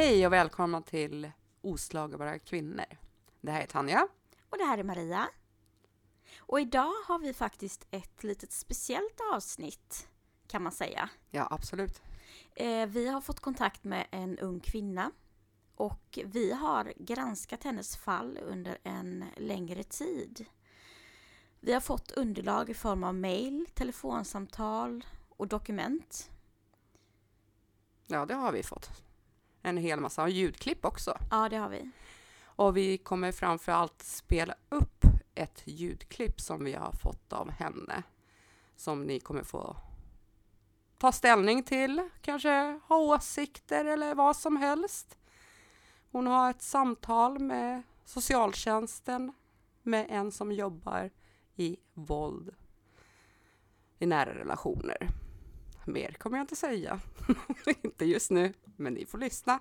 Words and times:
Hej 0.00 0.26
och 0.26 0.32
välkomna 0.32 0.82
till 0.82 1.30
Oslagbara 1.60 2.38
kvinnor. 2.38 2.84
Det 3.40 3.52
här 3.52 3.62
är 3.62 3.66
Tanja. 3.66 4.08
Och 4.50 4.58
det 4.58 4.64
här 4.64 4.78
är 4.78 4.82
Maria. 4.82 5.28
Och 6.38 6.60
idag 6.60 6.92
har 7.06 7.18
vi 7.18 7.34
faktiskt 7.34 7.86
ett 7.90 8.24
litet 8.24 8.52
speciellt 8.52 9.20
avsnitt 9.34 10.08
kan 10.46 10.62
man 10.62 10.72
säga. 10.72 11.10
Ja, 11.30 11.48
absolut. 11.50 12.02
Eh, 12.54 12.86
vi 12.86 13.08
har 13.08 13.20
fått 13.20 13.40
kontakt 13.40 13.84
med 13.84 14.06
en 14.10 14.38
ung 14.38 14.60
kvinna 14.60 15.10
och 15.74 16.18
vi 16.24 16.52
har 16.52 16.92
granskat 16.96 17.64
hennes 17.64 17.96
fall 17.96 18.38
under 18.42 18.78
en 18.82 19.24
längre 19.36 19.82
tid. 19.82 20.46
Vi 21.60 21.72
har 21.72 21.80
fått 21.80 22.10
underlag 22.10 22.70
i 22.70 22.74
form 22.74 23.04
av 23.04 23.14
mejl, 23.14 23.66
telefonsamtal 23.74 25.04
och 25.28 25.48
dokument. 25.48 26.30
Ja, 28.06 28.26
det 28.26 28.34
har 28.34 28.52
vi 28.52 28.62
fått. 28.62 29.09
En 29.62 29.76
hel 29.76 30.00
massa 30.00 30.28
ljudklipp 30.28 30.84
också. 30.84 31.18
Ja, 31.30 31.48
det 31.48 31.56
har 31.56 31.68
vi. 31.68 31.90
Och 32.44 32.76
vi 32.76 32.98
kommer 32.98 33.32
framför 33.32 33.72
allt 33.72 34.02
spela 34.02 34.54
upp 34.68 35.04
ett 35.34 35.62
ljudklipp 35.64 36.40
som 36.40 36.64
vi 36.64 36.72
har 36.72 36.92
fått 36.92 37.32
av 37.32 37.50
henne. 37.50 38.02
Som 38.76 39.02
ni 39.02 39.20
kommer 39.20 39.42
få 39.42 39.76
ta 40.98 41.12
ställning 41.12 41.62
till, 41.62 42.08
kanske 42.20 42.80
ha 42.88 42.96
åsikter 42.96 43.84
eller 43.84 44.14
vad 44.14 44.36
som 44.36 44.56
helst. 44.56 45.18
Hon 46.10 46.26
har 46.26 46.50
ett 46.50 46.62
samtal 46.62 47.38
med 47.38 47.82
socialtjänsten 48.04 49.32
med 49.82 50.06
en 50.08 50.32
som 50.32 50.52
jobbar 50.52 51.10
i 51.56 51.76
våld 51.94 52.54
i 53.98 54.06
nära 54.06 54.34
relationer. 54.34 55.19
Mer 55.92 56.12
kommer 56.12 56.36
jag 56.38 56.42
inte 56.44 56.56
säga. 56.56 57.00
inte 57.82 58.04
just 58.04 58.30
nu, 58.30 58.52
men 58.76 58.94
ni 58.94 59.06
får 59.06 59.18
lyssna. 59.18 59.60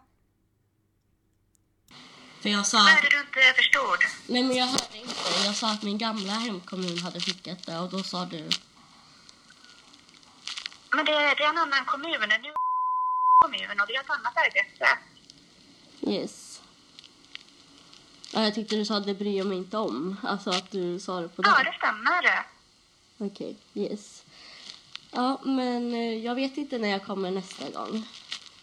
För 2.41 2.49
jag 2.49 2.67
sa 2.67 2.77
Vad 2.77 2.88
är 2.88 3.02
det 3.02 3.09
du 3.09 3.19
inte 3.19 3.53
förstod? 3.55 3.99
nej 4.27 4.44
men 4.44 4.55
jag 4.58 4.66
hörde 4.66 4.97
inte. 4.97 5.13
Jag 5.45 5.55
sa 5.55 5.71
att 5.71 5.83
min 5.83 5.97
gamla 5.97 6.31
hemkommun 6.33 6.97
hade 6.97 7.19
skickat 7.19 7.66
det 7.66 7.80
och 7.80 7.89
då 7.89 8.03
sa 8.03 8.25
du, 8.25 8.49
Men 10.95 11.05
det, 11.05 11.11
det 11.11 11.44
är 11.44 11.49
en 11.49 11.58
annan 11.58 11.86
kommun. 11.86 12.11
Nu 12.30 12.36
är 12.36 12.53
kommun 13.45 13.80
och 13.81 13.88
det 13.88 13.95
är 13.95 13.99
ett 14.02 14.09
annat 14.09 14.33
arbete. 14.38 14.88
yes. 16.02 16.61
Ja, 18.33 18.43
jag 18.43 18.55
tyckte 18.55 18.75
du 18.75 18.86
sa 18.86 18.97
att 18.97 19.05
det 19.05 19.14
bryr 19.16 19.38
jag 19.38 19.47
mig 19.47 19.58
inte 19.58 19.77
om. 19.77 20.16
Alltså 20.23 20.49
att 20.49 20.71
du 20.71 20.99
sa 20.99 21.21
det 21.21 21.27
på 21.30 21.41
Ja, 21.45 21.58
det. 21.58 21.64
det 21.64 21.77
stämmer. 21.77 22.45
Okej, 23.17 23.58
yes. 23.73 24.23
Ja, 25.11 25.41
men 25.43 25.93
eh, 25.93 26.25
jag 26.25 26.35
vet 26.35 26.57
inte 26.57 26.77
när 26.77 26.89
jag 26.89 27.05
kommer 27.05 27.31
nästa 27.31 27.69
gång. 27.69 28.07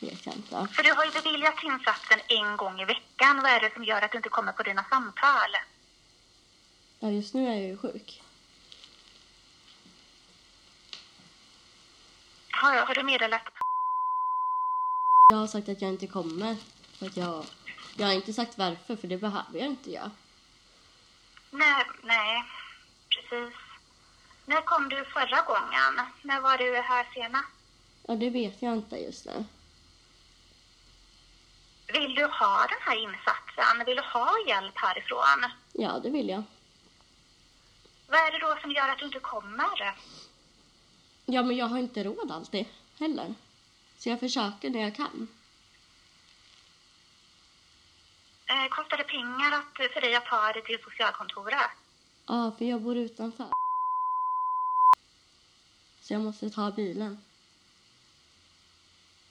Vet 0.01 0.27
jag 0.27 0.35
inte. 0.35 0.69
För 0.73 0.83
du 0.83 0.93
har 0.93 1.05
ju 1.05 1.11
beviljat 1.11 1.65
insatsen 1.65 2.21
en 2.29 2.57
gång 2.57 2.81
i 2.81 2.85
veckan. 2.85 3.41
Vad 3.43 3.51
är 3.51 3.61
det 3.61 3.75
som 3.75 3.85
gör 3.85 4.03
att 4.03 4.13
du 4.13 4.17
inte 4.17 4.29
kommer 4.29 4.53
på 4.53 4.63
dina 4.63 4.85
samtal? 4.85 5.51
Ja, 7.01 7.11
just 7.11 7.35
nu 7.35 7.49
är 7.49 7.53
jag 7.53 7.63
ju 7.63 7.77
sjuk. 7.77 8.23
Har, 12.51 12.77
har 12.77 12.95
du 12.95 13.03
meddelat? 13.03 13.43
Jag 15.33 15.39
har 15.39 15.47
sagt 15.47 15.69
att 15.69 15.83
jag 15.83 15.91
inte 15.91 16.07
kommer. 16.07 16.57
För 16.99 17.07
att 17.07 17.17
jag, 17.17 17.45
jag 17.97 18.07
har 18.07 18.15
inte 18.15 18.33
sagt 18.33 18.59
varför, 18.59 18.97
för 18.97 19.09
det 19.09 19.17
behöver 19.17 19.59
jag 19.59 19.67
inte 19.67 19.91
göra. 19.91 20.11
Nej, 21.51 21.85
nej, 22.03 22.45
precis. 23.11 23.66
När 24.47 24.61
kom 24.61 24.89
du 24.89 25.05
förra 25.05 25.43
gången? 25.43 26.07
När 26.23 26.41
var 26.41 26.59
du 26.59 26.77
här 26.77 27.07
senast? 27.15 27.49
Ja, 28.09 28.15
det 28.15 28.31
vet 28.31 28.63
jag 28.63 28.75
inte 28.75 28.97
just 28.97 29.27
nu. 29.27 29.45
Vill 31.93 32.15
du 32.15 32.25
ha 32.25 32.67
den 32.69 32.79
här 32.81 32.97
insatsen? 32.97 33.87
Vill 33.87 33.97
du 33.97 34.03
ha 34.03 34.35
hjälp 34.47 34.79
härifrån? 34.79 35.51
Ja, 35.73 35.99
det 36.03 36.11
vill 36.11 36.29
jag. 36.29 36.43
Vad 38.09 38.21
är 38.21 38.33
det 38.33 38.39
då 38.39 38.57
som 38.61 38.73
gör 38.73 38.89
att 38.89 38.99
du 38.99 39.05
inte 39.05 39.21
kommer? 39.21 39.95
Ja, 41.25 41.43
men 41.43 41.57
jag 41.57 41.67
har 41.67 41.79
inte 41.79 42.05
råd 42.05 42.31
alltid 42.31 42.67
heller. 42.99 43.35
Så 43.99 44.09
jag 44.09 44.21
försöker 44.21 44.71
när 44.71 44.81
jag 44.81 44.97
kan. 44.97 45.29
Eh, 48.47 48.69
kostar 48.69 48.97
det 48.97 49.05
pengar 49.05 49.53
att, 49.53 49.93
för 49.93 50.01
dig 50.01 50.15
att 50.15 50.27
ta 50.27 50.53
dig 50.53 50.63
till 50.65 50.79
socialkontoret? 50.85 51.71
Ja, 52.27 52.53
för 52.59 52.65
jag 52.65 52.81
bor 52.81 52.97
utanför. 52.97 53.47
Så 56.07 56.13
jag 56.15 56.21
måste 56.21 56.51
ta 56.51 56.71
bilen. 56.71 57.19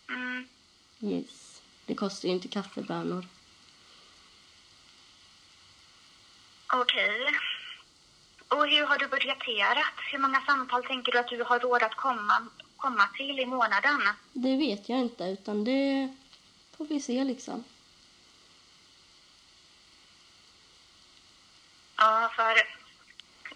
Mm. 0.09 0.47
Yes. 0.99 1.61
Det 1.85 1.95
kostar 1.95 2.27
ju 2.27 2.35
inte 2.35 2.47
kaffebönor. 2.47 3.27
Okej. 6.73 7.25
Och 8.47 8.67
hur 8.67 8.85
har 8.85 8.97
du 8.97 9.07
budgeterat? 9.07 9.93
Hur 10.11 10.19
många 10.19 10.41
samtal 10.41 10.83
tänker 10.83 11.11
du 11.11 11.17
att 11.17 11.27
du 11.27 11.43
har 11.43 11.59
råd 11.59 11.83
att 11.83 11.95
komma, 11.95 12.47
komma 12.77 13.07
till 13.17 13.39
i 13.39 13.45
månaden? 13.45 14.01
Det 14.33 14.57
vet 14.57 14.89
jag 14.89 14.99
inte, 14.99 15.23
utan 15.23 15.63
det 15.63 16.15
får 16.77 16.85
vi 16.85 17.01
se 17.01 17.23
liksom. 17.23 17.63
Ja, 21.97 22.31
för 22.35 22.84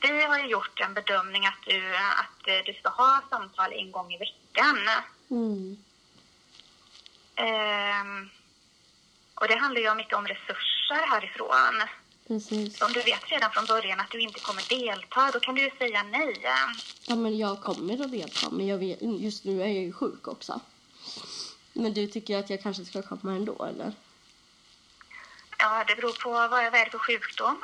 vi 0.01 0.25
har 0.25 0.39
ju 0.39 0.47
gjort 0.47 0.79
en 0.79 0.93
bedömning 0.93 1.45
att 1.45 1.63
du, 1.65 1.95
att 1.95 2.47
eh, 2.47 2.65
du 2.65 2.73
ska 2.73 2.89
ha 2.89 3.21
samtal 3.29 3.73
en 3.73 3.91
gång 3.91 4.13
i 4.13 4.17
veckan. 4.17 4.77
Mm. 5.29 5.77
Ehm, 7.35 8.29
och 9.35 9.47
det 9.47 9.55
handlar 9.55 9.81
ju 9.81 9.95
mycket 9.95 10.13
om 10.13 10.27
resurser 10.27 11.07
härifrån. 11.09 11.87
Precis. 12.27 12.81
Om 12.81 12.93
du 12.93 13.01
vet 13.01 13.31
redan 13.31 13.51
från 13.51 13.65
början 13.65 13.99
att 13.99 14.11
du 14.11 14.19
inte 14.19 14.39
kommer 14.39 14.69
delta, 14.69 15.31
då 15.33 15.39
kan 15.39 15.55
du 15.55 15.61
ju 15.61 15.71
säga 15.77 16.03
nej. 16.03 16.45
Ja, 17.07 17.15
men 17.15 17.37
jag 17.37 17.61
kommer 17.61 18.01
att 18.01 18.11
delta, 18.11 18.49
men 18.49 18.67
jag 18.67 18.77
vet, 18.77 19.01
just 19.01 19.43
nu 19.43 19.61
är 19.61 19.67
jag 19.67 19.83
ju 19.83 19.93
sjuk 19.93 20.27
också. 20.27 20.59
Men 21.73 21.93
du 21.93 22.07
tycker 22.07 22.37
att 22.37 22.49
jag 22.49 22.63
kanske 22.63 22.85
ska 22.85 23.01
komma 23.01 23.35
ändå, 23.35 23.65
eller? 23.65 23.93
Ja, 25.57 25.83
det 25.87 25.95
beror 25.95 26.23
på 26.23 26.29
vad, 26.29 26.49
vad 26.49 26.75
är 26.75 26.89
för 26.89 26.97
sjukdom. 26.97 27.61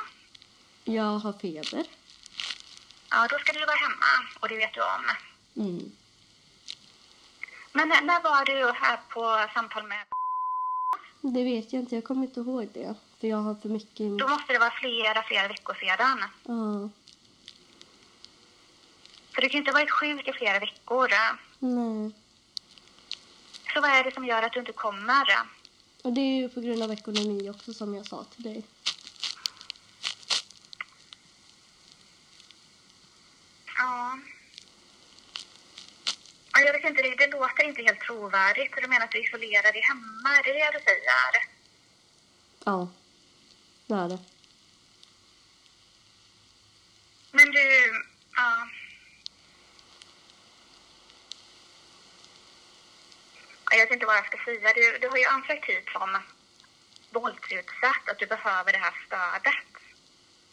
Jag 0.84 1.18
har 1.18 1.32
feber. 1.32 1.86
Ja, 3.10 3.26
då 3.30 3.38
ska 3.38 3.52
du 3.52 3.60
vara 3.66 3.76
hemma 3.76 4.28
och 4.40 4.48
det 4.48 4.56
vet 4.56 4.74
du 4.74 4.80
om. 4.80 5.04
Mm. 5.56 5.92
Men 7.72 7.88
när- 7.88 8.02
när 8.02 8.22
var 8.22 8.44
du 8.44 8.72
här 8.72 9.00
på 9.08 9.48
samtal 9.54 9.86
med... 9.86 10.04
Det 11.20 11.44
vet 11.44 11.72
jag 11.72 11.82
inte, 11.82 11.94
jag 11.94 12.04
kommer 12.04 12.22
inte 12.26 12.40
ihåg 12.40 12.68
det. 12.74 12.94
För 13.20 13.26
jag 13.28 13.36
har 13.36 13.54
för 13.54 13.68
mycket... 13.68 14.18
Då 14.18 14.28
måste 14.28 14.52
det 14.52 14.58
vara 14.58 14.70
flera, 14.70 15.22
flera 15.22 15.48
veckor 15.48 15.74
sedan. 15.74 16.24
Ja, 16.44 16.90
För 19.34 19.42
du 19.42 19.48
kan 19.48 19.58
inte 19.58 19.70
ha 19.70 19.78
varit 19.78 19.90
sjuk 19.90 20.28
i 20.28 20.32
flera 20.32 20.58
veckor. 20.58 21.08
nej. 21.58 22.12
Så 23.74 23.80
vad 23.80 23.90
är 23.90 24.04
det 24.04 24.14
som 24.14 24.24
gör 24.24 24.42
att 24.42 24.52
du 24.52 24.60
inte 24.60 24.72
kommer? 24.72 25.26
Och 26.02 26.12
det 26.12 26.20
är 26.20 26.36
ju 26.36 26.48
på 26.48 26.60
grund 26.60 26.82
av 26.82 26.92
ekonomi 26.92 27.50
också 27.50 27.74
som 27.74 27.94
jag 27.94 28.06
sa 28.06 28.24
till 28.24 28.42
dig. 28.42 28.64
Ja. 33.78 34.18
Ja, 36.45 36.45
Jag 36.64 36.72
vet 36.72 36.84
inte, 36.84 37.02
det, 37.02 37.14
det 37.14 37.26
låter 37.26 37.64
inte 37.64 37.82
helt 37.82 38.00
trovärdigt. 38.00 38.72
Du 38.82 38.88
menar 38.88 39.04
att 39.04 39.10
du 39.10 39.18
isolerar 39.24 39.72
dig 39.72 39.82
hemma, 39.82 40.28
är 40.38 40.42
det 40.42 40.52
det 40.52 40.78
du 40.78 40.84
säger? 40.84 41.44
Ja, 42.64 42.88
det 43.86 43.94
är 43.94 44.08
det. 44.08 44.18
Men 47.32 47.50
du, 47.50 47.92
ja. 48.36 48.68
Ja, 53.70 53.76
Jag 53.76 53.84
vet 53.86 53.92
inte 53.92 54.06
vad 54.06 54.16
jag 54.16 54.26
ska 54.26 54.38
säga. 54.44 54.72
Du, 54.74 54.98
du 55.00 55.08
har 55.08 55.16
ju 55.16 55.24
ansökt 55.24 55.64
hit 55.64 55.88
som 55.92 56.18
våldsutsatt, 57.10 58.08
att 58.08 58.18
du 58.18 58.26
behöver 58.26 58.72
det 58.72 58.78
här 58.78 58.94
stödet. 59.06 59.64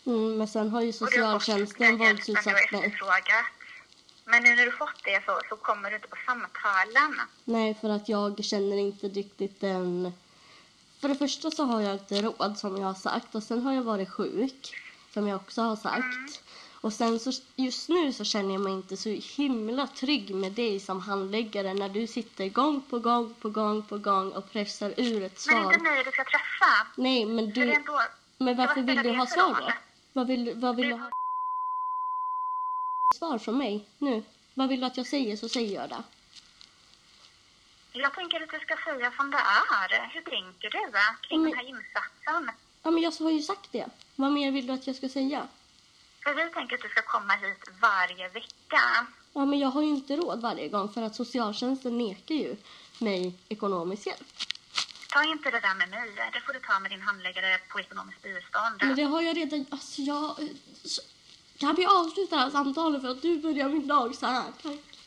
Mm, 0.06 0.38
men 0.38 0.48
sen 0.48 0.70
har 0.70 0.82
ju 0.82 0.90
Och 1.02 1.12
du 1.12 1.22
har 1.22 1.34
fått 1.34 1.44
socialtjänsten 1.44 1.98
den 1.98 2.08
hjälpen 2.08 2.26
du 2.26 2.34
våldsutsatt 2.34 2.46
har 2.46 2.54
mig. 2.54 2.86
efterfrågat. 2.88 3.46
Men 4.26 4.44
nu 4.44 4.56
när 4.56 4.66
du 4.66 4.72
fått 4.72 5.04
det 5.04 5.26
så, 5.26 5.40
så 5.50 5.56
kommer 5.56 5.90
du 5.90 5.96
inte 5.96 6.08
på 6.08 6.18
samtalen. 6.26 7.20
Nej, 7.44 7.78
för 7.82 7.90
att 7.90 8.10
jag 8.10 8.44
känner 8.44 8.78
inte 8.78 9.08
riktigt 9.08 9.62
den... 9.62 10.14
För 11.02 11.08
det 11.10 11.16
första 11.16 11.52
så 11.52 11.64
har 11.64 11.82
jag 11.82 11.94
inte 11.94 12.22
råd 12.22 12.58
som 12.58 12.78
jag 12.78 12.88
har 12.88 12.94
sagt 12.94 13.36
och 13.36 13.44
sen 13.44 13.62
har 13.62 13.74
jag 13.74 13.82
varit 13.82 14.10
sjuk 14.10 14.76
som 15.14 15.28
jag 15.28 15.36
också 15.36 15.62
har 15.62 15.76
sagt. 15.76 16.44
Och 16.84 16.94
sen 16.94 17.20
så 17.20 17.32
just 17.56 17.90
nu 17.90 18.14
så 18.14 18.24
känner 18.24 18.54
jag 18.54 18.62
mig 18.62 18.74
inte 18.74 18.98
så 18.98 19.10
himla 19.10 19.88
trygg 19.88 20.36
med 20.36 20.52
dig 20.52 20.80
som 20.80 21.02
handläggare 21.02 21.74
när 21.74 21.90
du 21.90 22.08
sitter 22.08 22.50
gång 22.50 22.82
på 22.90 23.00
gång 23.00 23.34
på 23.42 23.50
gång 23.50 23.82
på 23.82 23.98
gång 23.98 24.32
och 24.32 24.52
pressar 24.52 24.94
ur 24.98 25.24
ett 25.24 25.46
Men 25.48 25.56
det 25.56 25.62
är 25.62 25.64
svar. 25.64 25.74
inte 25.74 25.84
mig 25.84 26.04
du 26.04 26.12
ska 26.12 26.24
träffa. 26.24 26.88
Nej, 26.96 27.26
men 27.26 27.50
du... 27.50 27.84
Men 28.38 28.58
varför 28.58 28.82
vill 28.82 29.04
du 29.04 29.18
ha 29.18 29.26
svar 29.26 29.62
då? 29.62 29.74
Vad 30.14 30.28
vill, 30.28 30.54
vad 30.56 30.76
vill 30.76 30.90
du 30.90 30.96
ha 30.96 31.10
svar 33.14 33.38
från 33.38 33.58
mig 33.58 33.86
nu? 33.98 34.24
Vad 34.54 34.70
vill 34.70 34.80
du 34.80 34.86
att 34.86 34.98
jag 34.98 35.08
säger 35.08 35.38
så 35.38 35.50
säger 35.50 35.76
jag 35.76 35.90
det. 35.90 36.04
Jag 37.94 38.14
tänker 38.14 38.42
att 38.44 38.50
du 38.50 38.60
ska 38.60 38.76
säga 38.86 39.12
som 39.18 39.32
det 39.32 39.38
är. 39.38 40.10
Hur 40.14 40.22
tänker 40.22 40.70
du 40.70 41.28
kring 41.28 41.42
Men- 41.42 41.52
den 41.52 41.60
här 41.60 41.66
insatsen? 41.70 42.52
Ja, 42.84 42.92
men 42.92 43.04
jag 43.04 43.12
har 43.12 43.32
ju 43.32 43.42
sagt 43.42 43.72
det. 43.72 43.86
Vad 44.16 44.32
mer 44.32 44.52
vill 44.52 44.68
du 44.68 44.74
att 44.74 44.88
jag 44.88 44.96
ska 44.96 45.10
säga? 45.10 45.48
För 46.24 46.34
vi 46.34 46.50
tänker 46.54 46.76
att 46.76 46.82
du 46.82 46.90
ska 46.90 47.02
komma 47.02 47.34
hit 47.34 47.70
varje 47.82 48.30
vecka. 48.30 49.08
Ja, 49.34 49.46
men 49.46 49.60
jag 49.60 49.70
har 49.70 49.82
ju 49.82 49.88
inte 49.88 50.16
råd 50.16 50.42
varje 50.42 50.68
gång 50.70 50.94
för 50.94 51.02
att 51.02 51.16
socialtjänsten 51.16 51.98
nekar 51.98 52.36
ju 52.36 52.56
mig 53.00 53.34
ekonomisk 53.50 54.08
hjälp. 54.08 54.28
Ta 55.10 55.24
inte 55.24 55.52
det 55.52 55.60
där 55.60 55.76
med 55.76 55.90
mig. 55.90 56.30
Det 56.34 56.42
får 56.42 56.54
du 56.54 56.60
ta 56.60 56.80
med 56.80 56.92
din 56.92 57.02
handläggare 57.02 57.60
på 57.70 57.80
ekonomiskt 57.80 58.22
bistånd. 58.22 58.76
Men 58.82 58.96
det 58.96 59.04
har 59.04 59.22
jag 59.22 59.38
redan... 59.38 59.66
Alltså 59.72 60.02
jag... 60.02 60.36
Kan 61.58 61.76
vi 61.76 61.86
avsluta 61.86 62.36
det 62.36 62.42
här 62.42 62.50
samtalet 62.50 63.02
för 63.02 63.10
att 63.10 63.22
du 63.22 63.40
börjar 63.40 63.70
min 63.70 63.88
dag 63.88 64.16
så 64.16 64.26
här? 64.26 64.52
Tack. 64.64 65.00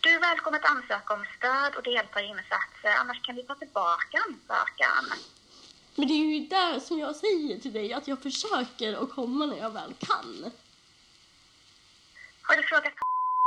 Du 0.00 0.10
är 0.10 0.20
välkommen 0.20 0.60
att 0.64 0.70
ansöka 0.70 1.14
om 1.14 1.24
stöd 1.38 1.74
och 1.76 1.82
delta 1.82 2.22
i 2.22 2.26
insatser. 2.26 2.90
Annars 3.00 3.22
kan 3.22 3.36
vi 3.36 3.42
ta 3.42 3.54
tillbaka 3.54 4.18
ansökan. 4.28 5.18
Men 5.94 6.08
det 6.08 6.14
är 6.14 6.40
ju 6.40 6.46
där 6.46 6.80
som 6.80 6.98
jag 6.98 7.16
säger 7.16 7.60
till 7.60 7.72
dig 7.72 7.92
att 7.92 8.08
jag 8.08 8.22
försöker 8.22 9.02
att 9.02 9.10
komma 9.10 9.46
när 9.46 9.56
jag 9.56 9.70
väl 9.70 9.94
kan. 9.98 10.52
Har 12.42 12.56
du 12.56 12.62
frågat 12.62 12.92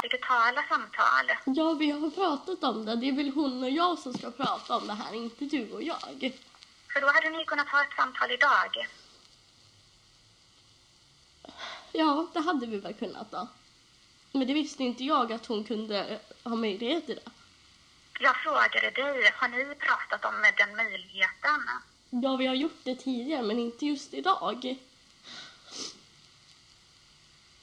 digitala 0.03 0.63
samtal? 0.69 1.25
Ja, 1.45 1.73
vi 1.73 1.91
har 1.91 2.09
pratat 2.09 2.63
om 2.63 2.85
det. 2.85 2.95
Det 2.95 3.09
är 3.09 3.15
väl 3.15 3.29
hon 3.29 3.63
och 3.63 3.69
jag 3.69 3.99
som 3.99 4.13
ska 4.13 4.31
prata 4.31 4.77
om 4.77 4.87
det 4.87 4.93
här, 4.93 5.13
inte 5.13 5.45
du 5.45 5.71
och 5.71 5.83
jag. 5.83 6.33
För 6.93 7.01
då 7.01 7.07
hade 7.07 7.29
ni 7.29 7.45
kunnat 7.45 7.69
ha 7.69 7.83
ett 7.83 7.95
samtal 7.97 8.31
idag. 8.31 8.87
Ja, 11.91 12.27
det 12.33 12.39
hade 12.39 12.65
vi 12.65 12.77
väl 12.77 12.93
kunnat 12.93 13.31
då. 13.31 13.47
Men 14.31 14.47
det 14.47 14.53
visste 14.53 14.83
inte 14.83 15.03
jag 15.03 15.33
att 15.33 15.45
hon 15.45 15.63
kunde 15.63 16.19
ha 16.43 16.55
möjlighet 16.55 17.05
till 17.05 17.15
det. 17.15 17.31
Jag 18.19 18.35
frågade 18.35 18.89
dig, 18.89 19.31
har 19.35 19.47
ni 19.47 19.75
pratat 19.75 20.25
om 20.25 20.35
den 20.57 20.75
möjligheten? 20.75 21.61
Ja, 22.09 22.35
vi 22.35 22.47
har 22.47 22.55
gjort 22.55 22.79
det 22.83 22.95
tidigare, 22.95 23.41
men 23.41 23.59
inte 23.59 23.85
just 23.85 24.13
idag. 24.13 24.77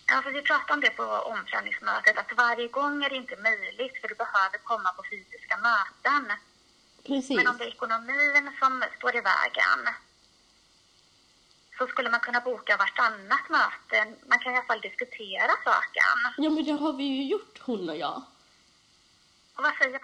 Ja, 0.07 0.23
för 0.23 0.31
vi 0.31 0.43
pratade 0.43 0.73
om 0.73 0.81
det 0.81 0.91
på 0.91 1.03
omprövningsmötet, 1.03 2.19
att 2.19 2.37
varje 2.37 2.69
gång 2.69 3.05
är 3.05 3.11
det 3.11 3.17
inte 3.17 3.37
möjligt 3.37 4.01
för 4.01 4.09
du 4.09 4.15
behöver 4.15 4.59
komma 4.65 4.91
på 4.93 5.03
fysiska 5.11 5.57
möten. 5.57 6.33
Precis. 7.07 7.37
Men 7.37 7.47
om 7.47 7.59
det 7.59 7.65
är 7.65 7.69
ekonomin 7.69 8.51
som 8.59 8.85
står 8.99 9.17
i 9.17 9.21
vägen 9.21 9.95
så 11.79 11.87
skulle 11.87 12.11
man 12.11 12.21
kunna 12.21 12.41
boka 12.41 12.77
vartannat 12.77 13.49
möte. 13.49 14.17
Man 14.27 14.39
kan 14.39 14.53
i 14.53 14.57
alla 14.57 14.67
fall 14.67 14.81
diskutera 14.81 15.53
saken. 15.65 16.35
Ja, 16.37 16.51
men 16.51 16.65
det 16.65 16.73
har 16.73 16.93
vi 16.93 17.05
ju 17.05 17.25
gjort, 17.25 17.59
hon 17.61 17.89
och 17.89 17.97
jag. 17.97 18.23
Och 19.57 19.63
vad 19.63 19.75
säger 19.77 20.01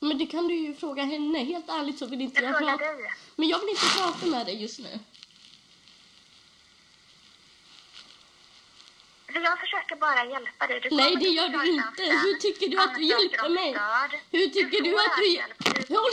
Men 0.00 0.18
det 0.18 0.26
kan 0.26 0.48
du 0.48 0.54
ju 0.54 0.74
fråga 0.74 1.02
henne. 1.02 1.38
Helt 1.38 1.68
ärligt 1.68 1.98
så 1.98 2.06
vill 2.06 2.20
inte 2.20 2.42
jag 2.42 2.50
jag 2.52 2.58
prata... 2.58 2.76
dig? 2.76 3.12
Men 3.36 3.48
jag 3.48 3.58
vill 3.58 3.68
inte 3.68 3.86
prata 3.98 4.26
med 4.26 4.46
dig 4.46 4.62
just 4.62 4.78
nu. 4.78 4.98
Jag 9.34 9.60
försöker 9.60 9.96
bara 9.96 10.24
hjälpa 10.24 10.66
dig. 10.66 10.80
Du 10.80 10.96
Nej, 10.96 11.16
det 11.16 11.28
gör 11.28 11.48
du 11.48 11.66
inte. 11.66 12.02
Hur 12.02 12.34
tycker 12.34 12.68
du 12.68 12.82
att 12.82 12.94
du 12.94 13.04
hjälper 13.04 13.48
mig? 13.48 13.76
Hur 14.30 14.48
tycker 14.48 14.82
du 14.82 14.90
får 14.90 14.98
att 14.98 15.16
du... 15.16 15.84
du 15.88 15.96
Håll... 15.96 16.12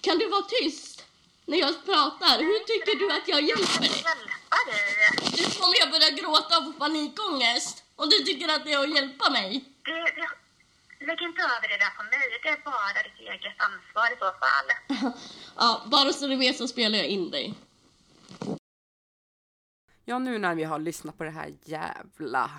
Kan 0.00 0.18
du 0.18 0.28
vara 0.28 0.42
tyst 0.42 0.97
när 1.48 1.58
jag 1.58 1.84
pratar? 1.84 2.34
Hur 2.48 2.60
tycker 2.70 2.94
du 3.02 3.06
att 3.16 3.28
jag 3.28 3.42
hjälper 3.50 3.80
dig? 3.80 4.04
hjälpa 4.08 4.58
dig. 4.70 4.82
Nu 5.38 5.44
kommer 5.60 5.76
jag 5.82 5.90
börja 5.94 6.10
gråta 6.20 6.58
och 6.58 6.64
få 6.64 6.72
panikångest. 6.72 7.84
Och 7.96 8.10
du 8.10 8.18
tycker 8.18 8.48
att 8.54 8.64
det 8.64 8.72
är 8.72 8.78
att 8.84 8.94
hjälpa 8.96 9.30
mig? 9.30 9.64
Det, 9.84 9.90
det, 10.18 11.06
lägg 11.06 11.22
inte 11.22 11.42
över 11.42 11.68
det 11.72 11.78
där 11.84 11.92
på 11.98 12.02
mig. 12.02 12.24
Det 12.42 12.48
är 12.48 12.60
bara 12.64 13.02
ditt 13.06 13.20
eget 13.32 13.56
ansvar 13.68 14.06
i 14.14 14.16
så 14.24 14.30
fall. 14.42 14.68
Ja, 15.60 15.82
bara 15.86 16.12
så 16.12 16.26
du 16.26 16.36
vet 16.36 16.56
så 16.56 16.68
spelar 16.68 16.98
jag 16.98 17.06
in 17.06 17.30
dig. 17.30 17.54
Ja, 20.04 20.18
nu 20.18 20.38
när 20.38 20.54
vi 20.54 20.64
har 20.64 20.78
lyssnat 20.78 21.18
på 21.18 21.24
det 21.24 21.30
här 21.30 21.54
jävla 21.64 22.50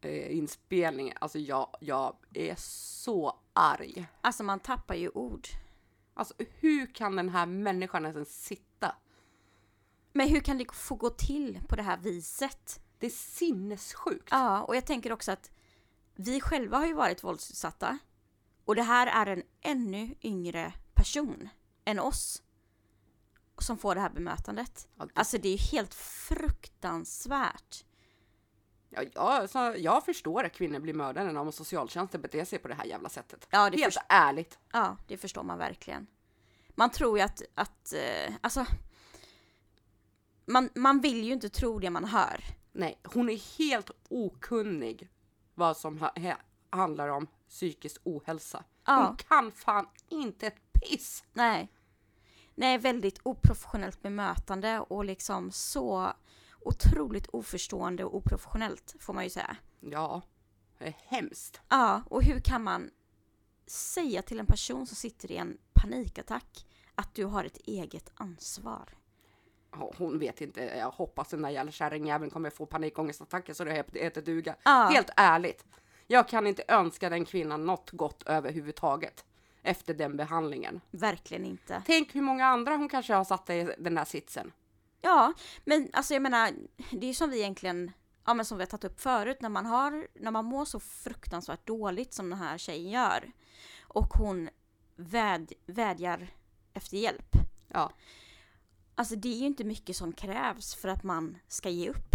eh, 0.00 0.36
inspelningen, 0.36 1.16
alltså 1.20 1.38
jag, 1.38 1.76
jag 1.80 2.16
är 2.34 2.54
så 2.58 3.38
arg. 3.52 4.06
Alltså 4.20 4.42
man 4.42 4.60
tappar 4.60 4.94
ju 4.94 5.08
ord. 5.08 5.48
Alltså 6.14 6.34
hur 6.38 6.94
kan 6.94 7.16
den 7.16 7.28
här 7.28 7.46
människan 7.46 8.04
ens 8.06 8.44
sitta? 8.44 8.96
Men 10.12 10.28
hur 10.28 10.40
kan 10.40 10.58
det 10.58 10.72
få 10.74 10.94
gå 10.94 11.10
till 11.10 11.60
på 11.68 11.76
det 11.76 11.82
här 11.82 11.96
viset? 11.96 12.80
Det 12.98 13.06
är 13.06 13.10
sinnessjukt. 13.10 14.28
Ja, 14.30 14.62
och 14.62 14.76
jag 14.76 14.86
tänker 14.86 15.12
också 15.12 15.32
att 15.32 15.50
vi 16.14 16.40
själva 16.40 16.78
har 16.78 16.86
ju 16.86 16.94
varit 16.94 17.24
våldsutsatta. 17.24 17.98
Och 18.64 18.74
det 18.74 18.82
här 18.82 19.06
är 19.06 19.26
en 19.36 19.42
ännu 19.60 20.14
yngre 20.22 20.72
person 20.94 21.48
än 21.84 21.98
oss 21.98 22.42
som 23.58 23.78
får 23.78 23.94
det 23.94 24.00
här 24.00 24.10
bemötandet. 24.10 24.88
Det- 24.96 25.08
Alltså 25.14 25.38
det 25.38 25.48
är 25.48 25.52
ju 25.52 25.58
helt 25.58 25.94
fruktansvärt. 25.94 27.84
Ja, 28.96 29.02
jag, 29.14 29.50
så 29.50 29.74
jag 29.78 30.04
förstår 30.04 30.44
att 30.44 30.52
kvinnor 30.52 30.78
blir 30.78 30.94
mördade 30.94 31.32
när 31.32 31.50
socialtjänsten 31.50 32.20
beter 32.20 32.44
sig 32.44 32.58
på 32.58 32.68
det 32.68 32.74
här 32.74 32.84
jävla 32.84 33.08
sättet. 33.08 33.46
Ja, 33.50 33.70
det 33.70 33.80
Helt 33.80 33.98
ärligt. 34.08 34.58
Ja, 34.72 34.96
det 35.06 35.16
förstår 35.16 35.42
man 35.42 35.58
verkligen. 35.58 36.06
Man 36.68 36.90
tror 36.90 37.18
ju 37.18 37.24
att, 37.24 37.42
att 37.54 37.92
eh, 37.92 38.34
alltså, 38.40 38.66
man, 40.46 40.70
man 40.74 41.00
vill 41.00 41.24
ju 41.24 41.32
inte 41.32 41.48
tro 41.48 41.78
det 41.78 41.90
man 41.90 42.04
hör. 42.04 42.44
Nej, 42.72 43.00
hon 43.04 43.28
är 43.28 43.58
helt 43.58 43.90
okunnig 44.08 45.08
vad 45.54 45.76
som 45.76 45.98
ha, 45.98 46.12
he, 46.16 46.36
handlar 46.70 47.08
om 47.08 47.26
psykisk 47.48 48.00
ohälsa. 48.04 48.64
Ja. 48.86 49.06
Hon 49.06 49.16
kan 49.16 49.52
fan 49.52 49.88
inte 50.08 50.46
ett 50.46 50.72
piss. 50.72 51.24
Nej. 51.32 51.72
Nej, 52.54 52.78
väldigt 52.78 53.20
oprofessionellt 53.22 54.02
bemötande 54.02 54.80
och 54.80 55.04
liksom 55.04 55.50
så 55.50 56.12
otroligt 56.64 57.26
oförstående 57.26 58.04
och 58.04 58.16
oprofessionellt 58.16 58.94
får 59.00 59.14
man 59.14 59.24
ju 59.24 59.30
säga. 59.30 59.56
Ja, 59.80 60.22
det 60.78 60.84
är 60.84 60.96
hemskt. 61.06 61.60
Ja, 61.68 62.02
och 62.10 62.22
hur 62.22 62.40
kan 62.40 62.62
man 62.62 62.90
säga 63.66 64.22
till 64.22 64.40
en 64.40 64.46
person 64.46 64.86
som 64.86 64.96
sitter 64.96 65.32
i 65.32 65.36
en 65.36 65.58
panikattack 65.72 66.66
att 66.94 67.14
du 67.14 67.24
har 67.24 67.44
ett 67.44 67.56
eget 67.56 68.10
ansvar? 68.14 68.88
Hon 69.70 70.18
vet 70.18 70.40
inte, 70.40 70.60
jag 70.64 70.90
hoppas 70.90 71.28
den 71.28 71.42
där 71.42 71.50
jävla 71.50 71.72
kärringjäveln 71.72 72.30
kommer 72.30 72.50
få 72.50 72.66
panikångestattacker 72.66 73.54
så 73.54 73.64
det 73.64 73.84
heter 73.92 74.22
duga. 74.22 74.56
Ja. 74.64 74.88
Helt 74.92 75.10
ärligt. 75.16 75.64
Jag 76.06 76.28
kan 76.28 76.46
inte 76.46 76.64
önska 76.68 77.10
den 77.10 77.24
kvinnan 77.24 77.66
något 77.66 77.90
gott 77.90 78.22
överhuvudtaget 78.22 79.24
efter 79.62 79.94
den 79.94 80.16
behandlingen. 80.16 80.80
Verkligen 80.90 81.44
inte. 81.44 81.82
Tänk 81.86 82.14
hur 82.14 82.22
många 82.22 82.46
andra 82.46 82.76
hon 82.76 82.88
kanske 82.88 83.14
har 83.14 83.24
satt 83.24 83.50
i 83.50 83.74
den 83.78 83.94
där 83.94 84.04
sitsen. 84.04 84.52
Ja, 85.04 85.32
men 85.64 85.88
alltså 85.92 86.14
jag 86.14 86.22
menar, 86.22 86.52
det 86.90 87.06
är 87.06 87.14
som 87.14 87.30
vi 87.30 87.40
egentligen, 87.40 87.92
ja 88.24 88.34
men 88.34 88.44
som 88.44 88.58
vi 88.58 88.62
har 88.62 88.68
tagit 88.68 88.84
upp 88.84 89.00
förut, 89.00 89.40
när 89.40 89.48
man 89.48 89.66
har, 89.66 90.08
när 90.14 90.30
man 90.30 90.44
mår 90.44 90.64
så 90.64 90.80
fruktansvärt 90.80 91.66
dåligt 91.66 92.14
som 92.14 92.30
den 92.30 92.38
här 92.38 92.58
tjejen 92.58 92.90
gör 92.90 93.32
och 93.82 94.14
hon 94.14 94.48
väd, 94.96 95.52
vädjar 95.66 96.28
efter 96.72 96.96
hjälp. 96.96 97.36
Ja, 97.68 97.92
Alltså 98.94 99.16
det 99.16 99.28
är 99.28 99.38
ju 99.38 99.46
inte 99.46 99.64
mycket 99.64 99.96
som 99.96 100.12
krävs 100.12 100.74
för 100.74 100.88
att 100.88 101.02
man 101.02 101.38
ska 101.48 101.68
ge 101.68 101.90
upp. 101.90 102.14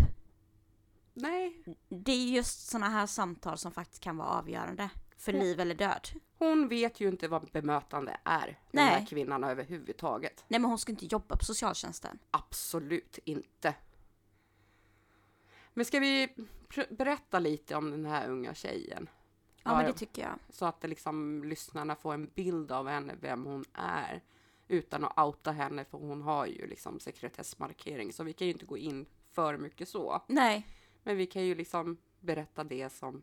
nej, 1.14 1.64
Det 1.90 2.12
är 2.12 2.26
just 2.26 2.70
sådana 2.70 2.90
här 2.90 3.08
samtal 3.08 3.58
som 3.58 3.72
faktiskt 3.72 4.04
kan 4.04 4.18
vara 4.18 4.28
avgörande 4.30 4.90
för 5.18 5.34
liv 5.34 5.60
eller 5.60 5.76
död. 5.76 6.08
Hon 6.40 6.68
vet 6.68 7.00
ju 7.00 7.08
inte 7.08 7.28
vad 7.28 7.52
bemötande 7.52 8.18
är. 8.24 8.46
Den 8.46 8.56
Nej. 8.72 8.86
här 8.86 9.06
kvinnan 9.06 9.44
överhuvudtaget. 9.44 10.46
Nej 10.48 10.60
men 10.60 10.70
hon 10.70 10.78
ska 10.80 10.92
inte 10.92 11.06
jobba 11.06 11.36
på 11.38 11.46
socialtjänsten. 11.46 12.20
Absolut 12.32 13.20
inte. 13.26 13.76
Men 15.74 15.86
ska 15.86 16.00
vi 16.00 16.28
pr- 16.70 16.96
berätta 16.96 17.40
lite 17.40 17.76
om 17.76 17.92
den 17.92 18.06
här 18.06 18.30
unga 18.30 18.54
tjejen? 18.54 19.10
Ja 19.64 19.76
men 19.78 19.86
det 19.86 19.94
tycker 19.94 20.22
jag. 20.22 20.40
Så 20.50 20.66
att 20.66 20.82
det 20.82 20.88
liksom 20.88 21.44
lyssnarna 21.44 21.96
får 21.96 22.14
en 22.14 22.28
bild 22.36 22.72
av 22.72 22.88
henne, 22.88 23.16
vem 23.22 23.46
hon 23.46 23.66
är. 23.74 24.22
Utan 24.68 25.06
att 25.06 25.18
outa 25.20 25.52
henne, 25.52 25.86
för 25.86 25.98
hon 25.98 26.22
har 26.22 26.46
ju 26.46 26.68
liksom 26.68 27.00
sekretessmarkering. 27.00 28.14
Så 28.14 28.24
vi 28.24 28.34
kan 28.34 28.48
ju 28.48 28.54
inte 28.54 28.66
gå 28.66 28.78
in 28.78 29.06
för 29.32 29.58
mycket 29.58 29.90
så. 29.90 30.22
Nej, 30.28 30.68
Men 31.04 31.18
vi 31.18 31.26
kan 31.26 31.46
ju 31.46 31.56
liksom 31.56 31.98
berätta 32.20 32.64
det 32.64 32.90
som 32.90 33.22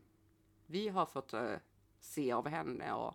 vi 0.65 0.87
har 0.89 1.05
fått 1.05 1.33
eh, 1.33 1.51
se 1.99 2.31
av 2.31 2.47
henne. 2.47 2.93
Och, 2.93 3.13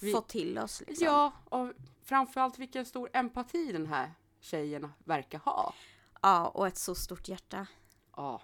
Vi- 0.00 0.12
få 0.12 0.20
till 0.20 0.58
oss 0.58 0.82
liksom. 0.86 1.04
Ja, 1.06 1.32
och 1.44 1.72
framförallt 2.02 2.58
vilken 2.58 2.86
stor 2.86 3.10
empati 3.12 3.72
den 3.72 3.86
här 3.86 4.12
tjejen 4.40 4.92
verkar 5.04 5.38
ha. 5.38 5.74
ja, 6.22 6.48
och 6.48 6.66
ett 6.66 6.76
så 6.78 6.94
stort 6.94 7.28
hjärta. 7.28 7.66
Ja, 8.16 8.42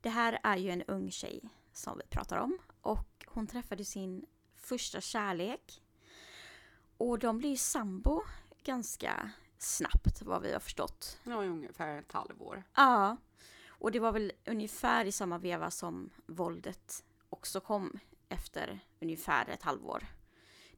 Det 0.00 0.08
här 0.10 0.38
är 0.42 0.56
ju 0.56 0.70
en 0.70 0.82
ung 0.82 1.10
tjej 1.10 1.40
som 1.72 1.98
vi 1.98 2.04
pratar 2.06 2.36
om 2.36 2.58
och 2.80 3.24
hon 3.26 3.46
träffade 3.46 3.84
sin 3.84 4.26
första 4.56 5.00
kärlek. 5.00 5.82
Och 6.96 7.18
de 7.18 7.38
blir 7.38 7.56
sambo 7.56 8.22
ganska 8.64 9.30
snabbt 9.58 10.22
vad 10.22 10.42
vi 10.42 10.52
har 10.52 10.60
förstått. 10.60 11.20
ju 11.24 11.32
ungefär 11.32 11.98
ett 11.98 12.12
halvår. 12.12 12.62
Ja, 12.74 13.16
och 13.68 13.92
det 13.92 14.00
var 14.00 14.12
väl 14.12 14.32
ungefär 14.46 15.04
i 15.04 15.12
samma 15.12 15.38
veva 15.38 15.70
som 15.70 16.10
våldet 16.26 17.04
också 17.30 17.60
kom 17.60 17.98
efter 18.28 18.80
ungefär 19.00 19.48
ett 19.48 19.62
halvår. 19.62 20.06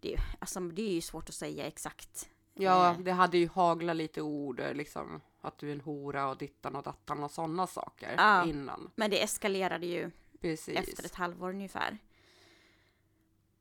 Det, 0.01 0.15
är- 0.15 0.21
alltså, 0.39 0.61
det 0.61 0.83
är 0.83 0.93
ju 0.95 1.01
svårt 1.01 1.29
att 1.29 1.35
säga 1.35 1.67
exakt. 1.67 2.29
Ja, 2.55 2.91
Eh. 2.93 2.99
det 2.99 3.13
hade 3.13 3.39
ju 3.39 3.49
haglat 3.49 3.97
lite 3.97 4.23
ord, 4.23 4.61
liksom 4.75 5.21
att 5.41 5.59
du 5.59 5.69
är 5.69 5.73
en 5.73 5.81
hora 5.81 6.29
och 6.31 6.39
dittan 6.39 6.77
och 6.77 6.83
dattan 6.83 7.23
och 7.23 7.31
sådana 7.31 7.67
saker 7.67 8.15
Ja. 8.17 8.45
innan. 8.47 8.91
Men 8.97 9.11
det 9.11 9.23
eskalerade 9.23 9.87
ju 9.87 10.11
Precis. 10.41 10.77
efter 10.79 11.05
ett 11.05 11.15
halvår 11.15 11.49
ungefär. 11.51 11.99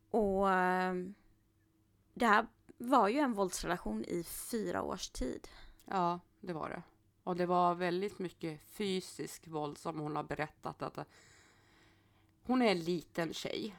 Och 0.10 0.50
ehm, 0.52 1.14
det 2.14 2.26
här 2.26 2.48
var 2.78 3.08
ju 3.08 3.20
en 3.20 3.34
våldsrelation 3.34 4.04
i 4.06 4.24
fyra 4.24 4.82
års 4.82 5.10
tid. 5.10 5.48
Ja, 5.86 6.20
det 6.40 6.54
var 6.54 6.70
det. 6.70 6.82
Och 7.24 7.36
det 7.36 7.46
var 7.46 7.76
väldigt 7.76 8.20
mycket 8.20 8.62
fysisk 8.62 9.48
våld 9.48 9.78
som 9.78 10.00
hon 10.00 10.16
har 10.16 10.24
berättat 10.24 10.82
att 10.82 11.08
hon 12.48 12.62
är 12.62 12.72
en 12.72 12.80
liten 12.80 13.34
tjej, 13.34 13.76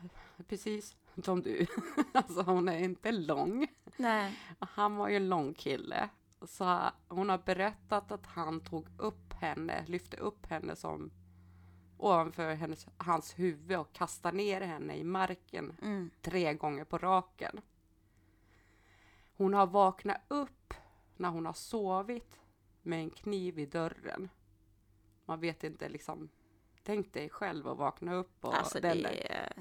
precis 0.48 0.96
som 1.24 1.42
du. 1.42 1.66
alltså 2.12 2.42
hon 2.42 2.68
är 2.68 2.78
inte 2.78 3.12
lång. 3.12 3.66
Nej. 3.96 4.38
Han 4.58 4.96
var 4.96 5.08
ju 5.08 5.16
en 5.16 5.28
lång 5.28 5.54
kille. 5.54 6.08
Så 6.42 6.80
hon 7.08 7.28
har 7.28 7.38
berättat 7.38 8.12
att 8.12 8.26
han 8.26 8.60
tog 8.60 8.86
upp 8.98 9.32
henne, 9.32 9.84
lyfte 9.86 10.16
upp 10.16 10.46
henne 10.46 10.76
som 10.76 11.10
ovanför 11.98 12.54
hennes, 12.54 12.86
hans 12.96 13.38
huvud 13.38 13.78
och 13.78 13.92
kastade 13.92 14.36
ner 14.36 14.60
henne 14.60 14.96
i 14.96 15.04
marken 15.04 15.76
Mm. 15.82 16.10
tre 16.22 16.54
gånger 16.54 16.84
på 16.84 16.98
raken. 16.98 17.60
Hon 19.36 19.54
har 19.54 19.66
vaknat 19.66 20.20
upp 20.28 20.74
när 21.16 21.28
hon 21.28 21.46
har 21.46 21.52
sovit 21.52 22.40
med 22.82 22.98
en 23.00 23.10
kniv 23.10 23.58
i 23.58 23.66
dörren. 23.66 24.28
Man 25.24 25.40
vet 25.40 25.64
inte 25.64 25.88
liksom. 25.88 26.28
Tänk 26.88 27.12
dig 27.12 27.28
själv 27.28 27.68
att 27.68 27.78
vakna 27.78 28.14
upp 28.14 28.44
och 28.44 28.54
Alltså 28.54 28.80
den, 28.80 29.02
det 29.02 29.32
är... 29.32 29.52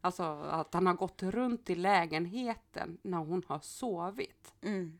alltså 0.00 0.22
att 0.42 0.74
han 0.74 0.86
har 0.86 0.94
gått 0.94 1.22
runt 1.22 1.70
i 1.70 1.74
lägenheten 1.74 2.98
när 3.02 3.18
hon 3.18 3.42
har 3.46 3.58
sovit 3.60 4.54
Mm. 4.60 4.98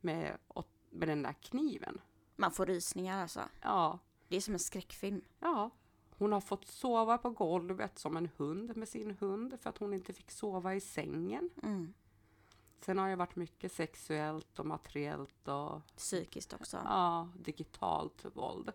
med, 0.00 0.38
med 0.90 1.08
den 1.08 1.22
där 1.22 1.32
kniven. 1.32 2.00
Man 2.36 2.50
får 2.50 2.66
rysningar 2.66 3.22
alltså. 3.22 3.40
Ja, 3.62 3.98
Det 4.28 4.36
är 4.36 4.40
som 4.40 4.54
en 4.54 4.60
skräckfilm. 4.60 5.20
ja. 5.40 5.70
Hon 6.18 6.32
har 6.32 6.40
fått 6.40 6.66
sova 6.66 7.18
på 7.18 7.30
golvet 7.30 7.98
som 7.98 8.16
en 8.16 8.28
hund 8.36 8.76
med 8.76 8.88
sin 8.88 9.16
hund 9.20 9.60
för 9.60 9.70
att 9.70 9.78
hon 9.78 9.94
inte 9.94 10.12
fick 10.12 10.30
sova 10.30 10.74
i 10.74 10.80
sängen. 10.80 11.50
Mm. 11.62 11.92
Sen 12.80 12.98
har 12.98 13.08
det 13.08 13.16
varit 13.16 13.36
mycket 13.36 13.72
sexuellt 13.72 14.58
och 14.58 14.66
materiellt 14.66 15.48
och 15.48 15.80
Psykiskt 15.96 16.52
också. 16.52 16.76
ja, 16.84 17.28
digitalt 17.36 18.24
våld. 18.34 18.72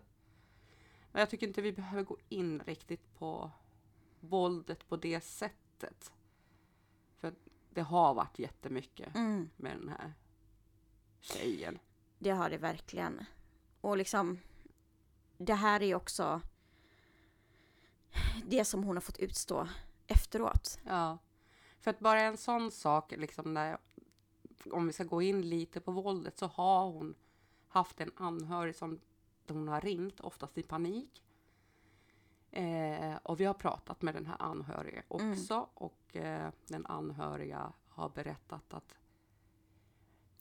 Men 1.12 1.20
jag 1.20 1.30
tycker 1.30 1.46
inte 1.46 1.62
vi 1.62 1.72
behöver 1.72 2.02
gå 2.02 2.16
in 2.28 2.62
riktigt 2.66 3.14
på 3.18 3.50
våldet 4.20 4.88
på 4.88 4.96
det 4.96 5.20
sättet. 5.20 6.12
För 7.16 7.34
det 7.70 7.80
har 7.82 8.14
varit 8.14 8.38
jättemycket 8.38 9.14
Mm. 9.14 9.50
med 9.56 9.76
den 9.78 9.88
här 9.88 10.12
tjejen. 11.20 11.78
Det 12.18 12.30
har 12.30 12.50
det 12.50 12.58
verkligen. 12.58 13.24
Och 13.80 13.96
liksom, 13.96 14.38
det 15.38 15.54
här 15.54 15.82
är 15.82 15.94
också 15.94 16.40
det 18.46 18.64
som 18.64 18.84
hon 18.84 18.96
har 18.96 19.00
fått 19.00 19.18
utstå 19.18 19.68
efteråt. 20.06 20.78
Ja, 20.86 21.18
för 21.80 21.90
att 21.90 21.98
bara 21.98 22.20
en 22.20 22.36
sån 22.36 22.70
sak, 22.70 23.10
liksom 23.16 23.54
där, 23.54 23.78
om 24.70 24.86
vi 24.86 24.92
ska 24.92 25.04
gå 25.04 25.22
in 25.22 25.48
lite 25.48 25.80
på 25.80 25.92
våldet, 25.92 26.38
så 26.38 26.46
har 26.46 26.84
hon 26.84 27.14
haft 27.68 28.00
en 28.00 28.12
anhörig 28.16 28.76
som 28.76 29.00
hon 29.52 29.68
har 29.68 29.80
ringt, 29.80 30.20
oftast 30.20 30.58
i 30.58 30.62
panik. 30.62 31.22
Eh, 32.50 33.16
och 33.22 33.40
vi 33.40 33.44
har 33.44 33.54
pratat 33.54 34.02
med 34.02 34.14
den 34.14 34.26
här 34.26 34.36
anhöriga 34.38 35.02
också 35.08 35.68
och 35.74 36.16
eh, 36.16 36.50
den 36.66 36.86
anhöriga 36.86 37.72
har 37.88 38.08
berättat 38.08 38.74
att 38.74 38.94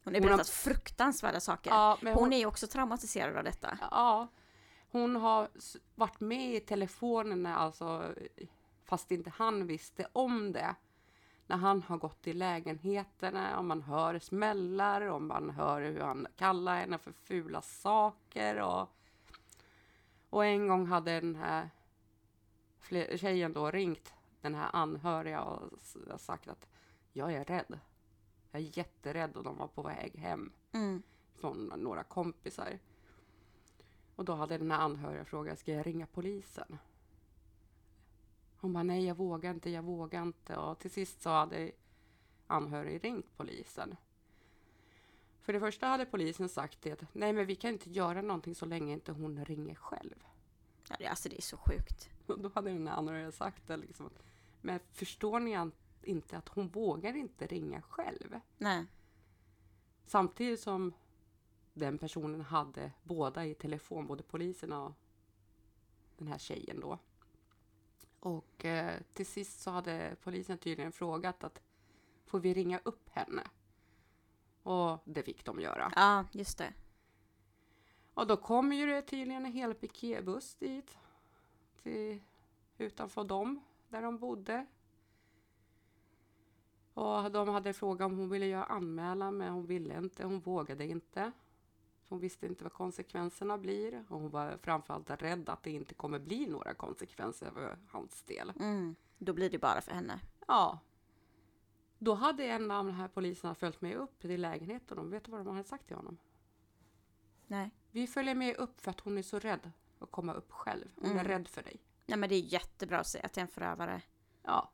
Hon 0.03 0.13
har 0.13 0.21
Hon 0.21 0.29
har- 0.29 0.37
berättat 0.37 0.49
fruktansvärda 0.49 1.39
saker. 1.39 1.71
ja, 1.71 1.97
men 2.01 2.13
Hon 2.13 2.33
är 2.33 2.45
också 2.45 2.67
traumatiserad 2.67 3.37
av 3.37 3.43
detta. 3.43 3.77
Ja, 3.91 4.27
hon 4.91 5.15
har 5.15 5.49
varit 5.95 6.19
med 6.19 6.55
i 6.55 6.59
telefonerna, 6.59 7.55
alltså, 7.57 8.15
fast 8.83 9.11
inte 9.11 9.29
han 9.29 9.67
visste 9.67 10.07
om 10.13 10.51
det. 10.51 10.75
När 11.47 11.57
han 11.57 11.83
har 11.83 11.97
gått 11.97 12.27
i 12.27 12.33
lägenheterna 12.33 13.57
och 13.57 13.65
man 13.65 13.81
hör 13.81 14.19
smällar 14.19 15.01
och 15.01 15.21
man 15.21 15.49
hör 15.49 15.81
hur 15.81 15.99
han 16.01 16.27
kallar 16.35 16.75
henne 16.77 16.97
för 16.97 17.11
fula 17.11 17.61
saker. 17.61 18.61
Och, 18.61 18.89
och 20.31 20.45
en 20.45 20.67
gång 20.67 20.85
hade 20.85 21.19
den 21.19 21.35
här 21.35 21.69
tjejen 23.17 23.53
då 23.53 23.71
ringt 23.71 24.13
den 24.41 24.55
här 24.55 24.69
anhöriga 24.73 25.41
och 25.41 25.79
sagt 26.21 26.47
att 26.47 26.67
jag 27.13 27.33
är 27.33 27.45
rädd. 27.45 27.79
Jag 28.51 28.61
är 28.61 28.77
jätterädd 28.77 29.35
och 29.35 29.43
de 29.43 29.57
var 29.57 29.67
på 29.67 29.81
väg 29.81 30.15
hem 30.15 30.51
Mm. 30.71 31.03
från 31.35 31.65
några 31.77 32.03
kompisar. 32.03 32.79
Och 34.15 34.25
då 34.25 34.33
hade 34.33 34.57
den 34.57 34.71
här 34.71 34.79
anhöriga 34.79 35.25
frågat, 35.25 35.59
ska 35.59 35.73
jag 35.73 35.87
ringa 35.87 36.05
polisen? 36.05 36.77
Hon 38.57 38.73
bara, 38.73 38.83
nej 38.83 39.05
jag 39.05 39.15
vågar 39.15 39.51
inte, 39.51 39.69
jag 39.69 39.83
vågar 39.83 40.21
inte. 40.21 40.57
Och 40.57 40.79
till 40.79 40.91
sist 40.91 41.21
så 41.21 41.29
hade 41.29 41.71
anhörig 42.47 43.03
ringt 43.03 43.37
polisen. 43.37 43.95
För 45.41 45.53
det 45.53 45.59
första 45.59 45.87
hade 45.87 46.05
polisen 46.05 46.49
sagt 46.49 46.81
det, 46.81 47.05
nej 47.13 47.33
men 47.33 47.45
vi 47.45 47.55
kan 47.55 47.71
inte 47.71 47.89
göra 47.89 48.21
någonting 48.21 48.55
så 48.55 48.65
länge 48.65 48.93
inte 48.93 49.11
hon 49.11 49.45
ringer 49.45 49.75
själv. 49.75 50.15
Ja, 50.99 51.09
alltså 51.09 51.29
det 51.29 51.37
är 51.37 51.41
så 51.41 51.57
sjukt. 51.57 52.09
Och 52.27 52.39
då 52.39 52.51
hade 52.55 52.69
den 52.69 52.87
här 52.87 52.95
anhöriga 52.95 53.31
sagt 53.31 53.67
det 53.67 53.77
liksom. 53.77 54.09
Men 54.61 54.79
förstår 54.91 55.39
ni 55.39 55.71
inte 56.03 56.37
att 56.37 56.49
hon 56.49 56.67
vågar 56.67 57.15
inte 57.15 57.47
ringa 57.47 57.81
själv? 57.81 58.39
Nej. 58.57 58.85
Samtidigt 60.05 60.59
som 60.59 60.93
den 61.73 61.97
personen 61.97 62.41
hade 62.41 62.91
båda 63.03 63.45
i 63.45 63.53
telefon, 63.53 64.07
både 64.07 64.23
polisen 64.23 64.73
och 64.73 64.93
den 66.17 66.27
här 66.27 66.37
tjejen 66.37 66.79
då. 66.79 66.99
Och 68.19 68.65
eh, 68.65 69.01
till 69.13 69.25
sist 69.25 69.61
så 69.61 69.71
hade 69.71 70.15
polisen 70.23 70.57
tydligen 70.57 70.91
frågat 70.91 71.43
att 71.43 71.61
får 72.25 72.39
vi 72.39 72.53
ringa 72.53 72.79
upp 72.83 73.09
henne? 73.09 73.43
Och 74.63 74.99
det 75.05 75.23
fick 75.23 75.45
de 75.45 75.59
göra. 75.59 75.91
Ja, 75.95 76.25
just 76.31 76.57
det. 76.57 76.73
Och 78.13 78.27
då 78.27 78.37
kom 78.37 78.73
ju 78.73 78.85
det 78.85 79.01
tydligen 79.01 79.45
en 79.45 79.51
hel 79.51 79.73
piketbuss 79.73 80.55
dit. 80.55 80.97
Till, 81.83 82.21
utanför 82.77 83.23
dem, 83.23 83.63
där 83.89 84.01
de 84.01 84.17
bodde. 84.17 84.65
Och 86.93 87.31
de 87.31 87.49
hade 87.49 87.73
frågat 87.73 88.05
om 88.05 88.17
hon 88.17 88.29
ville 88.29 88.45
göra 88.45 88.63
anmälan, 88.63 89.37
men 89.37 89.53
hon 89.53 89.65
ville 89.65 89.97
inte. 89.97 90.23
Hon 90.23 90.39
vågade 90.39 90.85
inte. 90.85 91.31
Hon 92.09 92.19
visste 92.19 92.45
inte 92.47 92.63
vad 92.63 92.73
konsekvenserna 92.73 93.57
blir. 93.57 94.05
Och 94.09 94.19
hon 94.19 94.29
var 94.29 94.57
framförallt 94.61 95.09
rädd 95.09 95.49
att 95.49 95.63
det 95.63 95.71
inte 95.71 95.93
kommer 95.93 96.19
bli 96.19 96.47
några 96.47 96.73
konsekvenser 96.73 97.51
för 97.51 97.77
hans 97.87 98.23
del. 98.23 98.53
Mm. 98.59 98.95
Då 99.17 99.33
blir 99.33 99.49
det 99.49 99.59
bara 99.59 99.81
för 99.81 99.91
henne. 99.91 100.19
Ja. 100.47 100.79
Då 102.03 102.13
hade 102.13 102.43
en 102.45 102.71
av 102.71 102.85
de 102.85 102.93
här 102.95 103.07
poliserna 103.07 103.55
följt 103.55 103.81
med 103.81 103.95
upp 103.97 104.19
till 104.19 104.41
lägenheten. 104.41 104.97
Och 104.99 105.13
vet 105.13 105.23
du 105.23 105.31
vad 105.31 105.45
de 105.45 105.55
hade 105.55 105.67
sagt 105.67 105.87
till 105.87 105.95
honom? 105.95 106.17
Nej. 107.47 107.71
Vi 107.91 108.07
följer 108.07 108.35
med 108.35 108.55
upp 108.55 108.81
för 108.81 108.91
att 108.91 108.99
hon 108.99 109.17
är 109.17 109.21
så 109.21 109.39
rädd 109.39 109.71
att 109.99 110.11
komma 110.11 110.33
upp 110.33 110.51
själv. 110.51 110.87
Hon 110.95 111.05
är 111.05 111.11
Mm. 111.11 111.27
rädd 111.27 111.47
för 111.47 111.63
dig. 111.63 111.77
Nej 112.05 112.17
men 112.17 112.29
det 112.29 112.35
är 112.35 112.39
jättebra 112.39 112.99
att 112.99 113.07
säga 113.07 113.27
till 113.27 113.41
en 113.41 113.47
förövare. 113.47 114.01
Ja. 114.43 114.71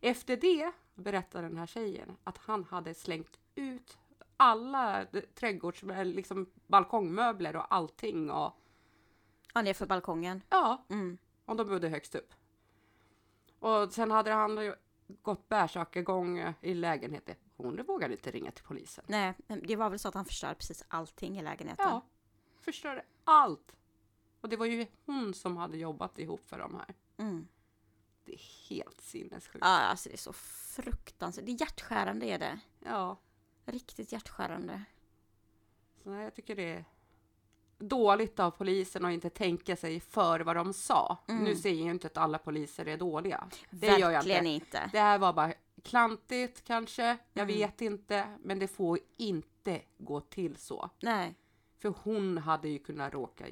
Efter 0.00 0.36
det 0.36 0.72
berättar 0.94 1.42
den 1.42 1.56
här 1.56 1.66
tjejen 1.66 2.16
att 2.24 2.38
han 2.38 2.64
hade 2.64 2.94
slängt 2.94 3.38
ut 3.54 3.98
alla 4.36 5.06
trädgårds, 5.34 5.82
liksom 6.04 6.50
balkongmöbler 6.66 7.56
och 7.56 7.74
allting. 7.74 8.30
Och, 8.30 8.52
Ja, 9.54 9.62
ner 9.62 9.74
för 9.74 9.86
balkongen. 9.86 10.42
ja, 10.48 10.84
Mm. 10.88 11.18
och 11.44 11.56
de 11.56 11.68
bodde 11.68 11.88
högst 11.88 12.14
upp. 12.14 12.34
Och 13.58 13.92
sen 13.92 14.10
hade 14.10 14.30
han 14.32 14.74
gått 15.22 15.48
bärsärkagång 15.48 16.54
i 16.60 16.74
lägenheten. 16.74 17.36
Hon 17.56 17.82
vågade 17.82 18.14
inte 18.14 18.30
ringa 18.30 18.50
till 18.50 18.64
polisen. 18.64 19.04
Nej, 19.08 19.34
det 19.46 19.76
var 19.76 19.90
väl 19.90 19.98
så 19.98 20.08
att 20.08 20.14
han 20.14 20.24
förstörde 20.24 20.54
precis 20.54 20.84
allting 20.88 21.38
i 21.38 21.42
lägenheten. 21.42 21.86
Ja, 21.88 22.02
förstörde 22.60 23.04
allt. 23.24 23.76
Och 24.40 24.48
det 24.48 24.56
var 24.56 24.66
ju 24.66 24.86
hon 25.06 25.34
som 25.34 25.56
hade 25.56 25.76
jobbat 25.76 26.18
ihop 26.18 26.44
för 26.44 26.58
de 26.58 26.74
här. 26.74 26.94
Mm. 27.16 27.48
Det 28.24 28.32
är 28.32 28.68
helt 28.68 29.00
sinnessjukt. 29.00 29.64
Ja, 29.64 29.68
alltså 29.68 30.08
det 30.08 30.14
är 30.14 30.18
så 30.18 30.32
fruktansvärt. 30.32 31.46
Det 31.46 31.52
är 31.52 31.60
hjärtskärande 31.60 32.26
är 32.26 32.38
det. 32.38 32.60
Ja, 32.84 33.16
Riktigt 33.64 34.12
hjärtskärande. 34.12 34.84
så 36.02 36.10
nej, 36.10 36.24
jag 36.24 36.34
tycker 36.34 36.56
det 36.56 36.72
är 36.72 36.84
dåligt 37.88 38.40
av 38.40 38.50
polisen 38.50 39.04
att 39.04 39.12
inte 39.12 39.30
tänka 39.30 39.76
sig 39.76 40.00
för 40.00 40.40
vad 40.40 40.56
de 40.56 40.72
sa. 40.72 41.18
Mm. 41.28 41.44
Nu 41.44 41.56
säger 41.56 41.82
jag 41.86 41.94
inte 41.94 42.06
att 42.06 42.16
alla 42.16 42.38
poliser 42.38 42.88
är 42.88 42.96
dåliga. 42.96 43.48
Det 43.70 43.86
gör 43.86 43.98
jag 43.98 44.10
Verkligen 44.10 44.46
inte. 44.46 44.64
inte. 44.66 44.88
Det 44.92 45.00
här 45.00 45.18
var 45.18 45.32
bara 45.32 45.52
klantigt 45.82 46.64
kanske, 46.64 47.02
jag 47.32 47.42
Mm. 47.42 47.46
vet 47.56 47.80
inte, 47.80 48.38
men 48.40 48.58
det 48.58 48.68
får 48.68 48.98
inte 49.16 49.82
gå 49.98 50.20
till 50.20 50.56
så. 50.56 50.90
Nej. 51.02 51.34
För 51.78 51.94
hon 52.02 52.38
hade 52.38 52.68
ju 52.68 52.78
kunnat 52.78 53.12
råka 53.12 53.44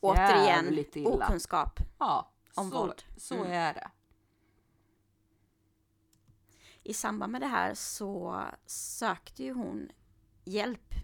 Återigen, 0.00 0.78
illa. 0.94 1.08
okunskap. 1.10 1.80
Ja, 1.98 2.32
om 2.54 2.70
så, 2.70 2.78
våld. 2.78 3.02
Så 3.16 3.34
Mm. 3.34 3.52
är 3.52 3.74
det. 3.74 3.90
I 6.82 6.94
samband 6.94 7.32
med 7.32 7.40
det 7.40 7.46
här 7.46 7.74
så 7.74 8.42
sökte 8.66 9.42
ju 9.44 9.52
hon 9.52 9.88
hjälp 10.44 10.94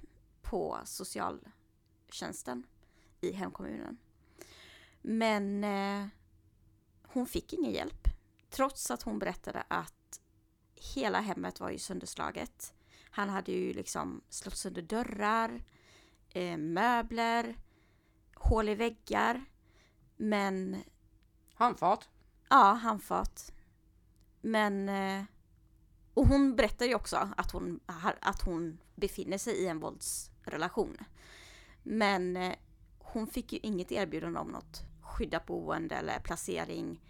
på 0.43 0.79
socialtjänsten 0.85 2.67
i 3.29 3.33
hemkommunen. 3.33 3.99
Men 5.03 5.65
eh, 5.65 6.07
hon 7.03 7.27
fick 7.27 7.53
ingen 7.53 7.73
hjälp. 7.73 8.09
Trots 8.51 8.91
att 8.91 9.03
hon 9.03 9.19
berättade 9.19 9.65
att 9.69 10.21
hela 10.95 11.21
hemmet 11.21 11.61
var 11.61 11.71
ju 11.71 11.79
sönderslaget. 11.79 12.75
Han 13.11 13.29
hade 13.29 13.53
ju 13.53 13.73
liksom 13.73 14.21
slått 14.29 14.57
sönder 14.57 14.83
dörrar, 14.83 15.63
eh, 16.31 16.57
möbler, 16.57 17.57
hål 18.35 18.69
i 18.69 18.75
väggar. 18.75 19.45
Men 20.17 20.83
Handfat. 21.55 22.09
Ja, 22.49 22.73
handfat. 22.73 23.53
Men... 24.41 24.89
eh, 24.89 25.25
Och 26.15 26.27
hon 26.27 26.57
berättar 26.57 26.87
ju 26.87 26.95
också 26.95 27.29
att 27.37 27.51
hon, 27.51 27.81
att 28.21 28.43
hon 28.43 28.79
befinner 28.95 29.39
sig 29.39 29.55
i 29.55 29.67
en 29.67 29.81
våldsrelation. 29.81 30.97
Men 31.83 32.37
eh, 32.37 32.55
hon 33.15 33.27
fick 33.27 33.53
ju 33.53 33.59
inget 33.63 33.93
erbjudande 33.93 34.41
om 34.41 34.49
något 34.49 34.83
skyddat 35.03 35.47
boende 35.47 35.95
eller 35.95 36.19
placering. 36.21 37.01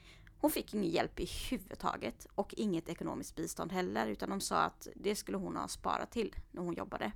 Hon 0.41 0.51
fick 0.51 0.75
ingen 0.75 0.91
hjälp 0.91 1.21
i 1.21 1.27
huvudtaget 1.51 2.27
och 2.35 2.55
inget 2.57 2.89
ekonomiskt 2.89 3.37
bistånd 3.37 3.73
heller 3.73 4.07
utan 4.07 4.31
de 4.31 4.41
sa 4.41 4.57
att 4.61 4.89
det 4.97 5.17
skulle 5.17 5.39
hon 5.39 5.57
ha 5.57 5.69
sparat 5.69 6.11
till 6.11 6.35
när 6.51 6.63
hon 6.63 6.75
jobbade. 6.75 7.13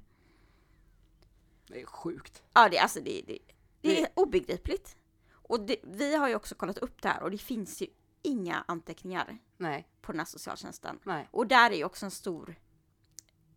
Det 1.67 1.81
är 1.83 1.87
sjukt. 1.87 2.43
Ja, 2.55 2.69
det, 2.69 2.79
alltså 2.79 3.01
det, 3.01 3.23
det, 3.27 3.39
det 3.81 3.99
är 3.99 4.03
Det- 4.03 4.13
obegripligt. 4.15 4.97
Och 5.31 5.61
det, 5.67 5.77
vi 5.83 6.17
har 6.17 6.29
ju 6.29 6.35
också 6.35 6.55
kollat 6.55 6.79
upp 6.79 7.03
det 7.03 7.09
här 7.09 7.23
och 7.23 7.31
det 7.31 7.39
finns 7.39 7.83
ju 7.83 7.87
inga 8.23 8.65
anteckningar 8.69 9.39
Nej, 9.57 9.89
på 10.01 10.13
den 10.13 10.19
här 10.19 10.27
socialtjänsten. 10.27 10.99
nej. 11.05 11.29
Och 11.31 11.47
där 11.47 11.71
är 11.71 11.75
ju 11.77 11.85
också 11.85 12.05
en 12.07 12.11
stor, 12.11 12.55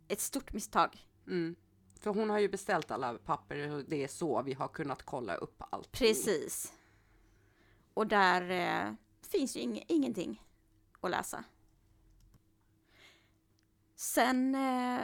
ett 0.08 0.20
stort 0.22 0.54
misstag. 0.54 1.08
Mm. 1.28 1.56
För 2.02 2.12
hon 2.12 2.30
har 2.30 2.40
ju 2.40 2.50
beställt 2.50 2.92
alla 2.92 3.14
papper 3.14 3.72
och 3.72 3.84
det 3.88 4.04
är 4.04 4.08
så 4.08 4.42
vi 4.42 4.54
har 4.54 4.68
kunnat 4.68 5.04
kolla 5.04 5.36
upp 5.36 5.64
allt. 5.70 5.92
Precis. 5.92 6.74
Och 7.94 8.08
där 8.08 8.50
eh, 8.50 8.94
finns 9.22 9.56
ju 9.56 9.60
ing, 9.60 9.86
ingenting 9.88 10.44
att 11.02 11.12
läsa. 11.12 11.44
Sen 13.96 14.56
eh, 14.56 15.02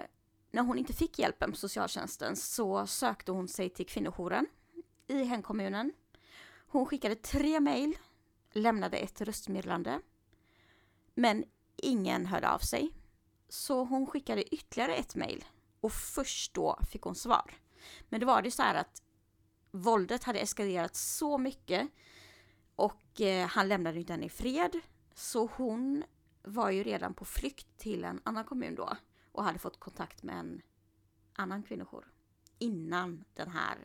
när 0.51 0.61
hon 0.61 0.77
inte 0.77 0.93
fick 0.93 1.19
hjälpen 1.19 1.51
på 1.51 1.57
socialtjänsten 1.57 2.35
så 2.35 2.87
sökte 2.87 3.31
hon 3.31 3.47
sig 3.47 3.69
till 3.69 3.85
kvinnojouren 3.85 4.47
i 5.07 5.23
hemkommunen. 5.23 5.93
Hon 6.67 6.85
skickade 6.85 7.15
tre 7.15 7.59
mejl, 7.59 7.97
lämnade 8.51 8.97
ett 8.97 9.21
röstmeddelande. 9.21 10.01
Men 11.13 11.45
ingen 11.75 12.25
hörde 12.25 12.49
av 12.49 12.59
sig. 12.59 12.93
Så 13.49 13.83
hon 13.83 14.07
skickade 14.07 14.55
ytterligare 14.55 14.95
ett 14.95 15.15
mejl 15.15 15.45
och 15.81 15.91
först 15.91 16.53
då 16.53 16.79
fick 16.91 17.01
hon 17.01 17.15
svar. 17.15 17.53
Men 18.09 18.19
det 18.19 18.25
var 18.25 18.41
det 18.41 18.51
så 18.51 18.61
här 18.61 18.75
att 18.75 19.01
våldet 19.71 20.23
hade 20.23 20.39
eskalerat 20.39 20.95
så 20.95 21.37
mycket 21.37 21.89
och 22.75 23.21
eh, 23.21 23.47
han 23.47 23.67
lämnade 23.67 23.99
inte 23.99 24.13
henne 24.13 24.25
i 24.25 24.29
fred. 24.29 24.79
Så 25.13 25.49
hon 25.55 26.03
var 26.43 26.69
ju 26.69 26.83
redan 26.83 27.13
på 27.13 27.25
flykt 27.25 27.77
till 27.77 28.03
en 28.03 28.21
annan 28.23 28.43
kommun 28.43 28.75
då 28.75 28.97
och 29.31 29.43
hade 29.43 29.59
fått 29.59 29.79
kontakt 29.79 30.23
med 30.23 30.35
en 30.35 30.61
annan 31.33 31.63
kvinnojour 31.63 32.11
innan 32.57 33.23
den 33.33 33.49
här 33.49 33.77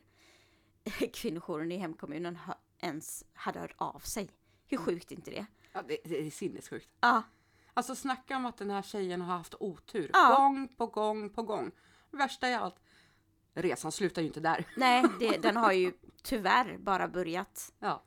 kvinnojouren 1.12 1.73
i 1.73 1.77
hemkommunen 1.77 2.38
ens 2.79 3.25
hade 3.33 3.61
hört 3.61 3.75
av 3.77 3.99
sig. 3.99 4.31
Hur 4.67 4.77
sjukt 4.77 5.12
är 5.12 5.17
inte 5.17 5.31
det? 5.31 5.47
Ja, 5.73 5.83
det, 5.88 5.99
det 6.05 6.27
är 6.27 6.31
sinnessjukt. 6.31 6.88
Ja, 7.01 7.23
Alltså 7.75 7.95
snacka 7.95 8.37
om 8.37 8.47
att 8.47 8.57
den 8.57 8.71
här 8.71 8.83
tjejen 8.83 9.21
har 9.21 9.37
haft 9.37 9.55
otur. 9.61 10.11
Ja. 10.13 10.37
Gång 10.37 10.69
på 10.69 10.87
gång 10.87 11.31
på 11.31 11.43
gång. 11.43 11.71
Värsta 12.11 12.49
i 12.49 12.55
allt. 12.55 12.77
Resan 13.55 13.93
slutar 13.93 14.23
ju 14.23 14.29
inte 14.29 14.41
där. 14.41 14.67
nej, 14.77 15.05
det, 15.21 15.43
den 15.43 15.57
har 15.57 15.73
ju 15.73 15.93
tyvärr 16.23 16.79
bara 16.79 17.09
börjat. 17.09 17.73
Ja. 17.79 18.03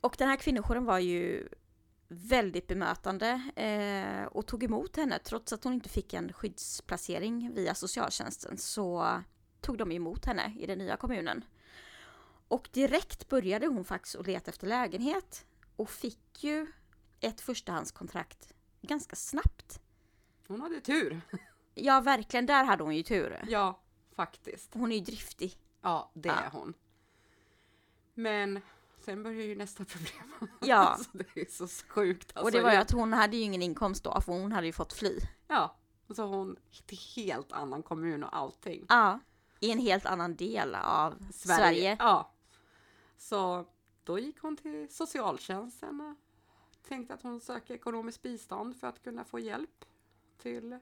Och 0.00 0.14
den 0.18 0.28
här 0.28 0.36
kvinnojouren 0.36 0.84
var 0.84 0.98
ju 0.98 1.48
väldigt 2.08 2.66
bemötande 2.66 3.42
eh, 3.56 4.26
och 4.26 4.46
tog 4.46 4.64
emot 4.64 4.96
henne. 4.96 5.18
Trots 5.18 5.52
att 5.52 5.64
hon 5.64 5.72
inte 5.72 5.88
fick 5.88 6.14
en 6.14 6.32
skyddsplacering 6.32 7.54
via 7.54 7.74
socialtjänsten 7.74 8.58
så 8.58 9.20
tog 9.60 9.78
de 9.78 9.92
emot 9.92 10.24
henne 10.24 10.56
i 10.58 10.66
den 10.66 10.78
nya 10.78 10.96
kommunen. 10.96 11.44
Och 12.52 12.68
direkt 12.72 13.28
började 13.28 13.66
hon 13.66 13.84
faktiskt 13.84 14.16
att 14.16 14.26
leta 14.26 14.50
efter 14.50 14.66
lägenhet 14.66 15.46
och 15.76 15.90
fick 15.90 16.44
ju 16.44 16.66
ett 17.20 17.40
förstahandskontrakt 17.40 18.54
ganska 18.82 19.16
snabbt. 19.16 19.80
Hon 20.48 20.60
hade 20.60 20.80
tur. 20.80 21.20
Ja, 21.74 22.00
verkligen, 22.00 22.46
där 22.46 22.64
hade 22.64 22.82
hon 22.84 22.96
ju 22.96 23.02
tur. 23.02 23.44
Ja, 23.48 23.80
faktiskt. 24.16 24.74
Hon 24.74 24.92
är 24.92 24.96
ju 24.96 25.02
driftig. 25.04 25.56
Ja, 25.82 26.10
det 26.14 26.28
Ja. 26.28 26.34
är 26.34 26.50
hon. 26.50 26.74
Men 28.14 28.60
sen 29.00 29.22
börjar 29.22 29.42
ju 29.42 29.54
nästa 29.56 29.84
problem. 29.84 30.32
Ja. 30.60 30.76
alltså, 30.76 31.10
det 31.12 31.40
är 31.40 31.46
så 31.50 31.68
sjukt. 31.88 32.32
Alltså, 32.34 32.44
och 32.44 32.52
det 32.52 32.60
var 32.62 32.72
ju 32.72 32.76
att 32.78 32.90
hon 32.90 33.12
hade 33.12 33.36
ju 33.36 33.42
ingen 33.42 33.62
inkomst 33.62 34.04
då, 34.04 34.20
för 34.20 34.32
hon 34.32 34.52
hade 34.52 34.66
ju 34.66 34.72
fått 34.72 34.92
fly. 34.92 35.18
Ja, 35.48 35.76
och 36.06 36.16
så 36.16 36.26
hon 36.26 36.56
till 36.86 36.98
helt 37.16 37.52
annan 37.52 37.82
kommun 37.82 38.24
och 38.24 38.36
allting. 38.36 38.86
Ja, 38.88 39.20
i 39.60 39.70
en 39.72 39.78
helt 39.78 40.06
annan 40.06 40.36
del 40.36 40.74
av 40.74 41.26
Sverige. 41.32 41.96
Ja. 41.98 42.31
Så 43.22 43.64
då 44.04 44.18
gick 44.18 44.38
hon 44.38 44.56
till 44.56 44.88
socialtjänsten 44.88 46.00
och 46.00 46.16
tänkte 46.88 47.14
att 47.14 47.22
hon 47.22 47.40
söker 47.40 47.74
ekonomiskt 47.74 48.22
bistånd 48.22 48.76
för 48.76 48.86
att 48.86 49.02
kunna 49.02 49.24
få 49.24 49.38
hjälp 49.38 49.84
till 50.38 50.78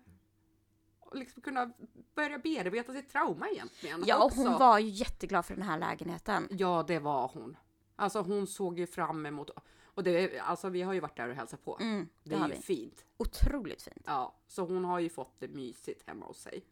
och 1.01 1.17
liksom 1.17 1.43
kunna 1.43 1.73
börja 2.15 2.39
bearbeta 2.39 2.93
sitt 2.93 3.09
trauma 3.09 3.49
egentligen. 3.49 4.05
Ja, 4.07 4.19
och 4.19 4.25
också. 4.25 4.41
hon 4.41 4.59
var 4.59 4.79
ju 4.79 4.89
jätteglad 4.89 5.47
för 5.47 5.55
den 5.55 5.63
här 5.63 5.79
lägenheten. 5.79 6.49
Ja, 6.51 6.85
det 6.87 6.99
var 6.99 7.31
hon. 7.35 7.57
Alltså 7.97 8.21
hon 8.21 8.47
såg 8.47 8.79
ju 8.79 8.87
fram 8.87 9.27
emot 9.27 9.51
och 9.85 10.03
det, 10.03 10.39
alltså 10.39 10.69
vi 10.69 10.83
har 10.83 10.93
ju 10.93 11.01
varit 11.01 11.17
där 11.17 11.29
och 11.29 11.35
hälsat 11.35 11.65
på. 11.65 11.79
Mm, 11.81 12.09
det, 12.23 12.31
det 12.31 12.37
är 12.37 12.49
ju 12.49 12.55
vi. 12.55 12.61
fint. 12.61 13.05
Otroligt 13.17 13.83
fint. 13.83 14.03
Ja, 14.07 14.35
så 14.47 14.65
hon 14.65 14.85
har 14.85 14.99
ju 14.99 15.09
fått 15.09 15.35
det 15.39 15.49
mysigt 15.49 16.09
hemma 16.09 16.27
hos 16.27 16.41
sig. 16.41 16.65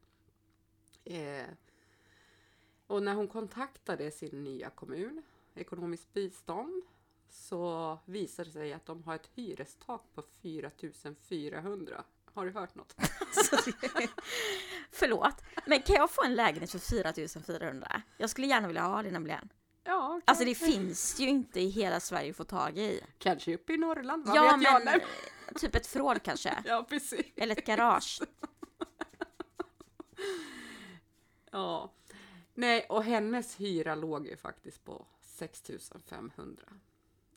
Eh, 1.05 1.47
och 2.87 3.03
när 3.03 3.15
hon 3.15 3.29
kontaktade 3.29 4.11
sin 4.11 4.45
nya 4.45 4.71
kommun, 4.71 5.23
ekonomiskt 5.59 6.13
bistånd, 6.15 6.83
så 7.31 7.99
visade 8.05 8.49
det 8.49 8.53
sig 8.53 8.73
att 8.73 8.87
de 8.87 9.03
har 9.05 9.15
ett 9.15 9.31
hyrestak 9.35 10.03
på 10.15 10.23
4400. 10.43 12.05
Har 12.35 12.47
du 12.47 12.53
hört 12.53 12.75
något? 12.75 12.95
Förlåt, 14.93 15.35
men 15.67 15.83
kan 15.83 15.97
jag 15.97 16.11
få 16.11 16.25
en 16.25 16.35
lägenhet 16.35 16.71
för 16.71 16.79
4400? 16.79 18.03
Jag 18.17 18.31
skulle 18.31 18.47
gärna 18.47 18.67
vilja 18.67 18.83
ha 18.83 19.03
det 19.03 19.11
nämligen. 19.11 19.49
Ja, 19.85 20.21
Alltså 20.25 20.45
det 20.45 20.55
finns 20.55 21.21
ju 21.21 21.29
inte 21.29 21.61
i 21.61 21.69
hela 21.69 22.01
Sverige 22.01 22.31
att 22.31 22.37
få 22.37 22.45
tag 22.45 22.79
i. 22.79 23.01
kanske 23.19 23.55
uppe 23.55 23.73
i 23.73 23.77
Norrland, 23.77 24.27
vad 24.27 24.37
Ja, 24.37 24.43
vet 24.43 24.63
jag? 24.63 24.85
men 24.85 24.85
Nej. 24.85 25.05
typ 25.57 25.75
ett 25.75 25.87
förråd 25.87 26.23
kanske. 26.23 26.63
Ja, 26.67 26.87
precis. 26.89 27.27
Eller 27.37 27.57
ett 27.59 27.67
garage. 27.67 28.21
Ja. 31.51 31.93
Nej, 32.55 32.87
och 32.89 33.05
hennes 33.05 33.61
hyra 33.61 33.95
låg 33.95 34.27
ju 34.27 34.37
faktiskt 34.37 34.85
på 34.85 35.07
6500. 35.39 36.65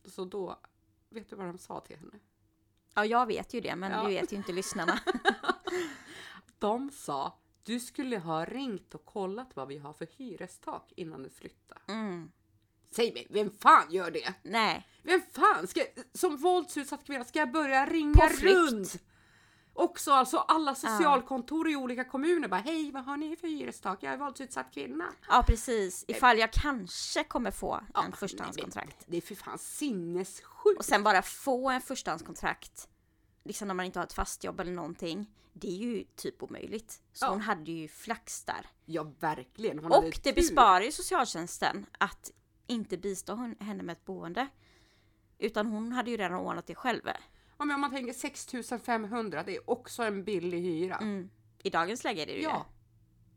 Så 0.06 0.26
då, 0.26 0.60
vet 1.10 1.30
du 1.30 1.36
vad 1.36 1.46
de 1.46 1.58
sa 1.58 1.80
till 1.80 1.98
henne? 1.98 2.20
Ja, 2.94 3.06
jag 3.06 3.26
vet 3.26 3.54
ju 3.54 3.62
det, 3.62 3.76
men 3.76 3.92
Ja. 3.92 4.02
det 4.04 4.08
vet 4.08 4.32
ju 4.34 4.38
inte 4.38 4.52
lyssnarna. 4.52 5.00
De 6.60 6.92
sa, 6.92 7.38
du 7.64 7.80
skulle 7.80 8.18
ha 8.18 8.46
ringt 8.46 8.96
och 8.96 9.06
kollat 9.06 9.56
vad 9.56 9.68
vi 9.68 9.78
har 9.78 9.94
för 9.94 10.08
hyrestak 10.18 10.94
innan 10.96 11.24
du 11.24 11.30
flyttar. 11.30 11.78
Mm. 11.88 12.32
Säg 12.92 13.14
mig, 13.14 13.28
vem 13.30 13.50
fan 13.52 13.92
gör 13.92 14.12
det? 14.12 14.34
Nej, 14.44 14.88
Vem 15.04 15.22
fan 15.32 15.68
ska, 15.68 15.82
som 16.14 16.38
våldsutsatt 16.38 17.06
kvinna, 17.06 17.24
ska 17.26 17.40
jag 17.40 17.52
börja 17.52 17.86
ringa 17.86 18.28
runt? 18.42 19.04
Också 19.73 20.12
alltså 20.12 20.38
alla 20.38 20.75
socialkontor 20.75 21.69
i 21.69 21.75
olika 21.75 22.03
kommuner 22.03 22.47
bara, 22.47 22.62
hej 22.62 22.91
vad 22.91 23.03
har 23.05 23.17
ni 23.17 23.36
för 23.36 23.47
hyrestak? 23.47 24.03
Jag 24.03 24.13
är 24.13 24.17
våldsutsatt 24.17 24.73
kvinna. 24.73 25.05
ja 25.29 25.43
precis. 25.47 26.05
Ifall 26.07 26.38
jag 26.39 26.51
kanske 26.53 27.23
kommer 27.23 27.51
få 27.51 27.81
Ja, 27.93 28.03
en 28.03 28.12
förstahandskontrakt. 28.12 28.95
men 28.99 29.12
Det 29.12 29.17
är 29.17 29.21
för 29.21 29.36
fan 29.36 29.57
sinnessjukt. 29.57 30.79
Och 30.79 30.86
sen 30.86 31.03
bara 31.03 31.21
få 31.21 31.69
en 31.69 31.81
förstahandskontrakt, 31.81 32.89
liksom 33.43 33.67
när 33.67 33.75
man 33.75 33.86
inte 33.86 33.99
har 33.99 34.03
ett 34.05 34.13
fast 34.13 34.43
jobb 34.43 34.60
eller 34.60 34.71
någonting, 34.71 35.29
det 35.53 35.67
är 35.67 35.75
ju 35.77 36.03
typ 36.15 36.43
omöjligt. 36.43 37.01
Så 37.13 37.25
Ja. 37.25 37.29
hon 37.29 37.41
hade 37.41 37.71
ju 37.71 37.88
flax 37.88 38.43
där. 38.43 38.65
Ja, 38.86 39.03
verkligen. 39.19 39.79
Hon 39.79 39.91
Och 39.91 40.03
det 40.03 40.12
tur. 40.12 40.34
besparar 40.34 40.81
ju 40.81 40.91
socialtjänsten 40.91 41.86
att 41.97 42.31
inte 42.67 42.97
bistå 42.97 43.36
henne 43.60 43.84
med 43.84 43.93
ett 43.93 44.05
boende. 44.05 44.47
Utan 45.38 45.67
hon 45.67 45.91
hade 45.91 46.12
ju 46.12 46.17
redan 46.17 46.39
ordnat 46.39 46.67
det 46.67 46.75
själv. 46.75 47.01
Men 47.65 47.76
om 47.76 47.82
man 47.82 47.91
tänker 47.91 48.13
6500, 48.13 49.43
det 49.43 49.56
är 49.56 49.69
också 49.69 50.04
en 50.04 50.24
billig 50.24 50.62
hyra. 50.62 50.95
Mm. 50.97 51.30
I 51.63 51.69
dagens 51.69 52.04
läge 52.04 52.21
är 52.21 52.26
det 52.26 52.34
ju 52.34 52.41
Ja, 52.41 52.65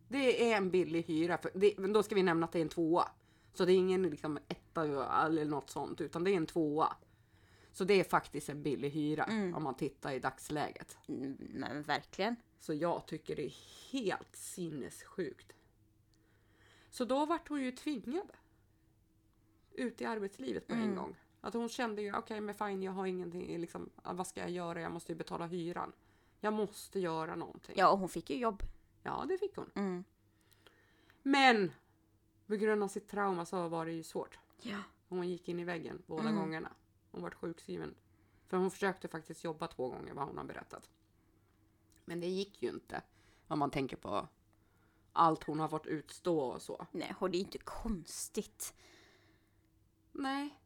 det 0.09 0.53
är 0.53 0.57
en 0.57 0.71
billig 0.71 1.03
hyra. 1.03 1.39
För 1.39 1.51
det, 1.55 1.75
men 1.79 1.93
då 1.93 2.03
ska 2.03 2.15
vi 2.15 2.23
nämna 2.23 2.47
att 2.47 2.53
det 2.53 2.59
är 2.59 2.63
en 2.63 2.69
tvåa. 2.69 3.09
Så 3.55 3.65
det 3.65 3.73
är 3.73 3.77
ingen 3.77 4.03
liksom 4.03 4.39
etta 4.49 4.83
eller 5.27 5.45
något 5.45 5.71
sånt, 5.71 6.01
utan 6.01 6.25
det 6.25 6.31
är 6.31 6.37
en 6.37 6.47
tvåa. 6.47 6.97
Så 7.73 7.85
det 7.85 7.95
är 8.01 8.05
faktiskt 8.05 8.49
en 8.49 8.63
billig 8.63 8.91
hyra 8.91 9.25
Mm. 9.25 9.55
om 9.55 9.63
man 9.63 9.75
tittar 9.75 10.13
i 10.13 10.19
dagsläget. 10.19 10.97
Mm, 11.09 11.37
Men 11.41 11.83
verkligen. 11.83 12.37
Så 12.59 12.75
jag 12.75 13.07
tycker 13.07 13.37
det 13.37 13.47
är 13.47 13.55
helt 13.93 14.37
sinnessjukt. 14.37 15.53
Så 16.91 17.05
då 17.05 17.27
vart 17.27 17.49
hon 17.49 17.63
ju 17.63 17.73
tvingad 17.73 18.33
ut 19.73 20.01
i 20.01 20.05
arbetslivet 20.05 20.67
på 20.67 20.73
en 20.75 20.83
Mm. 20.83 20.97
gång. 20.97 21.17
Att 21.45 21.55
hon 21.55 21.69
kände 21.69 22.03
ju, 22.03 22.17
okej 22.17 22.41
men 22.41 22.55
fine, 22.55 22.83
jag 22.83 22.93
har 22.93 23.07
ingenting, 23.07 23.59
liksom, 23.59 23.91
vad 24.05 24.27
ska 24.27 24.41
jag 24.41 24.51
göra? 24.51 24.81
Jag 24.81 24.93
måste 24.93 25.13
ju 25.13 25.17
betala 25.19 25.47
hyran. 25.47 25.93
Jag 26.41 26.53
måste 26.53 27.01
göra 27.01 27.35
någonting. 27.37 27.75
Ja, 27.79 27.89
och 27.91 27.99
hon 27.99 28.09
fick 28.09 28.31
ju 28.31 28.37
jobb. 28.37 28.63
Ja, 29.03 29.25
det 29.29 29.39
fick 29.39 29.57
hon. 29.57 29.71
Mm. 29.75 30.05
Men 31.23 31.73
på 32.47 32.55
grund 32.57 32.83
av 32.83 32.89
sitt 32.89 33.09
trauma 33.09 33.45
så 33.47 33.69
var 33.69 33.87
det 33.87 33.93
ju 33.93 34.03
svårt. 34.03 34.39
Ja. 34.63 34.79
Hon 35.09 35.29
gick 35.29 35.49
in 35.49 35.61
i 35.61 35.65
väggen 35.65 36.03
båda 36.07 36.29
Mm. 36.29 36.37
gångerna. 36.37 36.73
Hon 37.11 37.23
var 37.23 37.31
sjukskriven. 37.31 37.95
För 38.47 38.57
hon 38.57 38.71
försökte 38.71 39.09
faktiskt 39.09 39.45
jobba 39.45 39.67
två 39.67 39.89
gånger 39.89 40.15
vad 40.15 40.27
hon 40.27 40.37
har 40.39 40.45
berättat. 40.45 40.91
Men 42.05 42.21
det 42.21 42.27
gick 42.29 42.63
ju 42.63 42.69
inte. 42.69 43.03
Om 43.49 43.59
man 43.59 43.71
tänker 43.71 43.97
på 43.97 44.29
allt 45.13 45.45
hon 45.45 45.61
har 45.61 45.69
fått 45.69 45.87
utstå 45.87 46.39
och 46.39 46.63
så. 46.63 46.87
Nej, 46.93 47.15
och 47.19 47.31
det 47.31 47.39
är 47.39 47.41
inte 47.41 47.59
konstigt. 47.59 48.75
Nej, 50.13 50.59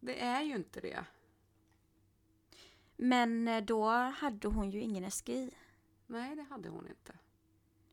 det 0.00 0.20
är 0.20 0.42
ju 0.42 0.54
inte 0.56 0.80
det. 0.80 1.04
Men 2.96 3.48
eh, 3.48 3.64
då 3.64 3.88
hade 3.90 4.48
hon 4.48 4.70
ju 4.70 4.80
ingen 4.80 5.10
SGI. 5.10 5.50
Nej, 6.06 6.36
det 6.36 6.42
hade 6.42 6.68
hon 6.68 6.86
inte. 6.88 7.18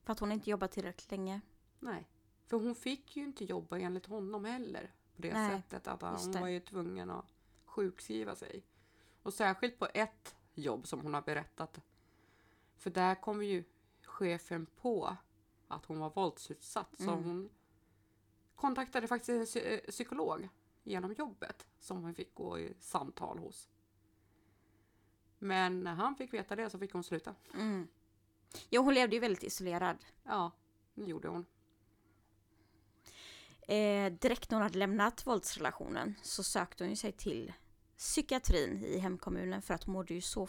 För 0.03 0.11
att 0.13 0.19
hon 0.19 0.31
inte 0.31 0.49
jobbat 0.49 0.71
tillräckligt 0.71 1.11
länge. 1.11 1.41
Nej, 1.79 2.07
för 2.47 2.57
hon 2.57 2.75
fick 2.75 3.17
ju 3.17 3.23
inte 3.23 3.45
jobba 3.45 3.77
enligt 3.79 4.05
honom 4.05 4.45
heller. 4.45 4.93
På 5.15 5.21
det 5.21 5.33
Nej, 5.33 5.51
sättet 5.61 5.87
att 5.87 6.01
hon 6.01 6.31
var 6.41 6.47
ju 6.47 6.59
tvungen 6.59 7.09
att 7.09 7.25
sjukskriva 7.65 8.35
sig. 8.35 8.63
Och 9.21 9.33
särskilt 9.33 9.79
på 9.79 9.87
ett 9.93 10.35
jobb 10.53 10.87
som 10.87 10.99
hon 11.01 11.13
har 11.13 11.21
berättat. 11.21 11.79
För 12.77 12.89
där 12.89 13.15
kom 13.15 13.43
ju 13.43 13.63
chefen 14.03 14.65
på 14.65 15.17
att 15.67 15.85
hon 15.85 15.99
var 15.99 16.09
våldsutsatt. 16.09 16.95
Så 16.97 17.11
Mm. 17.11 17.23
hon 17.23 17.49
kontaktade 18.55 19.07
faktiskt 19.07 19.29
en 19.29 19.45
psy- 19.61 19.91
psykolog 19.91 20.49
genom 20.85 21.13
jobbet 21.13 21.67
som 21.79 22.03
hon 22.03 22.15
fick 22.15 22.35
gå 22.35 22.59
i 22.59 22.73
samtal 22.79 23.39
hos. 23.39 23.69
Men 25.39 25.83
när 25.83 25.93
han 25.95 26.15
fick 26.15 26.33
veta 26.33 26.55
det 26.55 26.69
så 26.69 26.79
fick 26.79 26.93
hon 26.93 27.03
sluta. 27.03 27.35
Mm. 27.53 27.87
Jo, 28.69 28.81
hon 28.81 28.93
levde 28.93 29.15
ju 29.15 29.19
väldigt 29.19 29.43
isolerad. 29.43 29.97
Ja, 30.23 30.51
det 30.93 31.03
gjorde 31.03 31.27
hon. 31.27 31.45
Eh, 33.67 34.11
direkt 34.13 34.51
när 34.51 34.57
hon 34.57 34.63
hade 34.63 34.79
lämnat 34.79 35.27
våldsrelationen 35.27 36.15
så 36.23 36.43
sökte 36.43 36.83
hon 36.83 36.89
ju 36.89 36.95
sig 36.95 37.11
till 37.11 37.53
psykiatrin 37.97 38.83
i 38.85 38.97
hemkommunen 38.99 39.61
för 39.61 39.73
att 39.73 39.83
hon 39.83 39.93
mådde 39.93 40.13
ju 40.13 40.21
så 40.21 40.45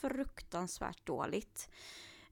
fruktansvärt 0.00 1.06
dåligt. 1.06 1.68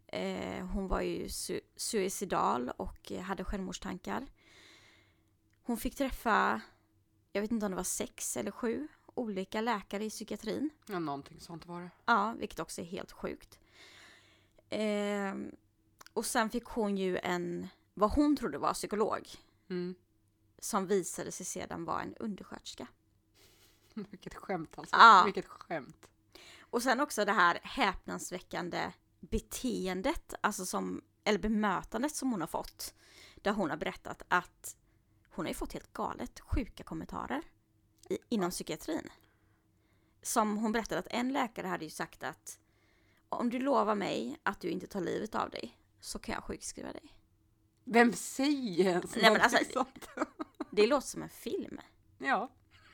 Eh, 0.07 0.66
hon 0.66 0.88
var 0.88 1.01
ju 1.01 1.27
su- 1.27 1.61
suicidal 1.77 2.71
och 2.77 3.11
hade 3.11 3.44
självmordstankar. 3.44 4.27
Hon 5.62 5.77
fick 5.77 5.94
träffa, 5.94 6.61
jag 7.38 7.42
vet 7.42 7.51
inte 7.51 7.66
om 7.66 7.72
det 7.72 7.77
var 7.77 7.85
sex 7.85 8.37
eller 8.37 8.51
sju 8.51 8.88
olika 9.14 9.61
läkare 9.61 10.05
i 10.05 10.11
psykiatrin. 10.11 10.70
Ja, 10.87 10.98
någonting 10.98 11.40
sånt 11.40 11.66
var 11.66 11.81
det. 11.81 11.90
Ja, 12.05 12.35
vilket 12.38 12.59
också 12.61 12.81
är 12.81 12.85
helt 12.85 13.12
sjukt. 13.12 13.59
Ehm, 14.70 15.51
och 16.12 16.27
sen 16.27 16.51
fick 16.51 16.64
hon 16.64 16.96
ju 16.96 17.18
en, 17.18 17.68
vad 17.94 18.11
hon 18.11 18.37
trodde 18.37 18.59
var 18.59 18.74
psykolog, 18.74 19.29
Mm. 19.70 19.94
som 20.59 20.87
visade 20.87 21.33
sig 21.33 21.46
sedan 21.46 21.85
vara 21.85 22.03
en 22.03 22.14
undersköterska. 22.14 22.87
Vilket 23.94 24.35
skämt 24.35 24.79
alltså. 24.79 24.96
Ja. 24.96 25.22
Vilket 25.24 25.46
skämt. 25.46 26.09
Och 26.61 26.83
sen 26.83 27.01
också 27.01 27.24
det 27.24 27.33
här 27.33 27.59
häpnadsväckande 27.62 28.92
beteendet, 29.20 30.35
alltså 30.40 30.66
som, 30.66 31.03
eller 31.24 31.38
bemötandet 31.38 32.14
som 32.14 32.31
hon 32.31 32.40
har 32.40 32.48
fått. 32.48 32.94
Där 33.42 33.53
hon 33.53 33.70
har 33.70 33.77
berättat 33.77 34.22
att 34.29 34.77
hon 35.38 35.46
har 35.46 35.51
ju 35.51 35.55
fått 35.55 35.72
helt 35.72 35.92
galet 35.92 36.40
sjuka 36.40 36.83
kommentarer 36.83 37.42
i, 38.09 38.18
inom 38.29 38.51
psykiatrin. 38.51 39.09
Som 40.22 40.57
hon 40.57 40.72
berättade 40.72 40.98
att 40.98 41.07
en 41.11 41.33
läkare 41.33 41.66
hade 41.66 41.85
ju 41.85 41.90
sagt 41.90 42.22
att 42.22 42.59
om 43.29 43.51
du 43.51 43.59
lovar 43.59 43.94
mig 43.94 44.38
att 44.42 44.61
du 44.61 44.68
inte 44.70 44.87
tar 44.87 45.01
livet 45.01 45.35
av 45.35 45.51
dig 45.51 45.79
så 46.01 46.18
kan 46.18 46.33
jag 46.35 46.44
sjukskriva 46.44 46.92
dig. 46.92 47.14
Vem 47.85 48.12
säger 48.12 48.85
ens 48.85 49.16
Nej, 49.16 49.31
men 49.33 49.40
alltså- 49.40 49.59
sånt? 49.72 50.09
Det 50.70 50.87
låter 50.87 51.07
som 51.07 51.22
en 51.22 51.29
film. 51.29 51.81
Ja. 52.18 52.51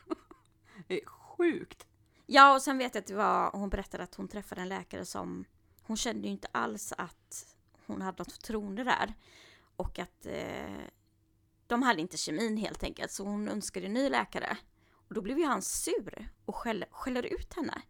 Det 0.87 1.03
är 1.03 1.07
sjukt. 1.07 1.87
Ja, 2.27 2.55
och 2.55 2.63
sen 2.63 2.79
vet 2.79 2.95
jag 2.95 3.01
att 3.03 3.07
det 3.09 3.15
var, 3.15 3.51
hon 3.53 3.69
berättade 3.69 4.05
att 4.05 4.15
hon 4.15 4.29
träffade 4.29 4.61
en 4.61 4.69
läkare 4.69 5.05
som, 5.05 5.45
hon 5.83 5.97
kände 5.97 6.27
ju 6.27 6.33
inte 6.33 6.49
alls 6.53 6.93
att 6.99 7.57
hon 7.87 8.03
hade 8.03 8.19
något 8.19 8.33
förtroende 8.33 8.85
där. 8.85 9.15
Och 9.77 9.99
att 9.99 10.27
eh, 10.27 10.85
de 11.67 11.83
hade 11.83 12.01
inte 12.01 12.17
kemin 12.17 12.57
helt 12.57 12.83
enkelt, 12.83 13.11
så 13.13 13.25
hon 13.25 13.49
önskade 13.49 13.87
en 13.87 13.95
ny 13.95 14.09
läkare. 14.09 14.57
Och 15.09 15.15
då 15.15 15.21
blev 15.21 15.39
ju 15.39 15.45
han 15.45 15.63
sur 15.63 16.29
och 16.45 16.57
skäller, 16.57 16.89
skäller 16.91 17.23
ut 17.23 17.55
henne. 17.55 17.83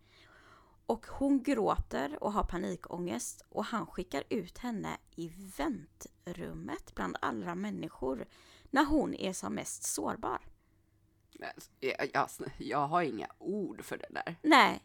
Och 0.87 1.07
hon 1.07 1.43
gråter 1.43 2.23
och 2.23 2.33
har 2.33 2.45
panikångest 2.45 3.43
och 3.49 3.65
han 3.65 3.87
skickar 3.87 4.25
ut 4.29 4.59
henne 4.59 4.97
i 5.17 5.33
väntrummet 5.57 6.95
bland 6.95 7.17
alla 7.21 7.55
människor 7.55 8.27
när 8.71 8.85
hon 8.85 9.15
är 9.15 9.33
som 9.33 9.55
mest 9.55 9.83
sårbar. 9.83 10.41
Alltså, 11.43 11.71
Jag, 11.81 12.11
jag, 12.15 12.29
jag 12.59 12.87
har 12.89 13.03
inga 13.03 13.29
ord 13.39 13.85
för 13.85 13.97
det 13.97 14.07
där. 14.11 14.37
Nej. 14.43 14.83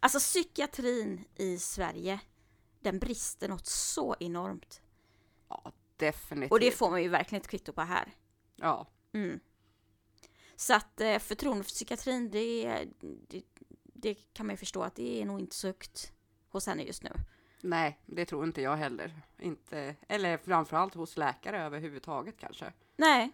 Alltså 0.00 0.18
psykiatrin 0.18 1.24
i 1.34 1.58
Sverige, 1.58 2.20
den 2.80 2.98
brister 2.98 3.48
något 3.48 3.66
så 3.66 4.16
enormt. 4.20 4.82
Ja, 5.48 5.72
definitivt. 5.96 6.52
Och 6.52 6.60
det 6.60 6.70
får 6.70 6.90
man 6.90 7.02
ju 7.02 7.08
verkligen 7.08 7.42
ett 7.42 7.48
kvitto 7.48 7.72
på 7.72 7.80
här. 7.80 8.14
Ja, 8.56 8.86
Mm. 9.12 9.40
Så 10.56 10.74
att 10.74 11.00
eh, 11.00 11.18
förtroende 11.18 11.64
för 11.64 11.68
psykiatrin, 11.70 12.30
det, 12.30 12.84
det, 13.00 13.42
det 13.84 14.14
kan 14.14 14.46
man 14.46 14.52
ju 14.52 14.56
förstå 14.56 14.82
att 14.82 14.94
det 14.94 15.22
är 15.22 15.26
nog 15.26 15.40
inte 15.40 15.56
så 15.56 15.66
högt 15.66 16.12
hos 16.48 16.66
henne 16.66 16.82
just 16.82 17.02
nu. 17.02 17.10
nej, 17.60 17.98
det 18.06 18.24
tror 18.24 18.44
inte 18.44 18.62
jag 18.62 18.76
heller. 18.76 19.12
Inte, 19.38 19.96
eller 20.08 20.36
framförallt 20.36 20.94
hos 20.94 21.16
läkare 21.16 21.62
överhuvudtaget 21.62 22.36
kanske. 22.38 22.72
Nej. 22.96 23.32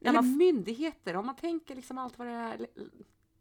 Eller 0.00 0.12
man 0.12 0.36
myndigheter, 0.36 1.16
om 1.16 1.26
man 1.26 1.36
tänker 1.36 1.74
liksom 1.74 1.98
allt 1.98 2.18
vad 2.18 2.26
det 2.26 2.32
här, 2.32 2.66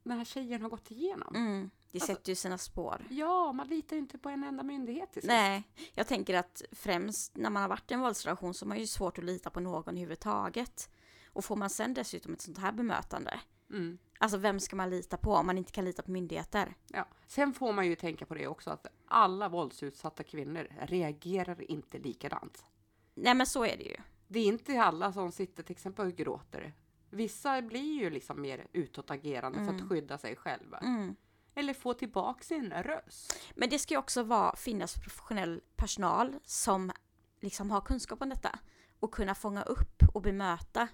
den 0.03 0.17
här 0.17 0.25
tjejen 0.25 0.61
har 0.61 0.69
gått 0.69 0.91
igenom. 0.91 1.35
mm, 1.35 1.69
det 1.91 1.97
Alltså- 1.97 2.07
sätter 2.13 2.29
ju 2.31 2.35
sina 2.35 2.57
spår. 2.57 3.05
Ja, 3.09 3.51
man 3.51 3.67
litar 3.67 3.95
ju 3.95 4.01
inte 4.01 4.17
på 4.17 4.29
en 4.29 4.43
enda 4.43 4.63
myndighet 4.63 5.11
till 5.13 5.21
sist. 5.21 5.27
Nej, 5.29 5.63
jag 5.93 6.07
tänker 6.07 6.33
att 6.33 6.61
främst 6.71 7.37
när 7.37 7.49
man 7.49 7.61
har 7.61 7.69
varit 7.69 7.91
i 7.91 7.93
en 7.93 7.99
våldsrelation 7.99 8.53
så 8.53 8.65
har 8.65 8.67
man 8.67 8.79
ju 8.79 8.87
svårt 8.87 9.17
att 9.17 9.23
lita 9.23 9.49
på 9.49 9.59
någon 9.59 9.97
överhuvudtaget. 9.97 10.89
Och 11.33 11.45
får 11.45 11.55
man 11.55 11.69
sen 11.69 11.93
dessutom 11.93 12.33
ett 12.33 12.41
sånt 12.41 12.57
här 12.57 12.71
bemötande, 12.71 13.39
Mm. 13.69 13.97
alltså 14.17 14.37
vem 14.37 14.59
ska 14.59 14.75
man 14.75 14.89
lita 14.89 15.17
på 15.17 15.33
om 15.33 15.45
man 15.45 15.57
inte 15.57 15.71
kan 15.71 15.85
lita 15.85 16.01
på 16.03 16.11
myndigheter? 16.11 16.75
Ja. 16.87 17.07
Sen 17.27 17.53
får 17.53 17.73
man 17.73 17.87
ju 17.87 17.95
tänka 17.95 18.25
på 18.25 18.33
det 18.35 18.47
också 18.47 18.69
att 18.69 18.87
alla 19.07 19.49
våldsutsatta 19.49 20.23
kvinnor 20.23 20.67
reagerar 20.81 21.71
inte 21.71 21.97
likadant. 21.97 22.65
Nej 23.13 23.33
men 23.33 23.47
så 23.47 23.65
är 23.65 23.77
det 23.77 23.83
ju. 23.83 23.95
Det 24.27 24.39
är 24.39 24.45
inte 24.45 24.81
alla 24.81 25.13
som 25.13 25.31
sitter 25.31 25.63
till 25.63 25.71
exempel 25.75 26.05
och 26.07 26.13
gråter. 26.15 26.73
Vissa 27.09 27.61
blir 27.61 27.99
ju 28.01 28.09
liksom 28.09 28.41
mer 28.41 28.67
utåtagerande 28.73 29.57
för 29.57 29.63
Mm. 29.67 29.75
att 29.75 29.89
skydda 29.89 30.17
sig 30.17 30.35
själva. 30.35 30.77
Mm. 30.77 31.15
Eller 31.55 31.73
få 31.73 31.93
tillbaka 31.93 32.43
sin 32.43 32.73
röst. 32.73 33.39
Men 33.55 33.69
det 33.69 33.79
ska 33.79 33.93
ju 33.93 33.97
också 33.97 34.23
vara, 34.23 34.55
finnas 34.55 34.95
professionell 34.99 35.61
personal 35.75 36.35
som 36.43 36.91
liksom 37.39 37.71
har 37.71 37.81
kunskap 37.81 38.21
om 38.21 38.29
detta 38.29 38.59
och 38.99 39.13
kunna 39.13 39.35
fånga 39.35 39.63
upp 39.63 40.03
och 40.13 40.21
bemöta 40.21 40.87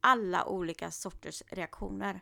alla 0.00 0.46
olika 0.46 0.90
sorters 0.90 1.42
reaktioner. 1.48 2.20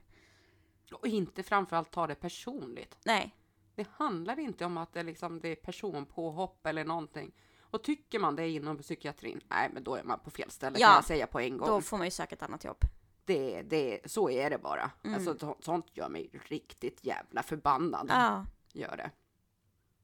Och 0.93 1.07
inte 1.07 1.43
framförallt 1.43 1.91
ta 1.91 2.07
det 2.07 2.15
personligt. 2.15 2.99
Nej, 3.05 3.37
Det 3.75 3.87
handlar 3.93 4.39
inte 4.41 4.65
om 4.65 4.77
att 4.79 4.93
det, 4.93 5.03
liksom, 5.03 5.41
det 5.41 5.49
är 5.49 5.57
personpåhopp 5.57 6.67
eller 6.67 6.85
någonting. 6.85 7.33
Och 7.61 7.83
tycker 7.85 8.19
man 8.19 8.37
det 8.37 8.49
inom 8.49 8.79
psykiatrin, 8.79 9.41
nej 9.49 9.71
men 9.73 9.85
då 9.85 9.95
är 9.95 10.03
man 10.03 10.19
på 10.19 10.31
fel 10.31 10.51
ställe 10.51 10.79
Ja, 10.79 10.87
kan 10.87 10.95
jag 10.95 11.05
säga 11.05 11.27
på 11.27 11.41
en 11.41 11.59
gång. 11.59 11.69
då 11.69 11.81
får 11.81 11.97
man 11.99 12.07
ju 12.07 12.11
söka 12.11 12.35
ett 12.35 12.43
annat 12.43 12.65
jobb. 12.65 12.79
Det, 13.25 13.63
det, 13.63 14.01
så 14.11 14.31
är 14.31 14.51
det 14.51 14.59
bara. 14.59 14.91
Mm. 15.03 15.15
Alltså, 15.15 15.39
så- 15.39 15.57
sånt 15.61 15.97
gör 15.97 16.09
mig 16.09 16.31
riktigt 16.33 17.05
jävla 17.05 17.43
förbannad. 17.43 18.07
Ja, 18.11 18.47
Gör 18.73 18.97
det. 18.97 19.11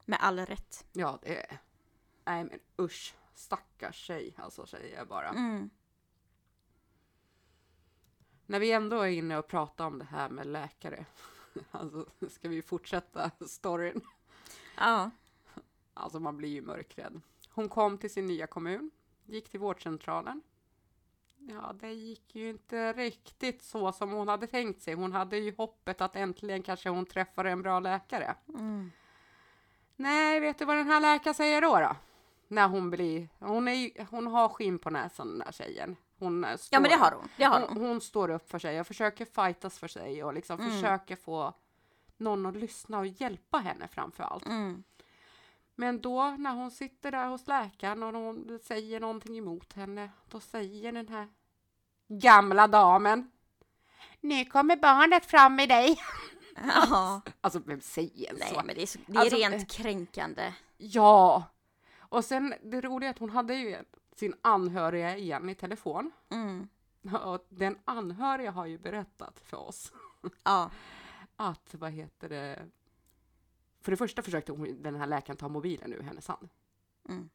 med 0.05 0.19
all 0.21 0.39
rätt. 0.39 0.85
Ja, 0.91 1.19
det 1.21 1.37
är... 1.51 1.59
Nej 2.25 2.43
men 2.43 2.59
usch. 2.85 3.15
Stackars 3.33 3.95
tjej, 3.95 4.33
alltså 4.37 4.65
säger 4.65 4.97
jag 4.97 5.07
bara. 5.07 5.29
Mm. 5.29 5.69
När 8.45 8.59
vi 8.59 8.71
ändå 8.71 9.01
är 9.01 9.07
inne 9.07 9.37
och 9.37 9.47
pratar 9.47 9.85
om 9.85 9.99
det 9.99 10.05
här 10.05 10.29
med 10.29 10.47
läkare. 10.47 11.05
Alltså, 11.71 12.05
ska 12.29 12.49
vi 12.49 12.61
fortsätta 12.61 13.31
storyn? 13.47 14.01
Ja, 14.77 15.11
Alltså 15.93 16.19
man 16.19 16.37
blir 16.37 16.49
ju 16.49 16.61
mörkrädd. 16.61 17.21
Hon 17.49 17.69
kom 17.69 17.97
till 17.97 18.13
sin 18.13 18.25
nya 18.25 18.47
kommun, 18.47 18.91
gick 19.25 19.49
till 19.49 19.59
vårdcentralen. 19.59 20.41
Ja, 21.49 21.73
det 21.79 21.93
gick 21.93 22.35
ju 22.35 22.49
inte 22.49 22.93
riktigt 22.93 23.61
så 23.63 23.91
som 23.91 24.11
hon 24.11 24.27
hade 24.27 24.47
tänkt 24.47 24.81
sig. 24.81 24.93
Hon 24.93 25.13
hade 25.13 25.37
ju 25.37 25.55
hoppet 25.55 26.01
att 26.01 26.15
äntligen 26.15 26.63
kanske 26.63 26.89
hon 26.89 27.05
träffar 27.05 27.45
en 27.45 27.61
bra 27.61 27.79
läkare. 27.79 28.35
Mm. 28.47 28.91
Nej, 29.95 30.39
vet 30.39 30.57
du 30.59 30.65
vad 30.65 30.77
den 30.77 30.87
här 30.87 30.99
läkaren 30.99 31.33
säger 31.33 31.61
då? 31.61 31.79
då? 31.79 31.95
När 32.47 32.67
hon 32.67 32.89
blir, 32.89 33.29
hon, 33.39 33.67
är, 33.67 34.05
hon 34.09 34.27
har 34.27 34.49
skinn 34.49 34.79
på 34.79 34.89
näsan 34.89 35.27
den 35.27 35.39
där 35.39 35.51
tjejen. 35.51 35.95
Hon 36.19 36.45
står, 36.57 36.75
Ja 36.75 36.79
men 36.79 36.89
det 36.91 36.95
har 36.97 37.11
hon. 37.11 37.29
Det 37.37 37.43
har 37.43 37.59
hon, 37.59 37.77
hon. 37.77 37.87
hon 37.87 38.01
står 38.01 38.29
upp 38.29 38.49
för 38.49 38.59
sig 38.59 38.79
och 38.79 38.87
försöker 38.87 39.25
fightas 39.25 39.79
för 39.79 39.87
sig 39.87 40.23
och 40.23 40.33
liksom 40.33 40.59
Mm. 40.59 40.71
försöker 40.71 41.15
få 41.15 41.53
någon 42.17 42.45
att 42.45 42.55
lyssna 42.55 42.99
och 42.99 43.07
hjälpa 43.07 43.57
henne 43.57 43.87
framför 43.87 44.23
allt. 44.23 44.45
Mm. 44.45 44.83
Men 45.75 46.01
då 46.01 46.35
när 46.39 46.53
hon 46.53 46.71
sitter 46.71 47.11
där 47.11 47.27
hos 47.27 47.47
läkaren 47.47 48.03
och 48.03 48.13
hon 48.13 48.59
säger 48.63 48.99
någonting 48.99 49.37
emot 49.37 49.73
henne, 49.73 50.11
då 50.29 50.39
säger 50.39 50.91
den 50.91 51.07
här 51.07 51.27
gamla 52.09 52.67
damen 52.67 53.31
Nu 54.21 54.45
kommer 54.45 54.75
barnet 54.75 55.25
fram 55.25 55.59
i 55.59 55.65
dig. 55.65 55.99
Ja. 56.55 57.21
Alltså 57.41 57.59
vem 57.65 57.81
säger 57.81 58.33
Nej 58.33 58.49
så? 58.53 58.61
men 58.65 58.75
det 58.75 58.81
är, 58.81 58.85
så, 58.85 58.99
det 59.05 59.17
är 59.17 59.21
Alltså, 59.21 59.35
rent 59.35 59.55
eh, 59.55 59.65
kränkande. 59.65 60.53
Ja! 60.77 61.43
Och 61.99 62.25
sen 62.25 62.53
det 62.63 62.81
roliga 62.81 63.09
är 63.09 63.13
att 63.13 63.19
hon 63.19 63.29
hade 63.29 63.55
ju 63.55 63.77
sin 64.15 64.33
anhöriga 64.41 65.17
igen 65.17 65.49
i 65.49 65.55
telefon. 65.55 66.11
Mm. 66.29 66.67
Och 67.23 67.45
den 67.49 67.77
anhöriga 67.85 68.51
har 68.51 68.65
ju 68.65 68.77
berättat 68.77 69.39
för 69.39 69.57
oss 69.57 69.91
Ja. 70.43 70.71
att, 71.35 71.73
vad 71.73 71.91
heter 71.91 72.29
det, 72.29 72.65
för 73.81 73.91
det 73.91 73.97
första 73.97 74.21
försökte 74.21 74.51
hon, 74.51 74.83
den 74.83 74.95
här 74.95 75.07
läkaren 75.07 75.37
ta 75.37 75.49
mobilen 75.49 75.93
ur 75.93 76.01
hennes 76.01 76.27
hand. 76.27 76.49
Mm. 77.09 77.29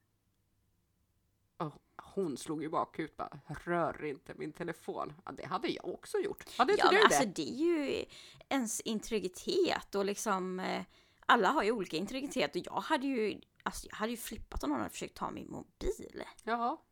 Hon 2.14 2.36
slog 2.36 2.62
ju 2.62 2.68
bakut 2.68 3.16
bara, 3.16 3.40
rör 3.64 4.04
inte 4.04 4.34
min 4.34 4.52
telefon. 4.52 5.12
Ja, 5.24 5.32
det 5.32 5.46
hade 5.46 5.68
jag 5.68 5.88
också 5.88 6.18
gjort. 6.18 6.58
Hade 6.58 6.72
inte 6.72 6.84
Ja 6.86 6.90
du 6.90 6.96
men 6.96 7.08
det? 7.08 7.16
alltså 7.16 7.28
det 7.42 7.48
är 7.50 7.64
ju 7.64 8.04
ens 8.48 8.80
integritet 8.80 9.94
och 9.94 10.04
liksom 10.04 10.60
eh, 10.60 10.82
alla 11.26 11.48
har 11.48 11.62
ju 11.62 11.70
olika 11.70 11.96
integritet 11.96 12.56
och 12.56 12.62
jag 12.66 12.80
hade 12.80 13.06
ju 13.06 13.40
Alltså 13.62 13.86
jag 13.90 13.96
hade 13.96 14.10
ju 14.10 14.16
flippat 14.16 14.64
om 14.64 14.70
någon 14.70 14.78
hade 14.78 14.90
försökt 14.90 15.14
ta 15.16 15.30
min 15.30 15.50
mobil. 15.50 16.22
Ja. 16.44 16.82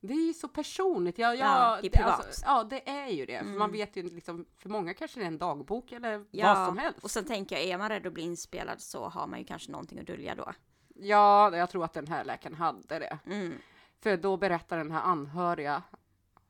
Det 0.00 0.14
är 0.14 0.26
ju 0.26 0.32
så 0.34 0.48
personligt. 0.48 1.18
Ja, 1.18 1.34
ja, 1.34 1.38
Ja, 1.74 1.78
det 1.82 1.86
är 1.88 1.90
privat. 1.90 2.26
Alltså, 2.26 2.42
ja, 2.46 2.64
det 2.64 2.88
är 2.90 3.08
ju 3.08 3.26
det. 3.26 3.38
För 3.38 3.44
Mm. 3.46 3.58
man 3.58 3.72
vet 3.72 3.96
ju 3.96 4.02
liksom, 4.02 4.46
för 4.58 4.68
många 4.68 4.94
kanske 4.94 5.20
det 5.20 5.24
är 5.24 5.28
en 5.28 5.38
dagbok 5.38 5.92
eller 5.92 6.24
Ja, 6.30 6.54
vad 6.54 6.66
som 6.66 6.78
helst. 6.78 7.04
Och 7.04 7.10
sen 7.10 7.24
tänker 7.24 7.56
jag, 7.56 7.64
är 7.64 7.78
man 7.78 7.88
rädd 7.88 8.06
att 8.06 8.12
bli 8.12 8.22
inspelad 8.22 8.80
så 8.80 9.08
har 9.08 9.26
man 9.26 9.38
ju 9.38 9.44
kanske 9.44 9.72
någonting 9.72 9.98
att 9.98 10.06
dölja 10.06 10.34
då. 10.34 10.52
Ja, 10.94 11.56
jag 11.56 11.70
tror 11.70 11.84
att 11.84 11.92
den 11.92 12.06
här 12.06 12.24
läkaren 12.24 12.54
hade 12.56 12.98
det. 12.98 13.18
Mm. 13.26 13.58
För 14.02 14.16
då 14.16 14.36
berättar 14.36 14.76
den 14.78 14.90
här 14.90 15.02
anhöriga 15.02 15.82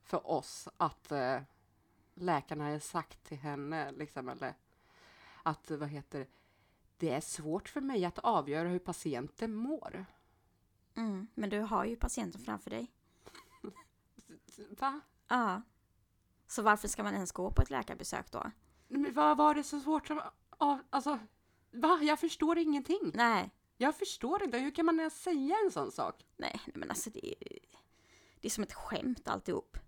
för 0.03 0.31
oss 0.31 0.69
att 0.77 1.13
eh, 1.13 1.41
läkarna 2.15 2.65
hade 2.65 2.81
sagt 2.81 3.25
till 3.25 3.39
henne, 3.39 3.93
liksom, 3.93 4.29
eller 4.29 4.55
att, 5.43 5.71
vad 5.71 5.89
heter 5.89 6.27
det, 6.97 7.11
är 7.11 7.21
svårt 7.21 7.69
för 7.69 7.81
mig 7.81 8.05
att 8.05 8.19
avgöra 8.19 8.69
hur 8.69 8.79
patienten 8.79 9.55
mår. 9.55 10.05
Mm. 10.95 11.27
Men 11.35 11.51
du 11.51 11.61
har 11.61 11.85
ju 11.85 11.97
patienten 11.97 12.41
framför 12.41 12.71
dig. 12.71 12.93
Va? 14.79 15.01
Ja. 15.29 15.63
Så 16.47 16.63
varför 16.63 16.89
ska 16.89 17.03
man 17.03 17.15
ens 17.15 17.33
gå 17.33 17.51
på 17.51 17.63
ett 17.63 17.71
läkarbesök 17.71 18.31
då? 18.31 18.51
Men 18.89 19.15
vad 19.15 19.37
var 19.37 19.55
det 19.55 19.65
så 19.65 19.81
svårt 19.81 20.07
som, 20.07 20.21
av, 20.51 20.79
alltså, 20.91 21.19
va? 21.71 21.99
Jag 22.03 22.21
förstår 22.21 22.59
ingenting. 22.59 23.11
Nej, 23.15 23.51
Jag 23.83 23.97
förstår 23.97 24.43
inte, 24.43 24.59
hur 24.59 24.71
kan 24.71 24.87
man 24.87 24.99
ens 24.99 25.23
säga 25.23 25.57
en 25.65 25.71
sån 25.71 25.93
sak? 25.93 26.25
nej, 26.37 26.61
nej 26.67 26.73
men 26.75 26.91
alltså 26.91 27.11
det 27.11 27.27
är, 27.27 27.59
det 28.41 28.49
är 28.49 28.51
som 28.51 28.65
ett 28.65 28.73
skämt 28.73 29.29
alltihop. 29.29 29.79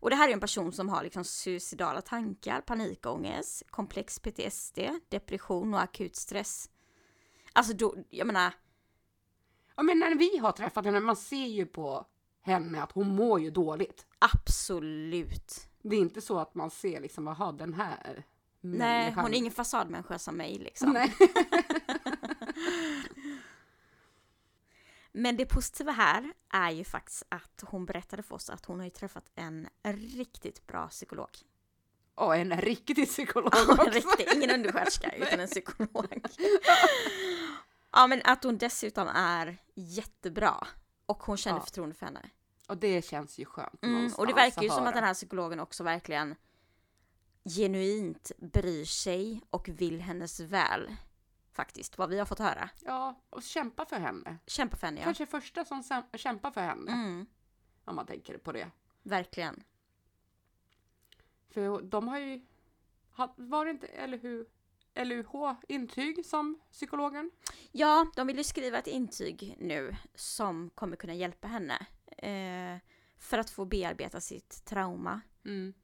Och 0.00 0.10
det 0.10 0.16
här 0.16 0.28
är 0.28 0.32
en 0.32 0.40
person 0.40 0.72
som 0.72 0.88
har 0.88 1.02
liksom 1.02 1.24
suicidala 1.24 2.00
tankar, 2.00 2.60
panikångest, 2.60 3.62
komplex 3.70 4.18
PTSD, 4.18 4.78
depression 5.08 5.74
och 5.74 5.80
akut 5.82 6.16
stress. 6.16 6.70
Alltså 7.52 7.72
då, 7.72 7.94
jag 8.10 8.26
menar, 8.26 8.52
Ja, 9.76 9.82
men 9.82 9.98
när 9.98 10.14
vi 10.14 10.38
har 10.38 10.52
träffat 10.52 10.84
henne, 10.84 11.00
man 11.00 11.16
ser 11.16 11.46
ju 11.46 11.66
på 11.66 12.06
henne 12.40 12.82
att 12.82 12.92
hon 12.92 13.08
mår 13.16 13.40
ju 13.40 13.50
dåligt. 13.50 14.06
absolut. 14.18 15.68
Det 15.82 15.96
är 15.96 16.00
inte 16.00 16.20
så 16.20 16.38
att 16.38 16.54
man 16.54 16.70
ser 16.70 17.00
liksom, 17.00 17.26
jaha, 17.26 17.52
den 17.52 17.74
här 17.74 18.24
Nej, 18.60 18.78
människan- 18.78 19.22
hon 19.24 19.34
är 19.34 19.38
ingen 19.38 19.52
fasadmänniska 19.52 20.18
som 20.18 20.36
mig 20.36 20.58
liksom. 20.58 20.90
Nej. 20.92 21.14
Men 25.16 25.36
det 25.36 25.46
positiva 25.46 25.92
här 25.92 26.32
är 26.52 26.70
ju 26.70 26.84
faktiskt 26.84 27.22
att 27.28 27.62
hon 27.66 27.86
berättade 27.86 28.22
för 28.22 28.34
oss 28.34 28.50
att 28.50 28.64
hon 28.64 28.78
har 28.78 28.84
ju 28.84 28.90
träffat 28.90 29.30
en 29.34 29.68
riktigt 29.82 30.66
bra 30.66 30.88
psykolog. 30.88 31.30
Och 32.14 32.36
en 32.36 32.60
riktig 32.60 33.08
psykolog 33.08 33.54
en 33.56 33.70
också. 33.70 33.90
riktig, 33.90 34.28
ingen 34.36 34.50
undersköterska 34.50 35.12
utan 35.16 35.40
en 35.40 35.46
psykolog. 35.46 36.24
ja 37.92 38.06
men 38.06 38.20
att 38.24 38.44
hon 38.44 38.58
dessutom 38.58 39.08
är 39.08 39.56
jättebra. 39.74 40.66
Och 41.06 41.22
hon 41.22 41.36
känner 41.36 41.58
Ja. 41.58 41.64
förtroende 41.64 41.94
för 41.94 42.06
henne. 42.06 42.30
Och 42.68 42.76
det 42.76 43.04
känns 43.04 43.38
ju 43.38 43.44
skönt 43.44 43.82
Mm, 43.84 44.12
och 44.16 44.26
det 44.26 44.32
verkar 44.34 44.62
ju 44.62 44.68
som 44.68 44.86
att 44.86 44.94
den 44.94 45.04
här 45.04 45.14
psykologen 45.14 45.60
också 45.60 45.84
verkligen 45.84 46.34
genuint 47.44 48.32
bryr 48.38 48.84
sig 48.84 49.40
och 49.50 49.68
vill 49.68 50.00
hennes 50.00 50.40
väl. 50.40 50.96
Faktiskt, 51.54 51.98
vad 51.98 52.10
vi 52.10 52.18
har 52.18 52.26
fått 52.26 52.38
höra. 52.38 52.70
Ja, 52.84 53.20
och 53.30 53.42
kämpa 53.42 53.84
för 53.86 53.96
henne. 53.96 54.38
Kämpa 54.46 54.76
för 54.76 54.86
henne 54.86 55.00
ja. 55.00 55.04
Kanske 55.04 55.26
första 55.26 55.64
som 55.64 55.82
kämpar 56.14 56.50
för 56.50 56.60
henne, 56.60 56.92
Mm, 56.92 57.26
om 57.84 57.96
man 57.96 58.06
tänker 58.06 58.38
på 58.38 58.52
det. 58.52 58.70
verkligen. 59.02 59.62
För 61.50 61.82
de 61.82 62.08
har 62.08 62.18
ju, 62.18 62.46
var 63.36 63.64
det 63.64 63.70
inte 63.70 64.06
LH, 64.06 64.44
LUH-intyg 65.04 66.26
som 66.26 66.60
psykologen? 66.72 67.30
Ja, 67.72 68.06
de 68.16 68.26
vill 68.26 68.36
ju 68.38 68.44
skriva 68.44 68.78
ett 68.78 68.86
intyg 68.86 69.56
nu 69.58 69.96
som 70.14 70.70
kommer 70.70 70.96
kunna 70.96 71.14
hjälpa 71.14 71.48
henne. 71.48 71.86
Eh, 72.18 72.78
för 73.18 73.38
att 73.38 73.50
få 73.50 73.64
bearbeta 73.64 74.20
sitt 74.20 74.64
trauma 74.64 75.20
Mm. 75.44 75.74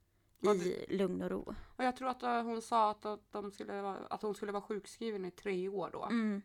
I 0.43 0.85
lugn 0.89 1.21
och 1.21 1.29
ro. 1.29 1.55
och 1.75 1.83
jag 1.83 1.95
tror 1.95 2.09
att 2.09 2.23
eh, 2.23 2.43
hon 2.43 2.61
sa 2.61 2.91
att, 2.91 3.05
att, 3.05 3.31
de 3.31 3.51
skulle 3.51 3.81
vara, 3.81 3.97
att 4.09 4.21
hon 4.21 4.35
skulle 4.35 4.51
vara 4.51 4.61
sjukskriven 4.63 5.25
i 5.25 5.31
tre 5.31 5.69
år 5.69 5.89
då. 5.93 6.03
Mm, 6.05 6.41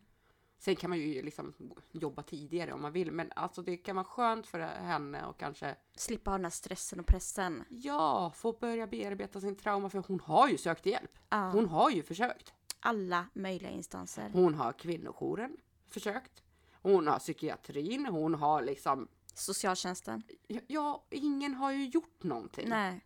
Sen 0.59 0.75
kan 0.75 0.89
man 0.89 0.99
ju 0.99 1.21
liksom 1.21 1.53
jobba 1.91 2.23
tidigare 2.23 2.73
om 2.73 2.81
man 2.81 2.91
vill, 2.91 3.11
men 3.11 3.31
alltså 3.35 3.61
det 3.61 3.77
kan 3.77 3.95
vara 3.95 4.05
skönt 4.05 4.47
för 4.47 4.59
henne 4.59 5.25
och 5.25 5.37
kanske 5.39 5.75
slippa 5.95 6.31
ha 6.31 6.37
den 6.37 6.45
här 6.45 6.51
stressen 6.51 6.99
och 6.99 7.05
pressen. 7.05 7.63
Ja, 7.69 8.31
få 8.35 8.51
börja 8.53 8.87
bearbeta 8.87 9.41
sin 9.41 9.55
trauma 9.55 9.89
för 9.89 10.03
hon 10.07 10.19
har 10.19 10.49
ju 10.49 10.57
sökt 10.57 10.85
hjälp. 10.85 11.11
Ja, 11.29 11.49
Hon 11.49 11.65
har 11.65 11.89
ju 11.89 12.03
försökt. 12.03 12.53
alla 12.79 13.25
möjliga 13.33 13.69
instanser. 13.71 14.29
Hon 14.33 14.53
har 14.55 14.73
kvinnojouren 14.73 15.57
försökt. 15.89 16.43
Hon 16.81 17.07
har 17.07 17.19
psykiatrin, 17.19 18.05
hon 18.05 18.33
har 18.33 18.61
liksom, 18.61 19.07
Socialtjänsten. 19.33 20.23
ja, 20.67 21.05
ingen 21.09 21.53
har 21.53 21.71
ju 21.71 21.85
gjort 21.87 22.23
någonting. 22.23 22.69
Nej. 22.69 23.01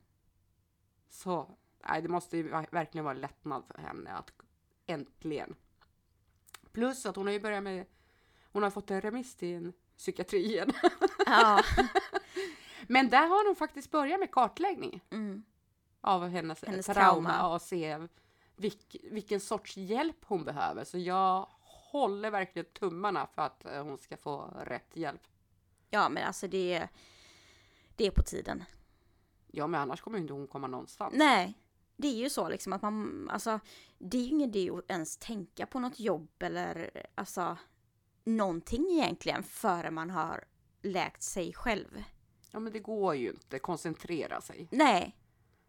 Så, 1.13 1.57
nej, 1.87 2.01
det 2.01 2.07
måste 2.07 2.37
ju 2.37 2.49
ver- 2.51 2.71
verkligen 2.71 3.05
vara 3.05 3.13
lättnad 3.13 3.63
för 3.65 3.77
henne 3.81 4.11
att 4.11 4.31
äntligen. 4.85 5.55
Plus 6.71 7.05
att 7.05 7.15
hon 7.15 7.25
har 7.25 7.33
ju 7.33 7.39
börjat 7.39 7.63
med, 7.63 7.85
hon 8.51 8.63
har 8.63 8.69
fått 8.69 8.91
en 8.91 9.01
remiss 9.01 9.35
till 9.35 9.55
en 9.55 9.73
psykiatrien. 9.97 10.71
Ja. 11.25 11.63
Men 12.87 13.09
där 13.09 13.27
har 13.27 13.47
hon 13.47 13.55
faktiskt 13.55 13.91
börjat 13.91 14.19
med 14.19 14.31
kartläggning. 14.31 15.01
Mm. 15.09 15.43
av 16.01 16.27
hennes, 16.27 16.63
Hennes 16.63 16.85
trauma, 16.85 17.29
trauma. 17.29 17.53
och 17.53 17.61
se 17.61 18.07
vilk, 18.55 18.95
vilken 19.03 19.39
sorts 19.39 19.77
hjälp 19.77 20.25
hon 20.25 20.43
behöver. 20.45 20.83
Så 20.83 20.97
jag 20.97 21.47
håller 21.61 22.31
verkligen 22.31 22.65
tummarna 22.65 23.27
för 23.27 23.41
att 23.41 23.65
eh, 23.65 23.83
hon 23.83 23.97
ska 23.97 24.17
få 24.17 24.53
rätt 24.65 24.95
hjälp. 24.95 25.21
ja, 25.89 26.09
men 26.09 26.27
alltså 26.27 26.47
det 26.47 26.87
det 27.95 28.07
är 28.07 28.11
på 28.11 28.23
tiden. 28.23 28.63
Ja, 29.51 29.67
men 29.67 29.81
annars 29.81 30.01
kommer 30.01 30.17
ju 30.17 30.21
inte 30.21 30.33
hon 30.33 30.47
komma 30.47 30.67
någonstans. 30.67 31.13
Nej, 31.17 31.53
det 31.97 32.07
är 32.07 32.15
ju 32.15 32.29
så 32.29 32.49
liksom 32.49 32.73
att 32.73 32.81
man, 32.81 33.29
alltså 33.31 33.59
det 33.99 34.17
är 34.17 34.21
ju 34.21 34.27
ingen 34.29 34.49
idé 34.49 34.69
att 34.71 34.91
ens 34.91 35.17
tänka 35.17 35.65
på 35.65 35.79
något 35.79 35.99
jobb 35.99 36.29
eller 36.39 36.91
alltså 37.15 37.57
någonting 38.23 38.87
egentligen 38.91 39.43
före 39.43 39.91
man 39.91 40.09
har 40.09 40.43
läkt 40.81 41.23
sig 41.23 41.53
själv. 41.53 42.03
Ja, 42.51 42.59
men 42.59 42.73
det 42.73 42.79
går 42.79 43.15
ju 43.15 43.29
inte. 43.29 43.59
Koncentrera 43.59 44.41
sig. 44.41 44.67
Nej, 44.71 45.17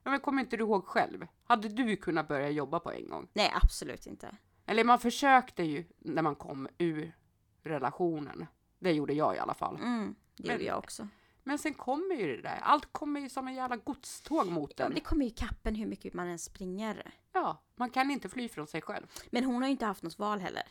Ja, 0.05 0.11
men 0.11 0.21
kommer 0.21 0.43
inte 0.43 0.57
du 0.57 0.63
ihåg 0.65 0.85
själv? 0.87 1.27
Hade 1.45 1.69
du 1.69 1.97
kunnat 1.97 2.29
börja 2.29 2.51
jobba 2.51 2.81
på 2.81 2.93
en 2.93 3.09
gång? 3.09 3.29
nej 3.33 3.53
absolut 3.63 4.07
inte. 4.07 4.37
Eller 4.67 4.85
man 4.85 4.99
försökte 4.99 5.63
ju 5.63 5.85
när 5.99 6.23
man 6.23 6.35
kom 6.35 6.69
ur 6.79 7.17
relationen. 7.63 8.47
Det 8.79 8.93
gjorde 8.93 9.13
jag 9.13 9.37
i 9.37 9.39
alla 9.39 9.55
fall. 9.55 9.77
Mm, 9.77 10.15
det 10.37 10.43
Men- 10.43 10.53
gjorde 10.53 10.65
jag 10.65 10.79
också. 10.79 11.09
Men 11.45 11.59
sen 11.59 11.75
kommer 11.75 12.15
ju 12.15 12.37
det 12.37 12.43
där. 12.43 12.59
Allt 12.63 12.93
kommer 12.93 13.21
ju 13.21 13.29
som 13.29 13.49
en 13.49 13.55
jävla 13.55 13.77
godståg 13.77 14.47
mot 14.47 14.71
Ja, 14.77 14.85
men 14.85 14.91
den. 14.91 14.95
det 14.95 15.01
kommer 15.01 15.25
ju 15.25 15.31
kappen 15.31 15.75
hur 15.75 15.87
mycket 15.87 16.15
man 16.15 16.29
än 16.29 16.39
springer. 16.39 17.15
Ja, 17.33 17.63
man 17.77 17.91
kan 17.91 18.11
inte 18.11 18.29
fly 18.29 18.49
från 18.49 18.67
sig 18.67 18.83
själv. 18.83 19.07
Men 19.31 19.45
hon 19.45 19.55
har 19.63 19.65
ju 19.69 19.71
inte 19.73 19.87
haft 19.87 20.03
något 20.03 20.19
val 20.19 20.41
heller. 20.41 20.63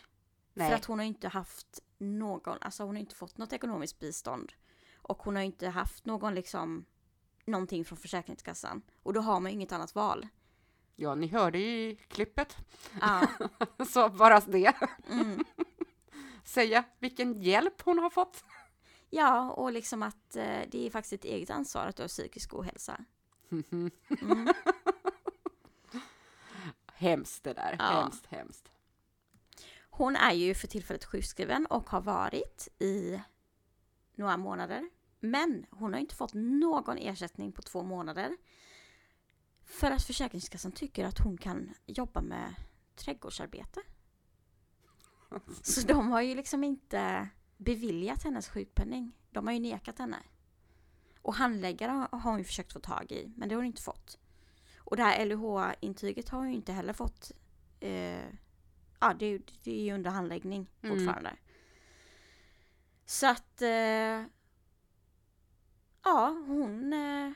Nej. 0.54 0.70
För 0.70 0.76
att 0.76 0.86
hon 0.86 1.00
har 1.00 1.04
ju 1.04 1.08
inte 1.08 1.28
haft 1.28 1.80
någon, 1.98 2.58
alltså 2.62 2.84
hon 2.84 2.96
har 2.96 3.00
inte 3.00 3.16
fått 3.16 3.38
något 3.38 3.54
ekonomiskt 3.54 4.00
bistånd. 4.00 4.54
Och 4.96 5.18
hon 5.24 5.36
har 5.36 5.42
ju 5.42 5.46
inte 5.46 5.68
haft 5.70 6.06
någon 6.06 6.36
liksom 6.36 6.86
någonting 7.46 7.86
från 7.86 7.98
Försäkringskassan. 7.98 8.82
Och 9.04 9.14
då 9.14 9.22
har 9.22 9.40
man 9.40 9.52
ju 9.52 9.56
inget 9.56 9.72
annat 9.72 9.96
val. 9.96 10.28
Ja, 10.96 11.16
ni 11.16 11.28
hörde 11.28 11.58
i 11.60 12.00
klippet. 12.08 12.58
Ja, 13.02 13.28
Så 13.90 14.10
bara 14.10 14.40
det. 14.40 14.74
mm. 15.12 15.44
Säga 16.44 16.84
vilken 17.00 17.42
hjälp 17.42 17.82
hon 17.82 18.00
har 18.00 18.10
fått. 18.10 18.44
Ja 19.12 19.52
och 19.52 19.72
liksom 19.72 20.04
att 20.04 20.36
eh, 20.36 20.62
det 20.68 20.86
är 20.86 20.90
faktiskt 20.90 21.14
ett 21.14 21.26
eget 21.26 21.50
ansvar 21.50 21.86
att 21.88 21.96
du 21.96 22.04
har 22.04 22.08
psykisk 22.08 22.54
ohälsa. 22.54 23.06
Mm. 23.52 23.92
Hemskt 26.94 27.44
det 27.44 27.54
där. 27.54 27.76
Ja. 27.80 27.86
Hemskt, 27.86 28.26
hemskt. 28.26 28.72
Hon 29.90 30.16
är 30.16 30.34
ju 30.34 30.54
för 30.54 30.68
tillfället 30.68 31.06
sjukskriven 31.06 31.66
och 31.66 31.90
har 31.90 32.02
varit 32.02 32.68
i 32.80 33.22
några 34.16 34.38
månader. 34.38 34.90
Men 35.20 35.66
hon 35.70 35.94
har 35.94 36.00
inte 36.00 36.16
fått 36.16 36.34
någon 36.34 36.98
ersättning 36.98 37.52
på 37.52 37.62
två 37.62 37.84
månader. 37.84 38.38
För 39.64 39.92
att 39.92 40.04
Försäkringskassan 40.04 40.72
tycker 40.72 41.06
att 41.06 41.20
hon 41.20 41.38
kan 41.38 41.74
jobba 41.86 42.22
med 42.22 42.56
trädgårdsarbete. 42.96 43.82
Så 45.62 45.88
de 45.88 46.12
har 46.12 46.22
ju 46.22 46.36
liksom 46.36 46.64
inte 46.64 47.30
beviljat 47.64 48.24
hennes 48.24 48.50
sjukpenning. 48.50 49.12
De 49.32 49.48
har 49.48 49.54
ju 49.54 49.60
nekat 49.60 50.00
henne. 50.00 50.18
Och 51.22 51.34
handläggare 51.36 52.08
har 52.12 52.20
hon 52.32 52.38
ju 52.38 52.44
försökt 52.44 52.74
få 52.74 52.80
tag 52.80 53.12
i, 53.12 53.32
men 53.36 53.50
det 53.50 53.56
har 53.56 53.60
hon 53.60 53.66
inte 53.66 53.82
fått. 53.82 54.18
Och 54.78 54.98
det 54.98 55.04
här 55.04 55.26
LUH-intyget 55.26 56.30
har 56.30 56.40
hon 56.40 56.50
ju 56.50 56.56
inte 56.56 56.74
heller 56.74 56.94
fått. 56.94 57.32
Eh, 57.80 58.26
ja, 59.00 59.14
det, 59.20 59.38
det 59.64 59.72
är 59.80 59.84
ju 59.84 59.94
under 59.94 60.12
handläggning 60.12 60.68
Mm. 60.82 60.98
fortfarande. 60.98 61.36
Så 63.06 63.28
att... 63.28 63.62
Eh, 63.62 64.24
ja, 66.04 66.44
hon, 66.48 66.94
eh, 66.94 67.32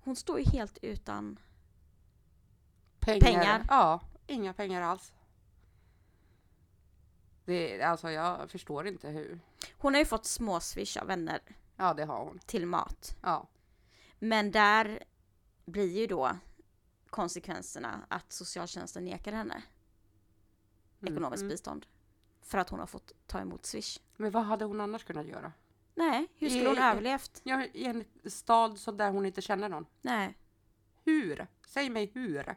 hon 0.00 0.16
står 0.16 0.38
ju 0.40 0.44
helt 0.50 0.78
utan... 0.82 1.38
Pengar. 3.00 3.20
Pengar. 3.20 3.64
Ja, 3.68 4.00
inga 4.26 4.52
pengar 4.52 4.82
alls. 4.82 5.12
Det, 7.48 7.82
alltså 7.82 8.10
jag 8.10 8.50
förstår 8.50 8.86
inte 8.86 9.08
hur. 9.08 9.40
Hon 9.78 9.94
har 9.94 9.98
ju 10.00 10.06
fått 10.06 10.24
små 10.26 10.60
swish 10.60 10.96
av 10.96 11.06
vänner 11.06 11.40
Ja, 11.76 11.94
det 11.94 12.04
har 12.04 12.24
hon. 12.24 12.38
till 12.46 12.66
mat. 12.66 13.16
Ja. 13.22 13.48
Men 14.18 14.50
där 14.50 15.02
blir 15.64 15.98
ju 15.98 16.06
då 16.06 16.30
konsekvenserna 17.10 18.06
att 18.08 18.32
socialtjänsten 18.32 19.04
nekar 19.04 19.32
henne 19.32 19.62
Mm, 21.02 21.14
ekonomiskt 21.14 21.40
mm. 21.40 21.50
bistånd. 21.50 21.86
För 22.42 22.58
att 22.58 22.68
hon 22.70 22.78
har 22.80 22.86
fått 22.86 23.12
ta 23.26 23.40
emot 23.40 23.66
swish. 23.66 23.98
Men 24.16 24.30
vad 24.30 24.42
hade 24.44 24.64
hon 24.64 24.80
annars 24.80 25.04
kunnat 25.04 25.26
göra? 25.26 25.52
Nej, 25.94 26.26
hur 26.36 26.48
skulle 26.50 26.68
hon 26.68 26.78
I- 26.78 26.80
överlevt? 26.80 27.40
Ja, 27.44 27.64
I 27.64 27.84
en 27.84 28.04
stad 28.30 28.78
så 28.78 28.92
där 28.92 29.10
hon 29.10 29.26
inte 29.26 29.42
känner 29.42 29.68
någon. 29.68 29.86
Nej. 30.02 30.38
Hur? 31.04 31.46
Säg 31.66 31.90
mig 31.90 32.10
hur? 32.14 32.56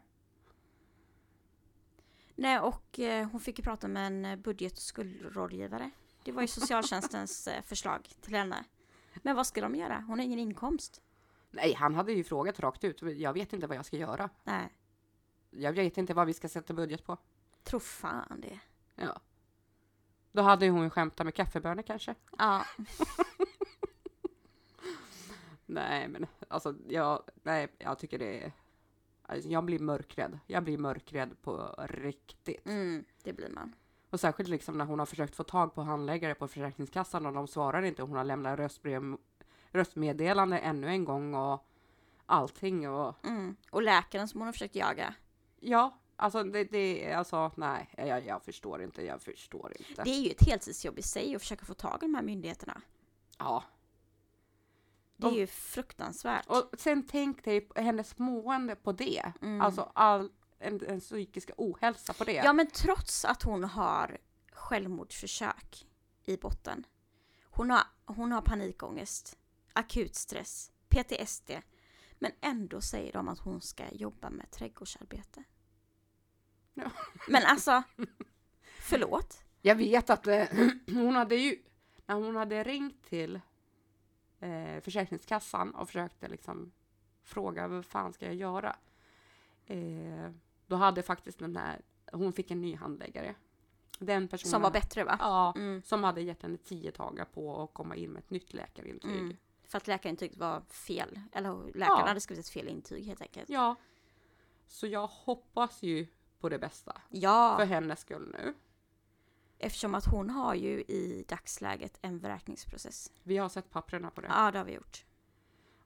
Nej, 2.41 2.59
och 2.59 2.99
eh, 2.99 3.27
hon 3.29 3.41
fick 3.41 3.59
ju 3.59 3.63
prata 3.63 3.87
med 3.87 4.07
en 4.07 4.25
eh, 4.25 4.35
budget 4.35 4.73
och 4.73 4.79
skuldrådgivare. 4.79 5.91
Det 6.23 6.31
var 6.31 6.41
ju 6.41 6.47
socialtjänstens 6.57 7.47
eh, 7.47 7.63
förslag 7.63 8.09
till 8.21 8.35
henne. 8.35 8.63
Men 9.15 9.35
vad 9.35 9.47
ska 9.47 9.61
de 9.61 9.75
göra? 9.75 10.03
Hon 10.07 10.19
har 10.19 10.25
ingen 10.25 10.39
inkomst. 10.39 11.01
Nej, 11.51 11.73
han 11.73 11.95
hade 11.95 12.13
ju 12.13 12.23
frågat 12.23 12.59
rakt 12.59 12.83
ut. 12.83 13.01
Jag 13.01 13.33
vet 13.33 13.53
inte 13.53 13.67
vad 13.67 13.77
jag 13.77 13.85
ska 13.85 13.97
göra. 13.97 14.29
Nej, 14.43 14.69
Jag 15.49 15.73
vet 15.73 15.97
inte 15.97 16.13
vad 16.13 16.27
vi 16.27 16.33
ska 16.33 16.49
sätta 16.49 16.73
budget 16.73 17.05
på. 17.05 17.17
tro 17.63 17.79
fan 17.79 18.41
det. 18.41 18.59
Ja. 18.95 19.19
Då 20.31 20.41
hade 20.41 20.65
ju 20.65 20.71
hon 20.71 20.89
skämtat 20.89 21.25
med 21.25 21.35
kaffebönor 21.35 21.81
kanske. 21.81 22.15
Ja, 22.37 22.65
Nej, 25.65 26.07
men 26.07 26.27
alltså 26.47 26.75
jag, 26.87 27.23
nej, 27.43 27.67
jag 27.77 27.99
tycker 27.99 28.19
det 28.19 28.43
är... 28.43 28.51
Alltså, 29.31 29.49
jag 29.49 29.63
blir 29.65 29.79
mörkrädd. 29.79 30.39
Jag 30.47 30.63
blir 30.63 30.77
mörkrädd 30.77 31.41
på 31.41 31.75
riktigt. 31.89 32.65
mm, 32.67 33.05
det 33.23 33.33
blir 33.33 33.49
man. 33.49 33.75
Och 34.09 34.19
särskilt 34.19 34.49
liksom 34.49 34.77
när 34.77 34.85
hon 34.85 34.99
har 34.99 35.05
försökt 35.05 35.35
få 35.35 35.43
tag 35.43 35.73
på 35.75 35.81
handläggare 35.81 36.35
på 36.35 36.47
Försäkringskassan 36.47 37.25
och 37.25 37.33
de 37.33 37.47
svarar 37.47 37.81
inte. 37.81 38.01
Hon 38.01 38.17
har 38.17 38.23
lämnat 38.23 38.59
röstbrev, 38.59 39.17
röstmeddelande 39.71 40.57
ännu 40.57 40.87
en 40.87 41.05
gång 41.05 41.35
och 41.35 41.67
allting 42.25 42.89
och 42.89 43.25
Mm. 43.25 43.55
Och 43.71 43.81
läkaren 43.81 44.27
som 44.27 44.39
hon 44.39 44.45
har 44.47 44.53
försökt 44.53 44.75
jaga. 44.75 45.13
ja, 45.59 45.97
alltså 46.15 46.43
det, 46.43 46.63
det 46.63 47.13
alltså 47.13 47.51
nej, 47.55 47.89
jag, 47.97 48.25
jag 48.25 48.43
förstår 48.43 48.83
inte. 48.83 49.05
Jag 49.05 49.21
förstår 49.21 49.73
inte. 49.79 50.03
Det 50.03 50.09
är 50.09 50.21
ju 50.21 50.29
ett 50.31 50.47
heltidsjobb 50.47 50.99
i 50.99 51.01
sig 51.01 51.35
att 51.35 51.41
försöka 51.41 51.65
få 51.65 51.73
tag 51.73 51.97
i 52.01 52.05
de 52.05 52.15
här 52.15 52.23
myndigheterna. 52.23 52.81
Ja, 53.37 53.63
Det 55.29 55.35
är 55.35 55.39
ju 55.39 55.47
fruktansvärt. 55.47 56.45
och 56.47 56.71
sen 56.77 57.07
tänk 57.07 57.43
dig 57.43 57.69
hennes 57.75 58.17
mående 58.17 58.75
på 58.75 58.91
det. 58.91 59.31
Mm. 59.41 59.61
Alltså 59.61 59.91
all 59.95 60.29
en, 60.61 60.85
en 60.87 60.99
psykiska 60.99 61.53
ohälsa 61.57 62.13
på 62.13 62.23
det. 62.23 62.33
Ja, 62.33 62.53
men 62.53 62.67
trots 62.67 63.25
att 63.25 63.43
hon 63.43 63.63
har 63.63 64.17
självmordsförsök 64.51 65.87
i 66.25 66.37
botten. 66.37 66.85
Hon 67.43 67.69
har, 67.69 67.83
hon 68.05 68.31
har 68.31 68.41
panikångest, 68.41 69.37
akut 69.73 70.15
stress, 70.15 70.71
PTSD. 70.89 71.51
Men 72.19 72.31
ändå 72.41 72.81
säger 72.81 73.13
de 73.13 73.27
att 73.27 73.39
hon 73.39 73.61
ska 73.61 73.83
jobba 73.91 74.29
med 74.29 74.51
trädgårdsarbete. 74.51 75.43
Ja. 76.73 76.91
Men 77.27 77.43
alltså, 77.45 77.83
förlåt? 78.81 79.43
Jag 79.61 79.75
vet 79.75 80.09
att 80.09 80.27
eh, 80.27 80.47
hon 80.87 81.15
hade 81.15 81.35
ju, 81.35 81.63
när 82.05 82.15
hon 82.15 82.35
hade 82.35 82.63
ringt 82.63 83.03
till 83.03 83.39
eh, 84.41 84.81
Försäkringskassan 84.81 85.71
och 85.75 85.87
försökte 85.87 86.27
liksom 86.27 86.71
fråga 87.23 87.67
vad 87.67 87.85
fan 87.85 88.13
ska 88.13 88.25
jag 88.25 88.35
göra? 88.35 88.75
Eh, 89.65 90.31
då 90.67 90.75
hade 90.75 91.01
faktiskt 91.03 91.39
den 91.39 91.55
här, 91.55 91.81
hon 92.11 92.33
fick 92.33 92.51
en 92.51 92.61
ny 92.61 92.75
handläggare. 92.75 93.35
Den 93.99 94.27
personen, 94.27 94.51
Som 94.51 94.61
var 94.61 94.71
bättre 94.71 95.03
va? 95.03 95.17
Ja, 95.19 95.53
Mm. 95.57 95.81
som 95.83 96.03
hade 96.03 96.21
gett 96.21 96.41
henne 96.43 96.57
tio 96.57 96.91
dagar 96.91 97.25
på 97.25 97.63
att 97.63 97.73
komma 97.73 97.95
in 97.95 98.11
med 98.11 98.19
ett 98.19 98.29
nytt 98.29 98.53
läkarintyg. 98.53 99.11
Mm. 99.19 99.37
För 99.63 99.77
att 99.77 99.87
läkarintyget 99.87 100.37
var 100.37 100.61
fel. 100.61 101.19
Eller 101.31 101.53
läkaren 101.65 101.99
Ja. 101.99 102.07
hade 102.07 102.19
skrivit 102.21 102.45
ett 102.45 102.51
fel 102.51 102.67
intyg 102.67 103.05
helt 103.05 103.21
enkelt. 103.21 103.49
Ja. 103.49 103.75
Så 104.67 104.87
jag 104.87 105.07
hoppas 105.07 105.83
ju 105.83 106.07
på 106.39 106.49
det 106.49 106.59
bästa 106.59 107.01
Ja, 107.09 107.55
för 107.59 107.65
hennes 107.65 107.99
skull 107.99 108.29
nu. 108.39 108.53
Eftersom 109.61 109.95
att 109.95 110.05
hon 110.05 110.29
har 110.29 110.55
ju 110.55 110.81
i 110.81 111.25
dagsläget 111.27 111.97
en 112.01 112.19
vräkningsprocess. 112.19 113.11
Vi 113.23 113.37
har 113.37 113.49
sett 113.49 113.69
papperna 113.69 114.09
på 114.11 114.21
det. 114.21 114.27
Ja, 114.27 114.51
det 114.51 114.57
har 114.57 114.65
vi 114.65 114.73
gjort. 114.73 115.05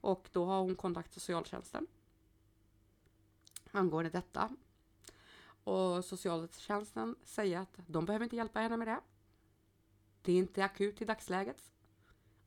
Och 0.02 0.30
då 0.32 0.46
har 0.46 0.60
hon 0.60 0.76
kontaktat 0.76 1.14
socialtjänsten 1.14 1.88
angående 3.72 4.10
detta. 4.10 4.50
Och 5.64 6.06
socialtjänsten 6.06 7.16
säger 7.24 7.60
att 7.60 7.80
de 7.88 8.06
behöver 8.06 8.24
inte 8.24 8.36
hjälpa 8.36 8.60
henne 8.60 8.78
med 8.78 8.88
det. 8.88 9.00
Det 10.22 10.32
är 10.32 10.38
inte 10.38 10.66
akut 10.66 11.02
i 11.02 11.06
dagsläget. 11.06 11.72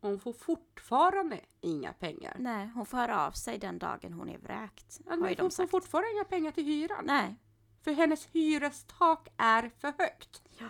Hon 0.00 0.20
får 0.20 0.32
fortfarande 0.32 1.40
inga 1.60 1.92
pengar. 1.92 2.36
Nej, 2.38 2.70
hon 2.74 2.86
får 2.86 2.98
höra 2.98 3.26
av 3.26 3.32
sig 3.32 3.58
den 3.58 3.78
dagen 3.78 4.12
hon 4.12 4.28
är 4.28 4.38
vräkt. 4.38 5.00
Ja, 5.06 5.16
Men 5.16 5.36
hon 5.38 5.50
får 5.50 5.66
fortfarande 5.66 6.12
inga 6.12 6.24
pengar 6.24 6.50
till 6.52 6.64
hyran. 6.64 7.04
Nej, 7.06 7.36
För 7.82 7.92
hennes 7.92 8.26
hyrestak 8.26 9.28
är 9.36 9.70
för 9.78 9.94
högt. 9.98 10.42
Ja. 10.58 10.66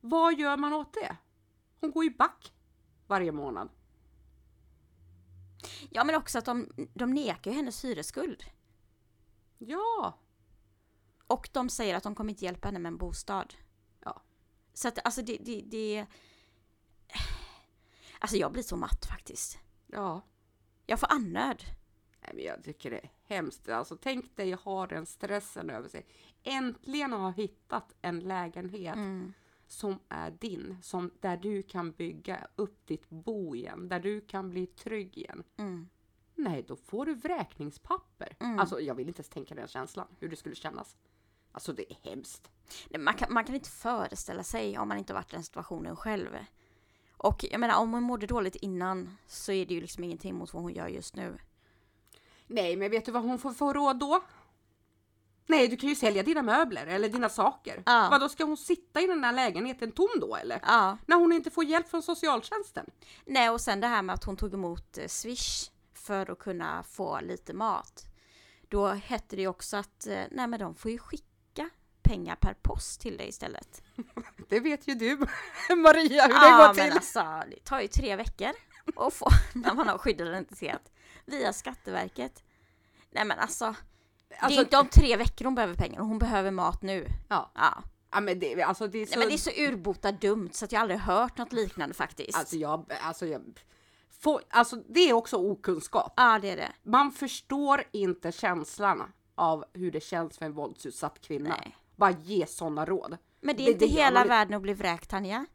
Vad 0.00 0.38
gör 0.38 0.56
man 0.56 0.72
åt 0.72 0.92
det? 0.94 1.16
Hon 1.80 1.90
går 1.90 2.04
ju 2.04 2.10
back 2.10 2.52
varje 3.06 3.32
månad. 3.32 3.68
Ja 5.90 6.04
men 6.04 6.14
också 6.14 6.38
att 6.38 6.44
de, 6.44 6.68
de 6.94 7.14
nekar 7.14 7.50
ju 7.50 7.56
hennes 7.56 7.84
hyresskuld. 7.84 8.44
Ja, 9.58 10.18
Och 11.26 11.48
de 11.52 11.68
säger 11.68 11.94
att 11.94 12.02
de 12.02 12.14
kommer 12.14 12.30
inte 12.30 12.44
hjälpa 12.44 12.68
henne 12.68 12.78
med 12.78 12.90
en 12.90 12.98
bostad. 12.98 13.54
Ja. 14.04 14.22
Så 14.72 14.88
att 14.88 14.98
alltså 15.04 15.22
det, 15.22 15.36
det, 15.40 15.62
det... 15.66 16.06
Alltså 18.18 18.36
jag 18.36 18.52
blir 18.52 18.62
så 18.62 18.76
matt 18.76 19.06
faktiskt. 19.06 19.58
ja. 19.86 20.22
Jag 20.86 21.00
får 21.00 21.12
annöd. 21.12 21.62
Nej, 22.20 22.30
men 22.34 22.44
jag 22.44 22.64
tycker 22.64 22.90
det 22.90 22.98
är 22.98 23.10
hemskt. 23.24 23.68
Alltså, 23.68 23.96
tänk 23.96 24.36
dig 24.36 24.52
att 24.52 24.60
ha 24.60 24.86
den 24.86 25.06
stressen 25.06 25.70
över 25.70 25.88
sig. 25.88 26.06
Äntligen 26.42 27.12
ha 27.12 27.30
hittat 27.30 27.94
en 28.02 28.20
lägenhet 28.20 28.96
Mm. 28.96 29.32
Som 29.68 29.98
är 30.08 30.30
din. 30.30 30.76
Som, 30.82 31.10
där 31.20 31.36
du 31.36 31.62
kan 31.62 31.92
bygga 31.92 32.46
upp 32.56 32.86
ditt 32.86 33.08
bo 33.10 33.54
igen. 33.56 33.88
Där 33.88 34.00
du 34.00 34.20
kan 34.20 34.50
bli 34.50 34.66
trygg 34.66 35.18
igen. 35.18 35.44
Mm. 35.56 35.88
Nej, 36.34 36.64
då 36.68 36.76
får 36.76 37.06
du 37.06 37.14
vräkningspapper. 37.14 38.36
Mm. 38.40 38.58
Alltså, 38.58 38.80
jag 38.80 38.94
vill 38.94 39.08
inte 39.08 39.18
ens 39.18 39.28
tänka 39.28 39.54
den 39.54 39.68
känslan. 39.68 40.06
Hur 40.18 40.28
det 40.28 40.36
skulle 40.36 40.54
kännas. 40.54 40.96
Alltså, 41.52 41.72
det 41.72 41.92
är 41.92 42.10
hemskt. 42.10 42.50
Nej, 42.90 43.00
Man 43.00 43.14
kan, 43.14 43.32
man 43.32 43.44
kan 43.44 43.54
inte 43.54 43.70
föreställa 43.70 44.42
sig 44.42 44.78
om 44.78 44.88
man 44.88 44.98
inte 44.98 45.14
varit 45.14 45.32
i 45.32 45.36
den 45.36 45.44
situationen 45.44 45.96
själv. 45.96 46.28
Och 47.16 47.44
jag 47.50 47.60
menar 47.60 47.80
om 47.80 47.92
hon 47.92 48.02
mådde 48.02 48.26
dåligt 48.26 48.56
innan 48.56 49.16
så 49.26 49.52
är 49.52 49.66
det 49.66 49.74
ju 49.74 49.80
liksom 49.80 50.04
ingenting 50.04 50.34
mot 50.34 50.52
vad 50.52 50.62
hon 50.62 50.72
gör 50.72 50.88
just 50.88 51.16
nu. 51.16 51.38
Nej, 52.46 52.76
men 52.76 52.90
vet 52.90 53.04
du 53.04 53.12
vad 53.12 53.22
hon 53.22 53.38
får 53.38 53.52
för 53.52 53.74
råd 53.74 53.98
då? 53.98 54.22
Nej, 55.50 55.68
du 55.68 55.76
kan 55.76 55.88
ju 55.88 55.94
sälja 55.94 56.22
dina 56.22 56.42
möbler 56.42 56.86
eller 56.86 57.08
dina 57.08 57.28
saker. 57.28 57.82
Ja. 57.86 58.08
Vad 58.10 58.20
då 58.20 58.28
ska 58.28 58.44
hon 58.44 58.56
sitta 58.56 59.00
i 59.00 59.06
den 59.06 59.20
där 59.20 59.32
lägenheten 59.32 59.92
tom 59.92 60.08
då 60.20 60.36
eller? 60.36 60.60
Ja. 60.66 60.98
När 61.06 61.16
hon 61.16 61.32
inte 61.32 61.50
får 61.50 61.64
hjälp 61.64 61.88
från 61.90 62.02
socialtjänsten? 62.02 62.86
Nej 63.24 63.50
och 63.50 63.60
sen 63.60 63.80
det 63.80 63.86
här 63.86 64.02
med 64.02 64.14
att 64.14 64.24
hon 64.24 64.36
tog 64.36 64.54
emot 64.54 64.98
eh, 64.98 65.06
Swish 65.06 65.70
för 65.94 66.30
att 66.30 66.38
kunna 66.38 66.82
få 66.82 67.20
lite 67.20 67.54
mat. 67.54 68.04
Då 68.68 68.86
hette 68.88 69.36
det 69.36 69.42
ju 69.42 69.48
också 69.48 69.76
att 69.76 70.06
eh, 70.06 70.22
nej 70.30 70.46
men 70.46 70.58
de 70.60 70.74
får 70.74 70.90
ju 70.90 70.98
skicka 70.98 71.70
pengar 72.02 72.36
per 72.36 72.54
post 72.62 73.00
till 73.00 73.16
dig 73.16 73.28
istället. 73.28 73.82
Det 74.48 74.60
vet 74.60 74.88
ju 74.88 74.94
du 74.94 75.16
Maria 75.76 76.22
hur 76.22 76.28
det 76.28 76.34
Ja 76.34 76.56
går 76.56 76.66
men 76.66 76.74
till. 76.74 76.92
alltså 76.92 77.42
det 77.50 77.64
tar 77.64 77.80
ju 77.80 77.88
tre 77.88 78.16
veckor 78.16 78.50
att 78.96 79.14
få 79.14 79.28
när 79.54 79.74
man 79.74 79.88
har 79.88 79.98
skyddad 79.98 80.28
identitet 80.28 80.92
via 81.24 81.52
Skatteverket. 81.52 82.42
Nej 83.10 83.24
men 83.24 83.38
alltså, 83.38 83.74
det 84.28 84.34
är 84.34 84.44
Alltså, 84.44 84.60
inte 84.60 84.78
om 84.78 84.88
tre 84.88 85.16
veckor 85.16 85.44
hon 85.44 85.54
behöver 85.54 85.74
pengar, 85.74 86.00
hon 86.00 86.18
behöver 86.18 86.50
mat 86.50 86.82
nu. 86.82 87.06
ja. 87.28 87.50
Ja. 87.54 87.82
ja 88.10 88.20
men 88.20 88.38
det, 88.40 88.62
alltså, 88.62 88.86
det 88.86 88.98
är 88.98 89.06
så... 89.06 89.10
Nej 89.10 89.18
men 89.18 89.28
det 89.28 89.34
är 89.34 89.38
så 89.38 89.50
urbota 89.72 90.12
dumt 90.12 90.48
så 90.52 90.64
att 90.64 90.72
jag 90.72 90.80
aldrig 90.82 91.00
hört 91.00 91.38
något 91.38 91.52
liknande 91.52 91.94
faktiskt. 91.94 92.38
Alltså 92.38 92.56
jag, 92.56 92.92
alltså 93.02 93.26
jag... 93.26 93.42
Får, 94.20 94.42
alltså 94.48 94.76
det 94.88 95.00
är 95.00 95.12
också 95.12 95.36
okunskap. 95.36 96.12
Ja 96.16 96.38
det 96.42 96.50
är 96.50 96.56
det. 96.56 96.72
Man 96.82 97.12
förstår 97.12 97.82
inte 97.92 98.32
känslan 98.32 99.12
av 99.34 99.64
hur 99.72 99.90
det 99.90 100.00
känns 100.00 100.38
för 100.38 100.46
en 100.46 100.52
våldsutsatt 100.52 101.20
kvinna. 101.20 101.48
Nej. 101.60 101.76
Bara 101.96 102.10
ge 102.10 102.46
sådana 102.46 102.84
råd. 102.84 103.16
Men 103.40 103.56
det 103.56 103.62
är 103.62 103.66
Det- 103.66 103.72
inte 103.72 103.84
det 103.84 103.90
hela 103.92 104.20
man- 104.20 104.28
världen 104.28 104.54
att 104.54 104.62
bli 104.62 104.72
vräkt 104.74 105.10
Tanja. 105.10 105.46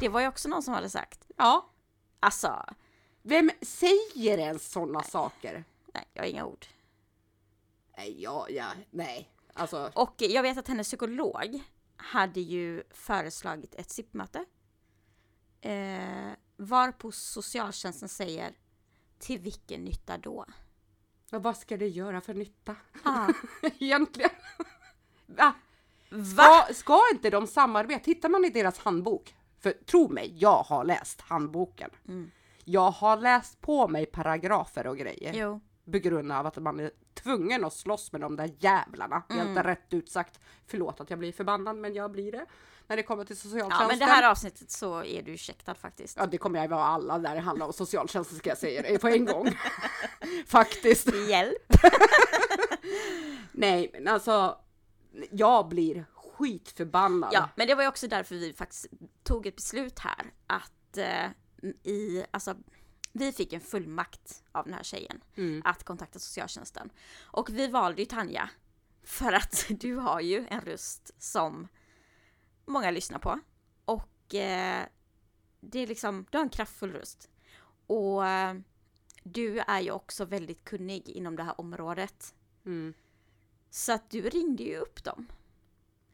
Det 0.00 0.08
var 0.08 0.20
ju 0.20 0.28
också 0.28 0.48
någon 0.48 0.62
som 0.62 0.74
hade 0.74 0.90
sagt. 0.90 1.30
Ja. 1.36 1.70
Alltså, 2.20 2.64
Vem 3.22 3.50
säger 3.62 4.38
ens 4.38 4.70
sådana 4.72 5.02
saker? 5.02 5.64
nej 5.94 6.04
jag 6.12 6.22
har 6.22 6.28
inga 6.28 6.44
ord. 6.46 6.66
Nej, 7.96 8.22
ja, 8.22 8.46
ja, 8.50 8.66
nej. 8.90 9.30
Alltså, 9.54 9.90
Och 9.94 10.14
jag 10.18 10.42
vet 10.42 10.58
att 10.58 10.68
hennes 10.68 10.86
psykolog 10.88 11.62
hade 11.96 12.40
ju 12.40 12.82
föreslagit 12.90 13.74
ett 13.74 13.90
SIP-möte. 13.90 14.44
Eh, 15.60 16.32
varpå 16.56 17.12
socialtjänsten 17.12 18.08
säger 18.08 18.52
till 19.18 19.38
vilken 19.38 19.84
nytta 19.84 20.18
då? 20.18 20.44
ja, 21.30 21.38
vad 21.38 21.56
ska 21.56 21.76
det 21.76 21.88
göra 21.88 22.20
för 22.20 22.34
nytta? 22.34 22.76
Ah, 23.02 23.28
Egentligen. 23.78 24.30
Va? 25.26 25.54
va? 26.10 26.64
Ska, 26.66 26.74
ska 26.74 27.00
inte 27.12 27.30
de 27.30 27.46
samarbeta? 27.46 28.04
Tittar 28.04 28.28
man 28.28 28.44
i 28.44 28.50
deras 28.50 28.78
handbok, 28.78 29.34
för 29.60 29.72
tro 29.72 30.08
mig, 30.08 30.34
jag 30.38 30.62
har 30.62 30.84
läst 30.84 31.20
handboken. 31.20 31.90
Mm. 32.08 32.30
Jag 32.64 32.90
har 32.90 33.16
läst 33.16 33.60
på 33.60 33.88
mig 33.88 34.06
paragrafer 34.06 34.86
och 34.86 34.98
grejer. 34.98 35.32
Jo. 35.34 35.60
På 35.92 35.98
grund 35.98 36.32
av 36.32 36.46
att 36.46 36.56
man 36.56 36.80
är 36.80 36.90
tvungen 37.14 37.64
att 37.64 37.72
slåss 37.72 38.12
med 38.12 38.20
de 38.20 38.36
där 38.36 38.50
jävlarna. 38.58 39.22
Mm. 39.30 39.46
Helt 39.46 39.66
rätt 39.66 39.94
ut 39.94 40.08
sagt. 40.08 40.40
Förlåt 40.66 41.00
att 41.00 41.10
jag 41.10 41.18
blir 41.18 41.32
förbannad, 41.32 41.76
men 41.76 41.94
jag 41.94 42.10
blir 42.10 42.32
det. 42.32 42.46
När 42.86 42.96
det 42.96 43.02
kommer 43.02 43.24
till 43.24 43.36
socialtjänsten. 43.36 43.80
Ja 43.80 43.88
men 43.88 43.98
det 43.98 44.04
här 44.04 44.30
avsnittet 44.30 44.70
så 44.70 45.04
är 45.04 45.22
du 45.22 45.32
ursäktad 45.32 45.74
faktiskt. 45.74 46.16
Ja, 46.16 46.26
det 46.26 46.38
kommer 46.38 46.60
jag 46.60 46.68
vara 46.68 46.84
alla 46.84 47.18
där 47.18 47.34
det 47.34 47.40
handlar 47.40 47.66
om 47.66 47.72
socialtjänsten 47.72 48.38
ska 48.38 48.48
jag 48.48 48.58
säga 48.58 48.82
det 48.82 48.98
på 48.98 49.08
en 49.08 49.24
gång. 49.24 49.58
Faktiskt. 50.46 51.14
Hjälp! 51.28 51.72
Nej, 53.52 53.90
men 53.92 54.08
alltså. 54.08 54.58
Jag 55.30 55.68
blir 55.68 56.04
skitförbannad. 56.14 57.30
Ja, 57.32 57.48
men 57.56 57.66
det 57.66 57.74
var 57.74 57.82
ju 57.82 57.88
också 57.88 58.08
därför 58.08 58.34
vi 58.34 58.52
faktiskt 58.52 58.86
tog 59.22 59.46
ett 59.46 59.56
beslut 59.56 59.98
här 59.98 60.32
att 60.46 60.96
eh, 60.96 61.30
i, 61.82 62.24
alltså, 62.30 62.54
vi 63.16 63.32
fick 63.32 63.52
en 63.52 63.60
fullmakt 63.60 64.42
av 64.52 64.64
den 64.64 64.74
här 64.74 64.82
tjejen 64.82 65.20
Mm. 65.36 65.62
att 65.64 65.84
kontakta 65.84 66.18
socialtjänsten. 66.18 66.90
Och 67.22 67.50
vi 67.50 67.66
valde 67.66 68.02
ju 68.02 68.06
Tanja 68.06 68.50
för 69.02 69.32
att 69.32 69.66
du 69.80 69.94
har 69.94 70.20
ju 70.20 70.46
en 70.50 70.60
röst 70.60 71.10
som 71.18 71.68
många 72.66 72.90
lyssnar 72.90 73.18
på. 73.18 73.40
Och 73.84 74.34
eh, 74.34 74.86
det 75.60 75.78
är 75.78 75.86
liksom, 75.86 76.26
du 76.30 76.38
har 76.38 76.44
en 76.44 76.50
kraftfull 76.50 76.92
röst. 76.92 77.30
Och 77.86 78.26
eh, 78.26 78.54
du 79.22 79.58
är 79.58 79.80
ju 79.80 79.90
också 79.90 80.24
väldigt 80.24 80.64
kunnig 80.64 81.08
inom 81.08 81.36
det 81.36 81.42
här 81.42 81.60
området. 81.60 82.34
Mm. 82.66 82.94
Så 83.70 83.92
att 83.92 84.10
du 84.10 84.20
ringde 84.22 84.62
ju 84.62 84.76
upp 84.76 85.04
dem. 85.04 85.26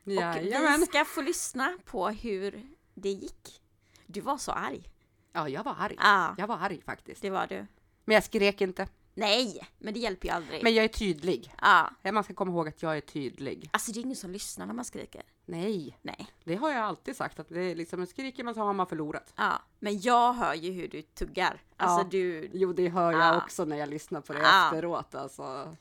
Och 0.04 0.12
Jajamän. 0.12 0.80
vi 0.80 0.86
ska 0.86 1.04
få 1.04 1.20
lyssna 1.22 1.78
på 1.84 2.08
hur 2.08 2.68
det 2.94 3.08
gick. 3.10 3.62
Du 4.06 4.20
var 4.20 4.38
så 4.38 4.52
arg. 4.52 4.90
Ja, 5.32 5.48
jag 5.48 5.64
var 5.64 5.74
arg. 5.78 5.96
Ja, 5.98 6.34
Jag 6.38 6.46
var 6.46 6.56
arg 6.60 6.82
faktiskt. 6.84 7.22
det 7.22 7.30
var 7.30 7.46
du. 7.46 7.66
Men 8.04 8.14
jag 8.14 8.24
skrek 8.24 8.60
inte. 8.60 8.88
Nej, 9.14 9.66
men 9.78 9.94
det 9.94 10.00
hjälper 10.00 10.28
ju 10.28 10.34
aldrig. 10.34 10.62
Men 10.62 10.74
jag 10.74 10.84
är 10.84 10.88
tydlig. 10.88 11.54
Ja, 11.62 11.90
Man 12.12 12.24
ska 12.24 12.34
komma 12.34 12.52
ihåg 12.52 12.68
att 12.68 12.82
jag 12.82 12.96
är 12.96 13.00
tydlig. 13.00 13.68
alltså 13.72 13.92
det 13.92 14.00
är 14.00 14.02
ingen 14.02 14.16
som 14.16 14.30
lyssnar 14.30 14.66
när 14.66 14.74
man 14.74 14.84
skriker. 14.84 15.22
Nej, 15.44 15.98
Nej. 16.02 16.26
det 16.44 16.54
har 16.56 16.70
jag 16.70 16.78
alltid 16.80 17.16
sagt 17.16 17.38
att 17.40 17.48
det 17.48 17.60
är 17.60 17.74
liksom, 17.74 18.06
skriker 18.06 18.44
man 18.44 18.54
så 18.54 18.60
har 18.60 18.72
man 18.72 18.86
förlorat. 18.86 19.32
Ja, 19.36 19.52
men 19.78 20.00
jag 20.00 20.32
hör 20.32 20.54
ju 20.54 20.70
hur 20.72 20.88
du 20.88 21.02
tuggar. 21.02 21.62
Alltså 21.76 22.00
Ja. 22.00 22.08
du, 22.10 22.50
Jo, 22.52 22.72
det 22.72 22.88
hör 22.88 23.12
jag 23.12 23.20
Ja. 23.20 23.36
också 23.36 23.64
när 23.64 23.76
jag 23.76 23.88
lyssnar 23.88 24.20
på 24.20 24.32
det 24.32 24.38
Ja. 24.38 24.66
efteråt. 24.66 25.14
Alltså. 25.14 25.76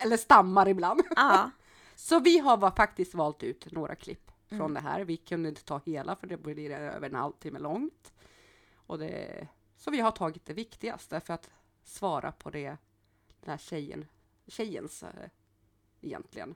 Eller 0.00 0.16
stammar 0.16 0.68
ibland. 0.68 1.02
ja, 1.16 1.50
Så 1.96 2.20
vi 2.20 2.38
har 2.38 2.56
va- 2.56 2.72
faktiskt 2.76 3.14
valt 3.14 3.42
ut 3.42 3.72
några 3.72 3.94
klipp 3.94 4.30
från 4.48 4.60
Mm. 4.60 4.74
det 4.74 4.80
här. 4.80 5.00
Vi 5.04 5.16
kunde 5.16 5.48
inte 5.48 5.64
ta 5.64 5.80
hela 5.86 6.16
för 6.16 6.26
det 6.26 6.36
blir 6.36 6.70
över 6.70 7.08
en 7.08 7.14
halvtimme 7.14 7.58
långt. 7.58 8.12
Och 8.86 8.98
det, 8.98 9.48
så 9.76 9.90
vi 9.90 10.00
har 10.00 10.10
tagit 10.10 10.46
det 10.46 10.52
viktigaste 10.52 11.20
för 11.20 11.34
att 11.34 11.50
svara 11.84 12.32
på 12.32 12.50
det 12.50 12.76
den 13.40 13.50
här 13.50 13.58
tjejen, 13.58 14.06
tjejens 14.46 15.02
eh, 15.02 15.10
egentligen. 16.00 16.54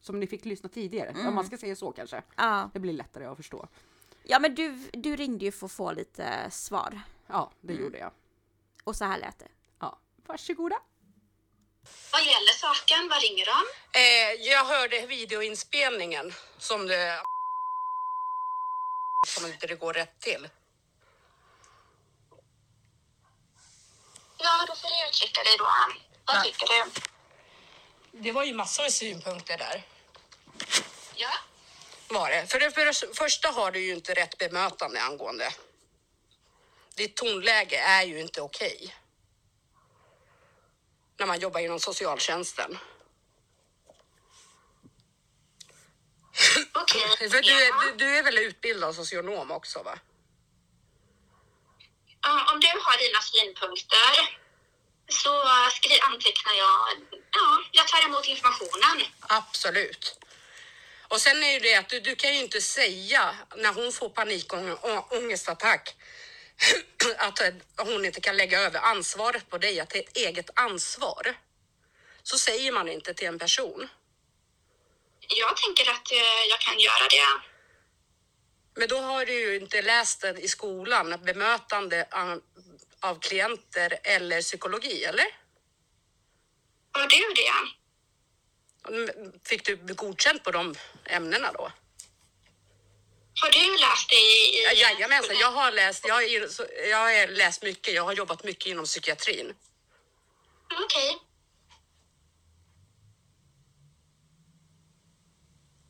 Som 0.00 0.20
ni 0.20 0.26
fick 0.26 0.44
lyssna 0.44 0.68
tidigare, 0.68 1.28
om 1.28 1.34
man 1.34 1.44
ska 1.46 1.58
säga 1.58 1.76
så 1.76 1.92
kanske. 1.92 2.22
ja. 2.36 2.70
Det 2.72 2.78
blir 2.80 2.92
lättare 2.92 3.24
att 3.26 3.36
förstå. 3.36 3.68
Ja, 4.22 4.38
men 4.38 4.54
du, 4.54 4.90
du 4.92 5.16
ringde 5.16 5.44
ju 5.44 5.52
för 5.52 5.66
att 5.66 5.72
få 5.72 5.92
lite 5.92 6.50
svar. 6.50 7.00
Ja, 7.26 7.52
det 7.60 7.72
Mm. 7.72 7.84
gjorde 7.84 7.98
jag. 7.98 8.10
Och 8.84 8.96
så 8.96 9.04
här 9.04 9.18
lät 9.18 9.38
det. 9.38 9.48
Ja, 9.78 9.98
varsågoda. 10.16 10.76
Vad 12.12 12.20
gäller 12.22 12.54
saken? 12.58 13.08
Vad 13.08 13.22
ringer 13.22 13.46
de? 13.46 13.58
Eh, 13.98 14.46
jag 14.52 14.64
hörde 14.64 15.06
videoinspelningen 15.06 16.32
som 16.58 16.86
det 16.86 17.22
som 19.26 19.46
inte 19.52 19.66
det 19.66 19.74
går 19.74 19.92
rätt 19.92 20.20
till. 20.20 20.48
Ja, 24.42 24.64
då 24.68 24.74
får 24.74 24.88
du 24.88 25.08
uttrycka 25.08 25.42
dig 25.42 25.56
då. 25.58 25.64
Vad 26.24 26.36
Ja. 26.36 26.42
tycker 26.44 26.66
du? 26.66 26.90
Det 28.12 28.32
var 28.32 28.44
ju 28.44 28.54
massor 28.54 28.82
med 28.82 28.92
synpunkter 28.92 29.58
där. 29.58 29.86
Ja. 31.14 31.30
Var 32.08 32.30
det. 32.30 32.46
För 32.46 32.60
det 32.60 32.70
för, 32.70 33.14
första 33.14 33.50
har 33.50 33.70
du 33.72 33.80
ju 33.80 33.92
inte 33.94 34.14
rätt 34.14 34.38
bemötande 34.38 35.02
angående. 35.02 35.54
Ditt 36.94 37.16
tonläge 37.16 37.76
är 37.78 38.02
ju 38.02 38.20
inte 38.20 38.42
okej. 38.42 38.96
När 41.18 41.26
man 41.26 41.40
jobbar 41.40 41.60
inom 41.60 41.80
socialtjänsten. 41.80 42.78
Okej. 46.74 47.30
För 47.30 47.42
du, 47.42 47.52
är, 47.66 47.86
du, 47.86 47.96
du 47.96 48.18
är 48.18 48.22
väl 48.22 48.38
utbildad 48.38 48.94
socionom 48.94 49.50
också 49.50 49.82
va? 49.82 49.98
Om 52.52 52.60
du 52.60 52.68
har 52.68 52.98
dina 52.98 53.20
synpunkter 53.20 54.38
så 55.08 55.44
skri, 55.72 56.00
antecknar 56.00 56.54
jag. 56.54 56.86
Ja, 57.30 57.58
jag 57.72 57.88
tar 57.88 58.04
emot 58.04 58.26
informationen. 58.28 59.06
Absolut. 59.20 60.18
Och 61.08 61.20
sen 61.20 61.42
är 61.42 61.52
ju 61.52 61.58
det 61.58 61.74
att 61.74 61.88
du, 61.88 62.00
du 62.00 62.16
kan 62.16 62.34
ju 62.34 62.40
inte 62.40 62.60
säga 62.60 63.34
när 63.56 63.72
hon 63.72 63.92
får 63.92 64.08
panikångestattack 64.08 65.94
att 67.18 67.40
eh, 67.40 67.54
hon 67.76 68.04
inte 68.04 68.20
kan 68.20 68.36
lägga 68.36 68.60
över 68.60 68.80
ansvaret 68.80 69.50
på 69.50 69.58
dig, 69.58 69.80
att 69.80 69.90
det 69.90 69.98
är 69.98 70.02
ett 70.02 70.16
eget 70.16 70.50
ansvar. 70.54 71.34
Så 72.22 72.38
säger 72.38 72.72
man 72.72 72.88
inte 72.88 73.14
till 73.14 73.26
en 73.26 73.38
person. 73.38 73.88
Jag 75.28 75.56
tänker 75.56 75.90
att 75.90 76.12
eh, 76.12 76.44
jag 76.50 76.60
kan 76.60 76.78
göra 76.78 77.08
det. 77.10 77.49
Men 78.74 78.88
då 78.88 78.98
har 79.00 79.24
du 79.26 79.32
ju 79.32 79.56
inte 79.60 79.82
läst 79.82 80.20
det 80.20 80.38
i 80.38 80.48
skolan, 80.48 81.14
bemötande 81.24 82.06
av, 83.00 83.20
klienter 83.20 83.98
eller 84.02 84.42
psykologi, 84.42 85.04
eller? 85.04 85.26
Har 86.92 87.06
du 87.06 87.34
det? 87.34 87.52
Fick 89.48 89.64
du 89.64 89.76
godkänt 89.76 90.44
på 90.44 90.50
de 90.50 90.74
ämnena 91.04 91.52
då? 91.52 91.72
Har 93.42 93.50
du 93.50 93.78
läst 93.80 94.08
det 94.10 94.16
i... 94.16 94.64
Ja, 94.64 94.72
i 94.72 94.80
Jajamensan, 94.80 95.36
jag 95.38 95.52
har 95.52 95.72
läst, 95.72 96.04
jag, 96.08 96.14
har- 96.14 96.22
jag 96.88 96.96
har 96.98 97.26
läst 97.28 97.62
mycket, 97.62 97.94
jag 97.94 98.02
har 98.04 98.12
jobbat 98.12 98.44
mycket 98.44 98.66
inom 98.66 98.84
psykiatrin. 98.84 99.54
Okej. 100.84 101.18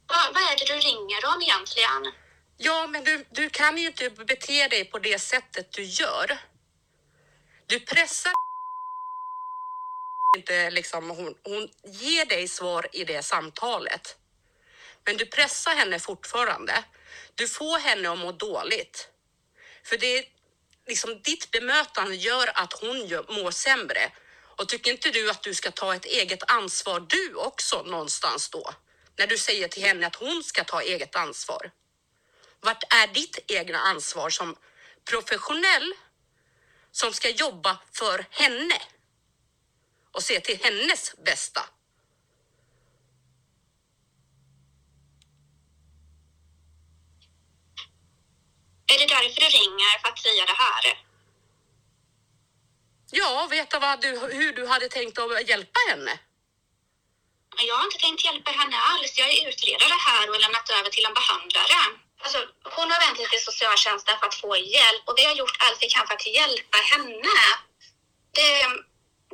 Vad, 0.07 0.35
vad 0.35 0.43
är 0.43 0.57
det 0.59 0.65
du 0.75 0.81
ringer 0.81 1.25
om 1.37 1.43
egentligen? 1.43 2.13
Ja, 2.63 2.87
men 2.87 3.05
du, 3.05 3.25
du 3.31 3.51
kan 3.51 3.79
ju 3.79 3.87
inte 3.87 4.11
bete 4.11 4.69
dig 4.69 4.85
på 4.85 4.99
det 4.99 5.19
sättet 5.19 5.73
du 5.73 5.83
gör. 5.83 6.39
Du 7.67 7.81
pressar 7.81 8.33
inte 10.37 10.71
liksom, 10.71 11.11
hon, 11.11 11.35
hon 11.45 11.69
ger 11.85 12.25
dig 12.25 12.49
svar 12.49 12.87
i 12.93 13.05
det 13.05 13.23
samtalet. 13.23 14.17
Men 15.07 15.17
du 15.17 15.27
pressar 15.27 15.75
henne 15.75 15.99
fortfarande. 15.99 16.85
Du 17.35 17.49
får 17.49 17.79
henne 17.79 18.11
att 18.11 18.19
må 18.19 18.33
dåligt. 18.33 19.09
För 19.85 19.97
det, 19.97 20.27
liksom 20.87 21.21
ditt 21.23 21.51
bemötande 21.51 22.17
gör 22.17 22.51
att 22.55 22.73
hon 22.73 23.07
gör, 23.07 23.43
mår 23.43 23.51
sämre. 23.51 24.13
Och 24.57 24.69
tycker 24.69 24.91
inte 24.91 25.11
du 25.11 25.31
att 25.31 25.43
du 25.43 25.55
ska 25.55 25.71
ta 25.71 25.95
ett 25.95 26.05
eget 26.05 26.51
ansvar 26.51 27.01
du 27.01 27.35
också 27.35 27.83
någonstans 27.83 28.51
då? 28.51 28.75
När 29.19 29.27
du 29.27 29.39
säger 29.39 29.69
till 29.69 29.83
henne 29.83 30.07
att 30.07 30.17
hon 30.17 30.45
ska 30.45 30.65
ta 30.65 30.83
eget 30.83 31.17
ansvar. 31.17 31.71
Vart 32.61 32.93
är 32.93 33.07
ditt 33.07 33.39
egna 33.47 33.79
ansvar 33.79 34.31
som 34.31 34.57
professionell 35.05 35.95
som 36.91 37.13
ska 37.13 37.31
jobba 37.31 37.79
för 37.93 38.27
henne 38.31 38.83
och 40.13 40.23
se 40.23 40.41
till 40.41 40.59
hennes 40.63 41.15
bästa? 41.25 41.61
Är 48.93 48.99
det 48.99 49.07
därför 49.07 49.41
du 49.41 49.47
ringer 49.47 49.99
för 50.03 50.09
att 50.09 50.19
säga 50.19 50.47
det 50.47 50.59
här? 50.59 51.05
Ja, 53.11 53.47
veta 53.51 53.79
vad 53.79 54.01
du, 54.01 54.19
hur 54.19 54.53
du 54.53 54.67
hade 54.67 54.89
tänkt 54.89 55.19
att 55.19 55.49
hjälpa 55.49 55.81
henne. 55.89 56.19
Jag 57.57 57.75
har 57.75 57.85
inte 57.85 57.99
tänkt 57.99 58.25
hjälpa 58.25 58.51
henne 58.51 58.77
alls. 58.77 59.19
Jag 59.19 59.29
är 59.29 59.49
utredare 59.49 59.95
här 60.07 60.31
och 60.31 60.41
lämnat 60.41 60.71
över 60.71 60.91
till 60.91 61.07
en 61.07 61.15
behandlare. 61.15 62.01
Alltså, 62.23 62.39
hon 62.77 62.91
har 62.91 63.07
vänt 63.07 63.19
sig 63.19 63.29
till 63.29 63.45
socialtjänsten 63.45 64.19
för 64.19 64.27
att 64.27 64.35
få 64.35 64.57
hjälp 64.57 65.03
och 65.05 65.15
vi 65.19 65.25
har 65.25 65.35
gjort 65.35 65.57
allt 65.59 65.79
vi 65.81 65.89
kan 65.89 66.07
för 66.07 66.15
att 66.15 66.27
hjälpa 66.27 66.79
henne. 66.93 67.37
Det, 68.33 68.51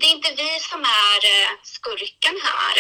det 0.01 0.07
är 0.07 0.11
inte 0.11 0.35
vi 0.37 0.61
som 0.61 0.81
är 0.81 1.21
eh, 1.35 1.49
skurken 1.63 2.37
här. 2.45 2.77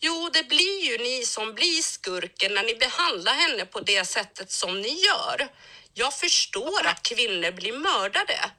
Jo, 0.00 0.30
det 0.32 0.48
blir 0.48 0.84
ju 0.84 0.98
ni 0.98 1.24
som 1.24 1.54
blir 1.54 1.82
skurken 1.82 2.54
när 2.54 2.62
ni 2.62 2.74
behandlar 2.74 3.34
henne 3.34 3.66
på 3.66 3.80
det 3.80 4.04
sättet 4.04 4.50
som 4.52 4.80
ni 4.80 5.04
gör. 5.04 5.48
Jag 5.94 6.18
förstår 6.18 6.86
att 6.86 7.02
kvinnor 7.02 7.50
blir 7.50 7.72
mördade. 7.72 8.50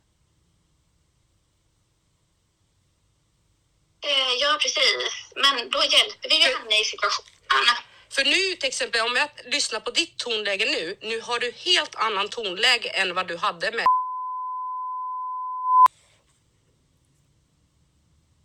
Eh, 4.06 4.34
Ja, 4.40 4.58
precis. 4.62 5.14
Men 5.36 5.70
då 5.70 5.84
hjälper 5.84 6.30
vi 6.30 6.36
ju 6.36 6.56
henne 6.56 6.82
i 6.82 6.86
situationen. 6.86 7.76
För 8.10 8.24
nu 8.26 8.56
till 8.56 8.68
exempel, 8.68 9.02
om 9.02 9.16
jag 9.16 9.30
lyssnar 9.46 9.80
på 9.80 9.92
ditt 9.92 10.18
tonläge 10.18 10.66
nu, 10.66 10.98
nu 11.02 11.22
har 11.22 11.40
du 11.40 11.52
helt 11.52 11.96
annan 11.96 12.30
tonläge 12.30 12.90
än 12.90 13.16
vad 13.16 13.28
du 13.28 13.38
hade 13.38 13.72
med 13.72 13.86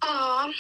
Ja. 0.01 0.53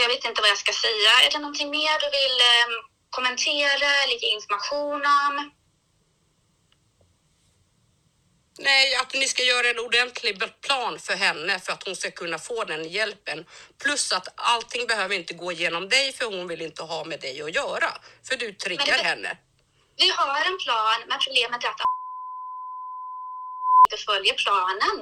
Jag 0.00 0.08
vet 0.08 0.24
inte 0.24 0.40
vad 0.40 0.50
jag 0.50 0.58
ska 0.58 0.72
säga. 0.72 1.10
Är 1.26 1.30
det 1.30 1.38
någonting 1.38 1.70
mer 1.70 2.00
du 2.00 2.08
vill 2.20 2.38
eh, 2.52 2.68
kommentera 3.10 4.06
lite 4.08 4.26
information 4.26 5.02
om? 5.22 5.50
Nej, 8.62 8.94
att 8.94 9.14
ni 9.14 9.28
ska 9.28 9.42
göra 9.42 9.66
en 9.70 9.78
ordentlig 9.78 10.42
plan 10.60 10.98
för 10.98 11.14
henne 11.14 11.58
för 11.58 11.72
att 11.72 11.82
hon 11.86 11.96
ska 11.96 12.10
kunna 12.10 12.38
få 12.38 12.64
den 12.64 12.84
hjälpen. 12.88 13.44
Plus 13.82 14.12
att 14.12 14.28
allting 14.36 14.86
behöver 14.86 15.14
inte 15.14 15.34
gå 15.34 15.52
genom 15.52 15.88
dig 15.88 16.12
för 16.12 16.24
hon 16.24 16.48
vill 16.48 16.62
inte 16.62 16.82
ha 16.82 17.04
med 17.04 17.20
dig 17.20 17.42
att 17.42 17.54
göra. 17.54 17.90
För 18.28 18.36
du 18.36 18.52
triggar 18.52 18.86
det- 18.86 19.02
henne. 19.02 19.38
Vi 19.96 20.08
har 20.10 20.36
en 20.50 20.58
plan, 20.64 20.98
men 21.08 21.18
problemet 21.26 21.64
är 21.64 21.68
att 21.68 21.80
inte 23.92 24.04
följer 24.04 24.34
planen. 24.34 24.96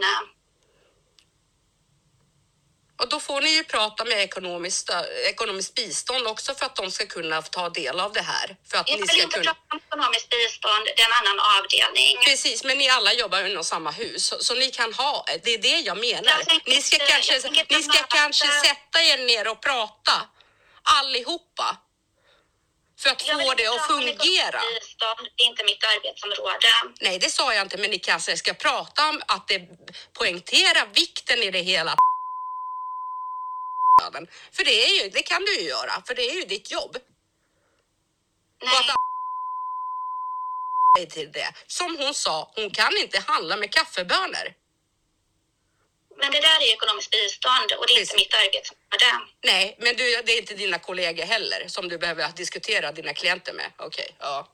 Och 3.00 3.08
då 3.08 3.20
får 3.20 3.40
ni 3.40 3.50
ju 3.50 3.64
prata 3.64 4.04
med 4.04 4.18
ekonomiskt, 4.22 4.90
ekonomiskt 5.28 5.74
bistånd 5.74 6.26
också 6.26 6.54
för 6.54 6.66
att 6.66 6.76
de 6.76 6.90
ska 6.90 7.06
kunna 7.06 7.42
ta 7.42 7.68
del 7.68 8.00
av 8.00 8.12
det 8.12 8.22
här. 8.22 8.56
För 8.70 8.78
att 8.78 8.88
Jag 8.90 9.00
ni 9.00 9.06
ska 9.06 9.22
inte 9.22 9.38
kunna... 9.38 9.44
prata 9.54 9.60
om 9.74 9.78
ekonomiskt 9.88 10.28
bistånd, 10.30 10.84
det 10.96 11.02
är 11.02 11.06
en 11.06 11.12
annan 11.12 11.40
avdelning. 11.58 12.16
Precis, 12.24 12.64
men 12.64 12.78
ni 12.78 12.88
alla 12.88 13.12
jobbar 13.12 13.44
inom 13.46 13.64
samma 13.64 13.90
hus 13.90 14.24
så, 14.26 14.36
så 14.44 14.54
ni 14.54 14.70
kan 14.70 14.94
ha, 14.94 15.24
det 15.44 15.54
är 15.54 15.58
det 15.58 15.80
jag 15.80 15.98
menar. 15.98 16.42
Jag 16.46 16.60
Ni 16.66 16.82
ska, 16.82 16.96
inte- 16.96 17.06
kanske, 17.06 17.50
ni 17.76 17.82
ska 17.82 18.02
kanske 18.02 18.46
sätta 18.46 19.02
er 19.02 19.18
ner 19.18 19.48
och 19.48 19.60
prata 19.62 20.12
allihopa 20.82 21.76
för 23.00 23.10
att 23.10 23.22
få 23.22 23.54
det 23.54 23.66
att 23.66 23.86
fungera. 23.86 24.60
det 25.36 25.42
är 25.42 25.46
inte 25.46 25.64
mitt 25.64 25.84
arbetsområde. 25.84 26.68
Nej, 27.00 27.18
det 27.18 27.30
sa 27.30 27.54
jag 27.54 27.62
inte, 27.64 27.76
men 27.76 27.90
ni 27.90 27.98
kanske 27.98 28.36
ska 28.36 28.54
prata 28.54 29.08
om 29.08 29.22
att 29.28 29.48
det 29.48 29.60
poängtera 30.18 30.84
vikten 30.94 31.38
i 31.42 31.50
det 31.50 31.62
hela. 31.62 31.94
För 34.52 34.64
det, 34.64 34.84
är 34.84 35.02
ju, 35.02 35.10
det 35.10 35.22
kan 35.22 35.44
du 35.44 35.54
ju 35.60 35.68
göra, 35.68 36.02
för 36.06 36.14
det 36.14 36.30
är 36.30 36.34
ju 36.34 36.44
ditt 36.44 36.70
jobb. 36.70 36.96
Och 36.96 38.66
Nej, 38.66 38.78
att 38.78 38.94
dig 40.94 41.06
till 41.08 41.32
det. 41.32 41.52
Som 41.66 41.96
hon 41.98 42.14
sa, 42.14 42.52
hon 42.56 42.70
kan 42.70 42.96
inte 42.96 43.18
handla 43.26 43.56
med 43.56 43.72
kaffebönor. 43.72 44.54
men 46.20 46.32
det 46.32 46.40
där 46.40 46.60
är 46.62 46.72
ekonomiskt 46.72 47.10
bistånd 47.10 47.72
och 47.78 47.86
det 47.86 47.92
är 47.92 48.00
inte 48.00 48.12
Precis. 48.12 48.16
mitt 48.16 48.34
arbetsområde. 48.34 49.10
Nej, 49.42 49.76
men 49.78 49.96
du, 49.96 50.22
det 50.26 50.32
är 50.32 50.38
inte 50.38 50.54
dina 50.54 50.78
kollegor 50.78 51.24
heller 51.24 51.68
som 51.68 51.88
du 51.88 51.98
behöver 51.98 52.28
diskutera 52.36 52.92
dina 52.92 53.14
klienter 53.14 53.52
med. 53.52 53.72
Okej, 53.76 54.16
ja. 54.18 54.48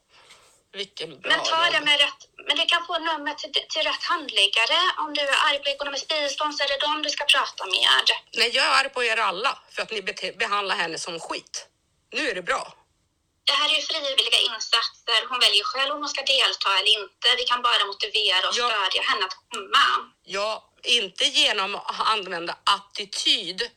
Vilken 0.76 1.20
bra 1.20 1.30
Men 1.30 1.40
ta 1.44 1.70
det 1.70 1.80
med 1.80 2.00
rätt, 2.00 2.20
men 2.46 2.56
du 2.56 2.64
kan 2.66 2.86
få 2.86 2.98
nummer 2.98 3.34
till, 3.34 3.52
till 3.52 3.82
rätt 3.82 4.02
handläggare. 4.12 4.78
Om 4.98 5.14
du 5.14 5.20
är 5.20 5.36
arg 5.48 5.58
på 5.62 5.68
ekonomiskt 5.68 6.08
bistånd 6.08 6.54
så 6.56 6.64
är 6.64 6.68
det 6.68 6.86
dem 6.86 7.02
du 7.02 7.10
ska 7.10 7.24
prata 7.24 7.66
med. 7.66 8.04
Nej, 8.38 8.50
jag 8.56 8.64
är 8.66 8.70
arg 8.80 8.88
på 8.88 9.04
er 9.04 9.16
alla 9.16 9.58
för 9.70 9.82
att 9.82 9.90
ni 9.90 10.02
behandlar 10.38 10.76
henne 10.76 10.98
som 10.98 11.20
skit. 11.20 11.66
Nu 12.12 12.30
är 12.30 12.34
det 12.34 12.42
bra. 12.42 12.74
Det 13.44 13.52
här 13.52 13.68
är 13.70 13.74
ju 13.74 13.82
frivilliga 13.82 14.38
insatser. 14.54 15.20
Hon 15.28 15.38
väljer 15.40 15.64
själv 15.64 15.90
om 15.94 15.98
hon 15.98 16.08
ska 16.08 16.22
delta 16.22 16.78
eller 16.78 16.92
inte. 17.02 17.26
Vi 17.36 17.44
kan 17.44 17.62
bara 17.62 17.84
motivera 17.84 18.48
och 18.48 18.54
Ja. 18.56 18.68
stödja 18.70 19.02
henne 19.10 19.24
att 19.26 19.36
komma. 19.50 20.12
Ja, 20.24 20.72
inte 20.82 21.24
genom 21.24 21.74
att 21.74 22.00
använda 22.14 22.58
attityd 22.64 23.70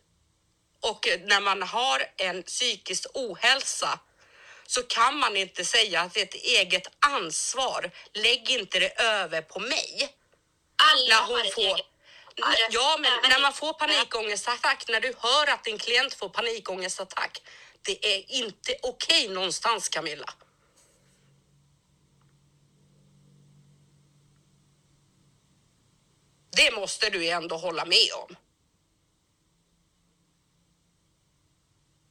och 0.81 1.07
när 1.25 1.41
man 1.41 1.63
har 1.63 2.03
en 2.17 2.43
psykisk 2.43 3.05
ohälsa 3.13 3.99
så 4.70 4.84
kan 4.84 5.17
man 5.17 5.38
inte 5.38 5.65
säga 5.65 6.01
att 6.01 6.13
det 6.13 6.20
är 6.22 6.26
ett 6.26 6.36
eget 6.36 6.88
ansvar. 6.99 7.91
Lägg 8.13 8.49
inte 8.49 8.80
det 8.80 9.01
över 9.01 9.41
på 9.41 9.59
mig. 9.59 10.15
Alla 10.91 11.15
När 11.15 11.22
har 11.22 11.38
hon 11.38 11.45
ett 11.45 11.53
får... 11.53 11.61
eget. 11.61 11.86
Ja, 12.72 12.97
men 12.99 13.11
när 13.30 13.41
man 13.41 13.53
får 13.53 13.74
panikångestattack, 13.74 14.86
när 14.88 15.01
du 15.01 15.13
hör 15.17 15.47
att 15.53 15.63
din 15.63 15.78
klient 15.78 16.13
får 16.13 16.30
panikångestattack, 16.30 17.41
det 17.82 18.15
är 18.15 18.32
inte 18.32 18.76
okej 18.82 19.28
någonstans 19.28 19.89
Camilla. 19.89 20.34
Det 26.57 26.76
måste 26.76 27.09
du 27.09 27.30
ändå 27.30 27.57
hålla 27.57 27.86
med 27.86 28.09
om. 28.24 28.36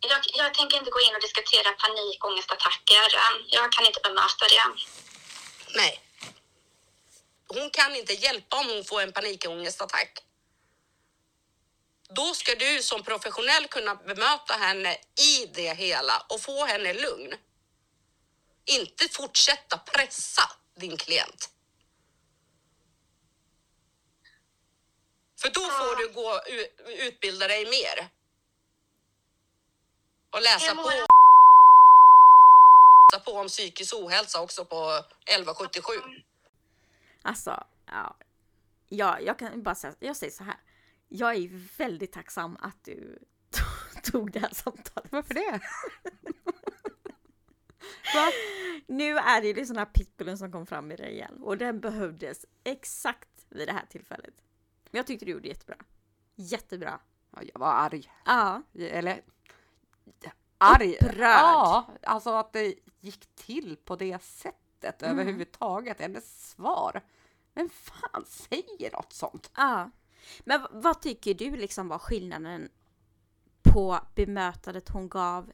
Jag, 0.01 0.21
jag 0.35 0.55
tänker 0.55 0.77
inte 0.77 0.91
gå 0.91 1.01
in 1.01 1.15
och 1.15 1.21
diskutera 1.21 1.73
panikångestattacker. 1.73 3.09
Jag 3.47 3.73
kan 3.73 3.87
inte 3.87 4.01
bemöta 4.01 4.47
det. 4.49 4.65
Nej. 5.75 6.01
Hon 7.49 7.71
kan 7.71 7.97
inte 7.97 8.13
hjälpa 8.13 8.57
om 8.57 8.69
hon 8.69 8.85
får 8.85 9.03
en 9.03 9.13
panikångestattack. 9.13 10.19
Då 12.09 12.35
ska 12.35 12.55
du 12.55 12.83
som 12.83 13.03
professionell 13.03 13.69
kunna 13.69 13.95
bemöta 13.95 14.55
henne 14.55 14.97
i 15.21 15.47
det 15.47 15.75
hela 15.75 16.27
och 16.29 16.41
få 16.41 16.65
henne 16.65 16.95
lugn. 16.95 17.35
Inte 18.65 19.09
fortsätta 19.09 19.79
pressa 19.79 20.51
din 20.77 20.97
klient. 20.97 21.51
För 25.41 25.51
då 25.51 25.61
får 25.61 25.97
du 25.97 26.09
gå 26.13 26.41
ut, 26.47 26.81
utbilda 26.87 27.49
dig 27.49 27.67
mer. 27.67 28.09
Och 30.31 30.43
läsa 30.43 30.75
på 30.75 30.91
läsa 33.13 33.25
på 33.25 33.33
om 33.33 33.49
psykisk 33.49 33.95
ohälsa 33.95 34.43
också 34.43 34.65
på 34.65 35.03
1177. 35.27 35.93
Alltså, 37.23 37.65
ja. 37.87 38.17
ja 38.89 39.21
jag 39.21 39.39
kan 39.39 39.63
bara 39.63 39.75
säga, 39.75 39.95
jag 39.99 40.17
säger 40.17 40.33
så 40.33 40.45
här. 40.45 40.57
Jag 41.09 41.35
är 41.35 41.77
väldigt 41.79 42.13
tacksam 42.13 42.57
att 42.61 42.85
du 42.85 43.19
tog 44.03 44.33
det 44.33 44.41
här 44.41 44.55
samtalet. 44.55 45.13
Varför 45.13 45.35
det? 45.35 45.61
Nu 48.87 49.19
är 49.19 49.41
det 49.41 49.47
ju 49.47 49.55
den 49.55 49.77
här 49.77 49.85
pitbullen 49.85 50.39
som 50.39 50.53
kom 50.53 50.67
fram 50.67 50.93
i 50.93 50.97
dig 50.97 51.13
igen 51.13 51.43
och 51.43 51.59
den 51.59 51.81
behövdes 51.81 52.47
exakt 52.65 53.47
vid 53.49 53.69
det 53.69 53.73
här 53.73 53.87
tillfället. 53.89 54.35
Men 54.91 54.99
jag 54.99 55.07
tyckte 55.07 55.25
du 55.25 55.33
gjorde 55.33 55.49
jättebra. 55.49 55.77
Jättebra. 56.37 57.01
Ja, 57.37 57.43
jag 57.53 57.61
var 57.61 57.73
arg. 57.73 58.13
Ja, 58.25 58.63
Eller 58.79 59.23
arg. 60.59 60.97
Upprörd. 61.01 61.21
Ja, 61.21 61.87
alltså 62.03 62.31
att 62.31 62.53
det 62.53 62.75
gick 63.01 63.27
till 63.35 63.77
på 63.85 63.97
det 63.97 64.23
sättet 64.23 65.03
Mm. 65.03 65.19
överhuvudtaget. 65.19 66.01
Hennes 66.01 66.51
svar. 66.51 67.01
Vem 67.55 67.69
fan 67.69 68.25
säger 68.27 68.93
något 68.93 69.13
sånt? 69.13 69.51
ja. 69.57 69.91
Men 70.45 70.67
vad 70.71 71.01
tycker 71.01 71.35
du 71.35 71.57
liksom 71.57 71.89
var 71.89 71.99
skillnaden 71.99 72.69
på 73.63 73.99
bemötandet 74.15 74.89
hon 74.89 75.09
gav 75.09 75.53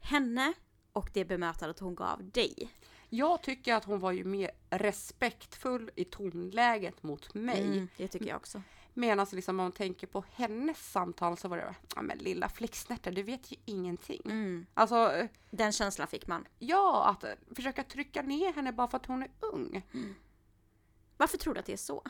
henne 0.00 0.52
och 0.92 1.10
det 1.12 1.24
bemötandet 1.24 1.78
hon 1.78 1.94
gav 1.94 2.24
dig? 2.30 2.70
Jag 3.08 3.42
tycker 3.42 3.74
att 3.74 3.84
hon 3.84 4.00
var 4.00 4.12
ju 4.12 4.24
mer 4.24 4.50
respektfull 4.70 5.90
i 5.96 6.04
tonläget 6.04 7.02
mot 7.02 7.34
mig. 7.34 7.62
Mm, 7.62 7.88
det 7.96 8.08
tycker 8.08 8.26
jag 8.26 8.36
också. 8.36 8.62
Medan 8.96 9.26
liksom 9.32 9.60
om 9.60 9.64
man 9.64 9.72
tänker 9.72 10.06
på 10.06 10.24
hennes 10.32 10.90
samtal 10.92 11.36
så 11.36 11.48
var 11.48 11.56
det, 11.56 11.74
ja 11.96 12.02
men 12.02 12.18
lilla 12.18 12.48
flicksnärta, 12.48 13.10
du 13.10 13.22
vet 13.22 13.52
ju 13.52 13.56
ingenting. 13.64 14.22
Mm. 14.24 14.66
Alltså, 14.74 15.12
eh, 15.12 15.26
Den 15.50 15.72
känslan 15.72 16.08
fick 16.08 16.26
man. 16.26 16.46
ja, 16.58 17.04
att 17.04 17.24
eh, 17.24 17.30
försöka 17.56 17.84
trycka 17.84 18.22
ner 18.22 18.52
henne 18.52 18.72
bara 18.72 18.88
för 18.88 18.96
att 18.96 19.06
hon 19.06 19.22
är 19.22 19.30
ung. 19.40 19.82
Varför 21.16 21.38
tror 21.38 21.54
du 21.54 21.60
att 21.60 21.66
det 21.66 21.72
är 21.72 21.76
så? 21.76 22.02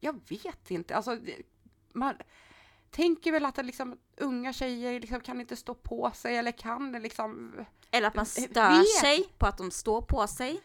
Jag 0.00 0.20
vet 0.28 0.70
inte, 0.70 0.96
alltså 0.96 1.18
man 1.92 2.14
tänker 2.90 3.32
väl 3.32 3.44
att 3.44 3.54
det 3.54 3.62
liksom, 3.62 3.98
unga 4.16 4.52
tjejer 4.52 5.00
liksom 5.00 5.20
kan 5.20 5.40
inte 5.40 5.56
stå 5.56 5.74
på 5.74 6.10
sig 6.14 6.36
eller 6.36 6.52
kan 6.52 6.92
det 6.92 6.98
liksom 7.00 7.52
Eller 7.90 8.08
att 8.08 8.14
man 8.14 8.22
Eh, 8.22 8.44
stör 8.50 8.78
vet. 8.78 9.00
sig 9.00 9.32
på 9.38 9.46
att 9.46 9.58
de 9.58 9.70
står 9.70 10.02
på 10.02 10.26
sig. 10.26 10.60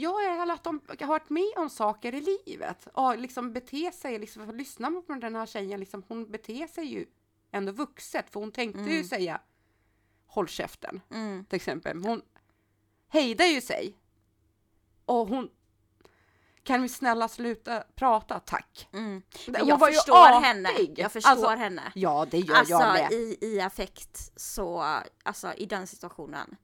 Ja, 0.00 0.20
eller 0.42 0.54
att 0.54 0.64
de 0.64 0.80
har 1.00 1.06
varit 1.06 1.30
med 1.30 1.52
om 1.56 1.70
saker 1.70 2.14
i 2.14 2.38
livet 2.46 2.88
och 2.92 3.18
liksom 3.18 3.52
bete 3.52 3.92
sig, 3.92 4.18
liksom, 4.18 4.56
lyssna 4.56 4.90
på 5.06 5.14
den 5.14 5.34
här 5.36 5.46
tjejen, 5.46 5.80
liksom, 5.80 6.02
hon 6.08 6.30
beter 6.30 6.66
sig 6.66 6.84
ju 6.84 7.06
ändå 7.50 7.72
vuxet, 7.72 8.30
för 8.30 8.40
hon 8.40 8.52
tänkte 8.52 8.80
ju 8.80 9.04
säga 9.04 9.40
håll 10.26 10.48
käften, 10.48 11.00
Mm. 11.10 11.44
till 11.44 11.56
exempel. 11.56 12.02
Hon 12.04 12.22
hejdar 13.08 13.44
ju 13.44 13.60
sig. 13.60 13.94
Och 15.04 15.28
hon 15.28 15.50
kan 16.62 16.82
vi 16.82 16.88
snälla 16.88 17.28
sluta 17.28 17.84
prata, 17.94 18.40
tack. 18.40 18.88
Mm. 18.92 19.22
Hon 19.46 19.68
jag 19.68 19.78
var 19.78 19.88
ju 19.88 19.94
förstår 19.94 20.16
artig. 20.28 20.46
henne. 20.46 20.68
Jag 20.96 21.12
förstår 21.12 21.30
Alltså, 21.30 21.48
henne. 21.48 21.92
Ja, 21.94 22.26
det 22.30 22.38
gör 22.38 22.54
Alltså 22.54 22.72
jag 22.72 22.92
med. 22.94 23.12
i, 23.12 23.38
i 23.40 23.60
affekt 23.60 24.32
så, 24.40 25.00
alltså 25.22 25.52
i 25.54 25.66
den 25.66 25.86
situationen. 25.86 26.56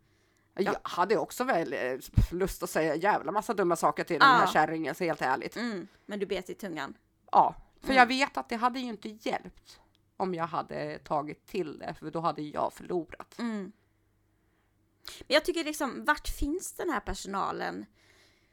Jag 0.55 0.77
hade 0.83 1.17
också 1.17 1.45
väl 1.45 1.73
eh, 1.73 1.99
lust 2.31 2.63
att 2.63 2.71
säga 2.71 2.95
jävla 2.95 3.33
massa 3.33 3.55
dumma 3.55 3.77
saker 3.77 4.05
till 4.05 4.19
den 4.19 4.29
här 4.29 4.41
Ja. 4.41 4.47
kärringen, 4.53 4.95
så 4.95 5.05
helt 5.05 5.23
ärligt. 5.23 5.57
Mm. 5.57 5.87
Men 6.07 6.19
du 6.19 6.27
bet 6.27 6.51
i 6.51 6.55
tungan. 6.55 6.95
Ja, 7.33 7.55
för 7.81 7.87
Mm. 7.87 7.97
jag 7.97 8.07
vet 8.07 8.37
att 8.37 8.49
det 8.49 8.57
hade 8.57 8.79
ju 8.81 8.87
inte 8.89 9.09
hjälpt 9.09 9.81
om 10.17 10.35
jag 10.35 10.47
hade 10.47 10.99
tagit 10.99 11.47
till 11.47 11.79
det, 11.79 11.95
för 11.95 12.11
då 12.11 12.21
hade 12.21 12.43
jag 12.43 12.73
förlorat. 12.73 13.39
Mm. 13.39 13.73
Men 15.21 15.35
jag 15.35 15.45
tycker 15.45 15.65
liksom, 15.65 16.05
vart 16.05 16.29
finns 16.29 16.73
den 16.73 16.91
här 16.91 17.01
personalen 17.01 17.87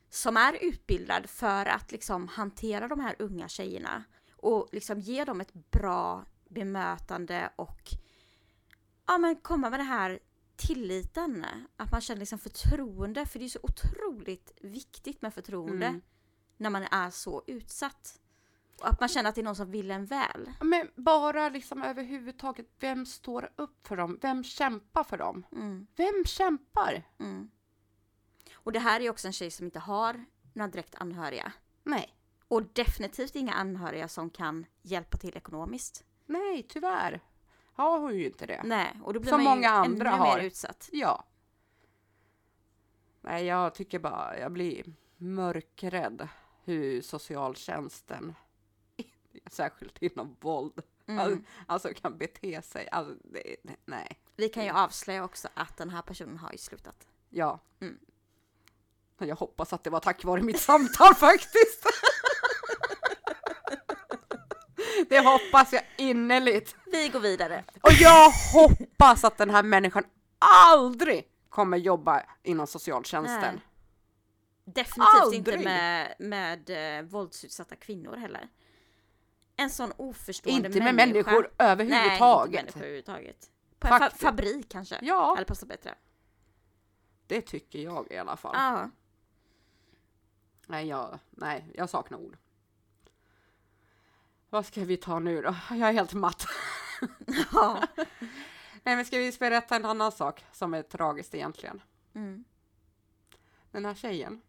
som 0.10 0.38
är 0.38 0.54
utbildad 0.64 1.30
för 1.30 1.66
att 1.66 1.92
liksom 1.92 2.28
hantera 2.28 2.88
de 2.88 3.00
här 3.00 3.16
unga 3.20 3.48
tjejerna 3.48 4.04
och 4.36 4.70
liksom 4.72 5.00
ge 5.00 5.26
dem 5.26 5.42
ett 5.42 5.54
bra 5.54 6.26
bemötande 6.50 7.50
och 7.56 7.82
ja 9.08 9.18
men 9.18 9.36
komma 9.36 9.70
med 9.70 9.80
det 9.80 9.84
här 9.84 10.20
tilliten, 10.68 11.46
att 11.78 11.92
man 11.92 12.02
känner 12.02 12.20
liksom 12.20 12.40
förtroende, 12.40 13.26
för 13.26 13.40
det 13.40 13.46
är 13.46 13.50
så 13.50 13.60
otroligt 13.64 14.52
viktigt 14.62 15.22
med 15.22 15.34
förtroende 15.34 15.86
Mm. 15.88 16.02
när 16.58 16.70
man 16.70 16.84
är 16.84 17.10
så 17.10 17.44
utsatt. 17.48 18.18
Och 18.82 18.88
att 18.88 19.00
man 19.00 19.10
känner 19.10 19.30
att 19.30 19.36
det 19.36 19.42
är 19.42 19.44
någon 19.44 19.56
som 19.56 19.72
vill 19.72 19.92
en 19.92 20.06
väl. 20.06 20.52
Men 20.62 20.88
bara 20.96 21.50
liksom 21.50 21.82
överhuvudtaget, 21.84 22.68
vem 22.80 23.06
står 23.06 23.52
upp 23.56 23.88
för 23.88 23.98
dem? 23.98 24.20
Vem 24.22 24.44
kämpar 24.44 25.04
för 25.04 25.18
dem? 25.18 25.46
Mm. 25.52 25.88
Vem 25.96 26.24
kämpar? 26.26 27.04
Mm. 27.20 27.50
Och 28.54 28.72
det 28.72 28.80
här 28.80 29.00
är 29.02 29.10
också 29.10 29.28
en 29.28 29.34
tjej 29.34 29.52
som 29.52 29.66
inte 29.66 29.80
har 29.80 30.26
några 30.54 30.72
direkt 30.72 30.96
anhöriga. 30.96 31.52
Nej, 31.84 32.16
Och 32.48 32.64
definitivt 32.74 33.36
inga 33.36 33.54
anhöriga 33.54 34.08
som 34.08 34.30
kan 34.30 34.66
hjälpa 34.82 35.18
till 35.18 35.38
ekonomiskt. 35.38 36.04
nej, 36.26 36.66
tyvärr 36.70 37.22
har 37.82 38.00
hon 38.00 38.16
ju 38.18 38.26
inte 38.26 38.46
det. 38.46 38.62
Nej, 38.64 39.00
och 39.04 39.14
då 39.14 39.20
blir 39.20 39.30
Som 39.32 39.44
man 39.44 39.54
ju 39.54 39.58
många 39.60 39.70
andra 39.70 40.10
ännu 40.12 40.20
har. 40.20 40.38
mer 40.38 40.44
utsatt. 40.44 40.90
Ja. 40.92 41.24
Nej, 43.22 43.46
jag 43.46 43.76
tycker 43.76 44.00
bara, 44.00 44.38
jag 44.40 44.52
blir 44.52 44.94
mörkrädd 45.18 46.28
hur 46.64 47.02
socialtjänsten, 47.02 48.36
särskilt 49.52 50.02
inom 50.02 50.36
våld, 50.40 50.82
Mm. 51.08 51.46
alltså 51.68 51.94
kan 51.94 52.18
bete 52.18 52.62
sig. 52.62 52.90
Alltså, 52.92 53.16
det, 53.24 53.56
nej. 53.86 54.20
Vi 54.36 54.50
kan 54.50 54.66
ju 54.66 54.72
avslöja 54.72 55.24
också 55.24 55.48
att 55.54 55.78
den 55.78 55.90
här 55.90 56.02
personen 56.02 56.38
har 56.38 56.52
ju 56.52 56.58
slutat. 56.58 57.08
Ja. 57.30 57.60
Mm. 57.80 58.00
Jag 59.18 59.36
hoppas 59.36 59.74
att 59.74 59.84
det 59.84 59.90
var 59.90 60.00
tack 60.00 60.24
vare 60.24 60.42
mitt 60.42 60.60
samtal 60.60 61.14
faktiskt. 61.16 61.86
Det 65.12 65.20
hoppas 65.20 65.74
jag 65.74 65.82
innerligt. 65.98 66.76
Vi 66.92 67.10
går 67.10 67.20
vidare. 67.20 67.64
Och 67.82 67.92
jag 68.00 68.30
hoppas 68.54 69.24
att 69.24 69.38
den 69.38 69.50
här 69.50 69.64
människan 69.64 70.04
aldrig 70.70 71.28
kommer 71.50 71.78
jobba 71.78 72.24
inom 72.44 72.68
socialtjänsten. 72.68 73.40
Nej. 73.56 73.62
Definitivt 74.66 75.34
inte 75.34 75.52
Aldrig. 75.52 75.64
med, 75.66 76.16
med 76.20 76.98
eh, 77.00 77.04
våldsutsatta 77.06 77.76
kvinnor 77.76 78.16
heller. 78.16 78.50
En 79.56 79.70
sån 79.70 79.94
oförstående 79.98 80.68
Inte 80.68 80.80
med 80.84 80.96
människa. 80.96 81.06
människor 81.32 81.42
Nej, 81.42 81.50
inte 81.52 81.64
överhuvudtaget. 81.64 82.54
människor 82.62 82.80
överhuvudtaget. 82.82 83.50
På 83.80 83.88
en 83.88 83.94
fa- 83.94 84.16
fabrik 84.16 84.70
kanske. 84.70 85.00
Ja, 85.02 85.36
Eller 85.36 85.46
passar 85.46 85.68
bättre. 85.68 85.96
det 87.28 87.42
tycker 87.42 87.80
jag 87.80 88.08
i 88.12 88.18
alla 88.18 88.38
fall. 88.38 88.56
Ja. 88.58 88.90
Nej, 90.68 90.88
jag, 90.88 91.20
nej, 91.30 91.66
jag 91.74 91.90
saknar 91.90 92.18
ord. 92.18 92.38
Vad 94.52 94.66
ska 94.66 94.86
vi 94.86 94.98
ta 94.98 95.20
nu 95.20 95.42
då? 95.42 95.56
Jag 95.70 95.90
är 95.90 95.94
helt 95.94 96.14
matt. 96.14 96.48
ja. 97.54 97.84
Nej, 98.84 98.96
men 98.96 99.06
ska 99.06 99.18
vi 99.18 99.32
berätta 99.40 99.76
en 99.76 99.86
annan 99.86 100.12
sak 100.12 100.46
som 100.52 100.74
är 100.74 100.82
tragiskt 100.84 101.36
egentligen? 101.36 101.82
Mm. 102.14 102.44
Den 103.72 103.86
här 103.86 103.94
tjejen, 103.96 104.42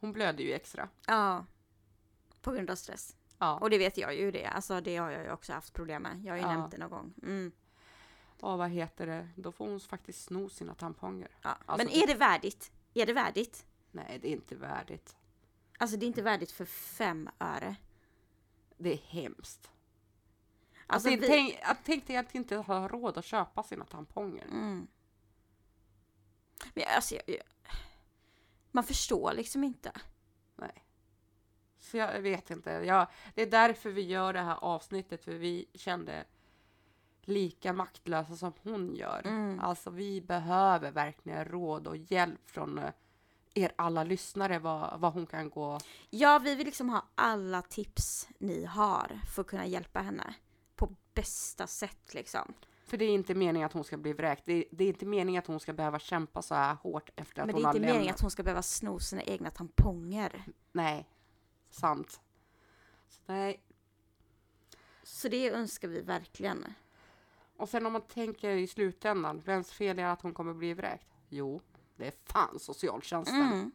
hon 0.00 0.12
blöder 0.12 0.44
ju 0.44 0.52
extra. 0.52 0.88
Ja. 1.06 1.44
På 2.40 2.52
grund 2.52 2.70
av 2.70 2.76
stress. 2.76 3.16
Ja. 3.38 3.58
Och 3.58 3.70
det 3.70 3.78
vet 3.78 3.96
jag 3.96 4.14
ju 4.16 4.30
det. 4.30 4.46
Alltså 4.46 4.80
det 4.80 4.96
har 4.96 5.10
jag 5.10 5.24
ju 5.24 5.30
också 5.32 5.52
haft 5.52 5.72
problem 5.74 6.02
med. 6.02 6.22
Jag 6.24 6.32
har 6.32 6.36
ju 6.36 6.42
Ja. 6.42 6.52
nämnt 6.52 6.70
det 6.70 6.78
någon 6.78 6.90
gång. 6.90 7.14
Mm. 7.22 7.52
Och 8.40 8.58
vad 8.58 8.70
heter 8.70 9.06
det? 9.06 9.28
Då 9.36 9.52
får 9.52 9.68
hon 9.68 9.80
faktiskt 9.80 10.24
sno 10.24 10.48
sina 10.48 10.74
tamponger. 10.74 11.28
Ja. 11.42 11.50
Alltså, 11.66 11.86
Men 11.86 12.02
är 12.02 12.06
det 12.06 12.14
värdigt? 12.14 12.72
Är 12.94 13.06
det 13.06 13.12
värdigt? 13.12 13.66
Nej, 13.90 14.18
det 14.22 14.28
är 14.28 14.32
inte 14.32 14.54
värdigt. 14.56 15.16
Alltså 15.78 15.96
det 15.96 16.04
är 16.04 16.08
inte 16.08 16.22
värdigt 16.22 16.50
för 16.50 16.64
fem 16.64 17.30
öre. 17.38 17.76
Det 18.78 18.92
är 18.92 18.96
hemskt. 18.96 19.70
Alltså, 20.86 21.08
Alltså, 21.08 21.20
vi... 21.20 21.26
tänk, 21.26 21.58
tänk 21.84 22.06
dig 22.06 22.16
att 22.16 22.34
inte 22.34 22.56
ha 22.56 22.88
råd 22.88 23.18
att 23.18 23.24
köpa 23.24 23.62
sina 23.62 23.84
tamponger. 23.84 24.44
mm. 24.44 24.86
Men 26.74 26.84
alltså, 26.96 27.14
jag, 27.14 27.22
jag... 27.26 27.42
Man 28.70 28.84
förstår 28.84 29.32
liksom 29.32 29.64
inte. 29.64 29.92
Nej. 30.56 30.84
Så 31.78 31.96
jag 31.96 32.20
vet 32.20 32.50
inte. 32.50 32.70
Jag, 32.70 33.06
det 33.34 33.42
är 33.42 33.50
därför 33.50 33.90
vi 33.90 34.02
gör 34.02 34.32
det 34.32 34.40
här 34.40 34.58
avsnittet, 34.60 35.24
för 35.24 35.32
vi 35.32 35.66
kände 35.74 36.24
lika 37.22 37.72
maktlösa 37.72 38.36
som 38.36 38.52
hon 38.62 38.94
gör. 38.96 39.26
Mm. 39.26 39.60
Alltså 39.60 39.90
vi 39.90 40.20
behöver 40.20 40.90
verkligen 40.90 41.44
råd 41.44 41.86
och 41.86 41.96
hjälp 41.96 42.50
från 42.50 42.78
eh, 42.78 42.90
er 43.58 43.72
alla 43.76 44.04
lyssnare 44.04 44.58
vad, 44.58 45.00
vad 45.00 45.12
hon 45.12 45.26
kan 45.26 45.50
gå. 45.50 45.78
Ja, 46.10 46.38
vi 46.38 46.54
vill 46.54 46.66
liksom 46.66 46.88
ha 46.88 47.04
alla 47.14 47.62
tips 47.62 48.28
ni 48.38 48.64
har 48.64 49.20
för 49.34 49.42
att 49.42 49.48
kunna 49.48 49.66
hjälpa 49.66 50.00
henne 50.00 50.34
på 50.76 50.96
bästa 51.14 51.66
sätt 51.66 52.14
liksom. 52.14 52.54
För 52.86 52.96
det 52.96 53.04
är 53.04 53.10
inte 53.14 53.34
meningen 53.34 53.66
att 53.66 53.72
hon 53.72 53.84
ska 53.84 53.96
bli 53.96 54.12
vräkt. 54.12 54.42
Det 54.46 54.52
är, 54.52 54.64
det 54.70 54.84
är 54.84 54.88
inte 54.88 55.06
meningen 55.06 55.38
att 55.38 55.46
hon 55.46 55.60
ska 55.60 55.72
behöva 55.72 55.98
kämpa 55.98 56.42
så 56.42 56.54
här 56.54 56.74
hårt 56.74 57.10
efter 57.16 57.42
att 57.42 57.46
Men 57.46 57.46
det 57.46 57.52
hon 57.52 57.62
är 57.62 57.66
har 57.66 57.74
inte 57.74 57.80
meningen 57.80 58.00
lämnat. 58.04 58.14
att 58.14 58.20
hon 58.20 58.30
ska 58.30 58.42
behöva 58.42 58.62
sno 58.62 58.98
sina 58.98 59.22
egna 59.22 59.50
tamponger. 59.50 60.44
Nej, 60.72 61.08
sant. 61.70 62.20
Så, 63.08 63.20
nej. 63.26 63.62
Så 65.02 65.28
det 65.28 65.50
önskar 65.50 65.88
vi 65.88 66.00
verkligen. 66.00 66.64
Och 67.56 67.68
sen 67.68 67.86
om 67.86 67.92
man 67.92 68.02
tänker 68.02 68.50
i 68.50 68.66
slutändan, 68.66 69.40
vems 69.40 69.72
fel 69.72 69.98
är 69.98 70.04
att 70.06 70.22
hon 70.22 70.34
kommer 70.34 70.54
bli 70.54 70.74
vräkt? 70.74 71.06
Jo, 71.28 71.60
det 71.98 72.06
är 72.06 72.14
fan 72.24 72.58
socialtjänsten. 72.58 73.42
Mm. 73.42 73.72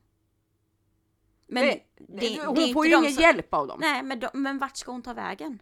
Men 1.47 1.63
det, 1.63 1.83
det, 1.95 2.05
det, 2.07 2.29
det 2.29 2.45
hon 2.45 2.57
är 2.57 2.73
får 2.73 2.85
ju 2.85 2.97
ingen 2.97 3.13
som- 3.13 3.21
hjälp 3.23 3.53
av 3.53 3.67
dem. 3.67 3.77
Nej, 3.81 4.03
men, 4.03 4.19
de, 4.19 4.29
men 4.33 4.57
vart 4.57 4.77
ska 4.77 4.91
hon 4.91 5.01
ta 5.01 5.13
vägen? 5.13 5.61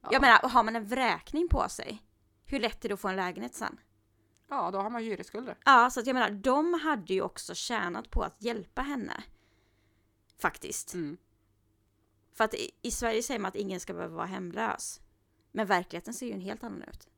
Ja. 0.00 0.08
Jag 0.12 0.20
menar, 0.22 0.48
har 0.48 0.62
man 0.62 0.76
en 0.76 0.86
vräkning 0.86 1.48
på 1.48 1.68
sig, 1.68 2.02
hur 2.44 2.60
lätt 2.60 2.84
är 2.84 2.88
det 2.88 2.94
att 2.94 3.00
få 3.00 3.08
en 3.08 3.16
lägenhet 3.16 3.54
sen? 3.54 3.80
Ja, 4.48 4.70
då 4.70 4.78
har 4.78 4.90
man 4.90 5.02
hyresskulder. 5.02 5.58
Ja, 5.64 5.90
så 5.90 6.00
att 6.00 6.06
jag 6.06 6.14
menar, 6.14 6.30
de 6.30 6.74
hade 6.74 7.14
ju 7.14 7.22
också 7.22 7.54
tjänat 7.54 8.10
på 8.10 8.22
att 8.22 8.42
hjälpa 8.42 8.82
henne. 8.82 9.24
Faktiskt. 10.38 10.94
Mm. 10.94 11.16
För 12.32 12.44
att 12.44 12.54
i, 12.54 12.70
i 12.82 12.90
Sverige 12.90 13.22
säger 13.22 13.40
man 13.40 13.48
att 13.48 13.56
ingen 13.56 13.80
ska 13.80 13.92
behöva 13.94 14.16
vara 14.16 14.26
hemlös. 14.26 15.00
Men 15.52 15.66
verkligheten 15.66 16.14
ser 16.14 16.26
ju 16.26 16.32
en 16.32 16.40
helt 16.40 16.64
annan 16.64 16.82
ut. 16.82 17.08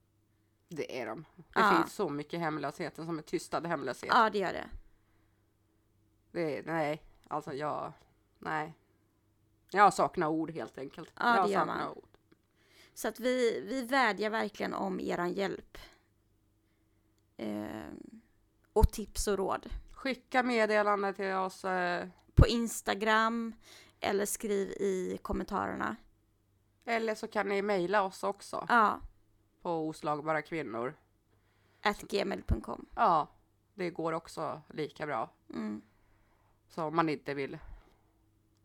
Det 0.69 1.01
är 1.01 1.07
de. 1.07 1.25
Det 1.37 1.45
Ja. 1.55 1.77
finns 1.83 1.95
så 1.95 2.09
mycket 2.09 2.41
hemlöshet 2.41 2.97
som 2.97 3.19
är 3.19 3.23
tystad 3.23 3.67
hemlöshet. 3.67 4.11
Ja, 4.15 4.31
det 4.31 4.39
gör 4.39 4.53
det. 4.53 4.69
Det 6.33 6.59
är, 6.59 6.63
nej, 6.63 7.03
alltså 7.29 7.53
jag, 7.53 7.93
nej. 8.39 8.75
Jag 9.71 9.95
saknar 9.95 10.29
ord 10.29 10.51
helt 10.51 10.79
enkelt. 10.79 11.13
Ja, 11.17 11.37
jag 11.37 11.47
det 11.49 11.53
gör 11.53 11.65
man. 11.67 11.89
ord. 11.89 12.09
Så 12.95 13.09
att 13.09 13.21
vi, 13.21 13.61
vi 13.69 13.83
vädjar 13.83 14.31
verkligen 14.31 14.75
om 14.75 15.01
eran 15.01 15.33
hjälp. 15.33 15.79
Ehm, 17.37 18.21
och 18.73 18.93
tips 18.93 19.27
och 19.27 19.37
råd. 19.39 19.67
Skicka 19.93 20.43
meddelande 20.43 21.13
till 21.13 21.33
oss. 21.35 21.65
eh, 21.65 22.09
På 22.35 22.47
Instagram 22.47 23.55
eller 24.01 24.27
skriv 24.27 24.69
i 24.69 25.19
kommentarerna. 25.23 25.97
Eller 26.85 27.15
så 27.15 27.29
kan 27.29 27.49
ni 27.49 27.63
mejla 27.63 28.03
oss 28.03 28.23
också 28.23 28.67
Ja, 28.69 29.01
på 29.65 29.89
oslagbara 29.89 30.43
kvinnor. 30.43 30.95
at 31.83 32.01
gmail.com. 32.01 32.87
Ja, 32.95 33.29
det 33.75 33.91
går 33.91 34.13
också 34.13 34.63
lika 34.71 35.07
bra. 35.07 35.31
Mm. 35.51 35.83
Så 36.69 36.83
om 36.85 36.97
man 36.97 37.09
inte 37.09 37.35
vill 37.35 37.59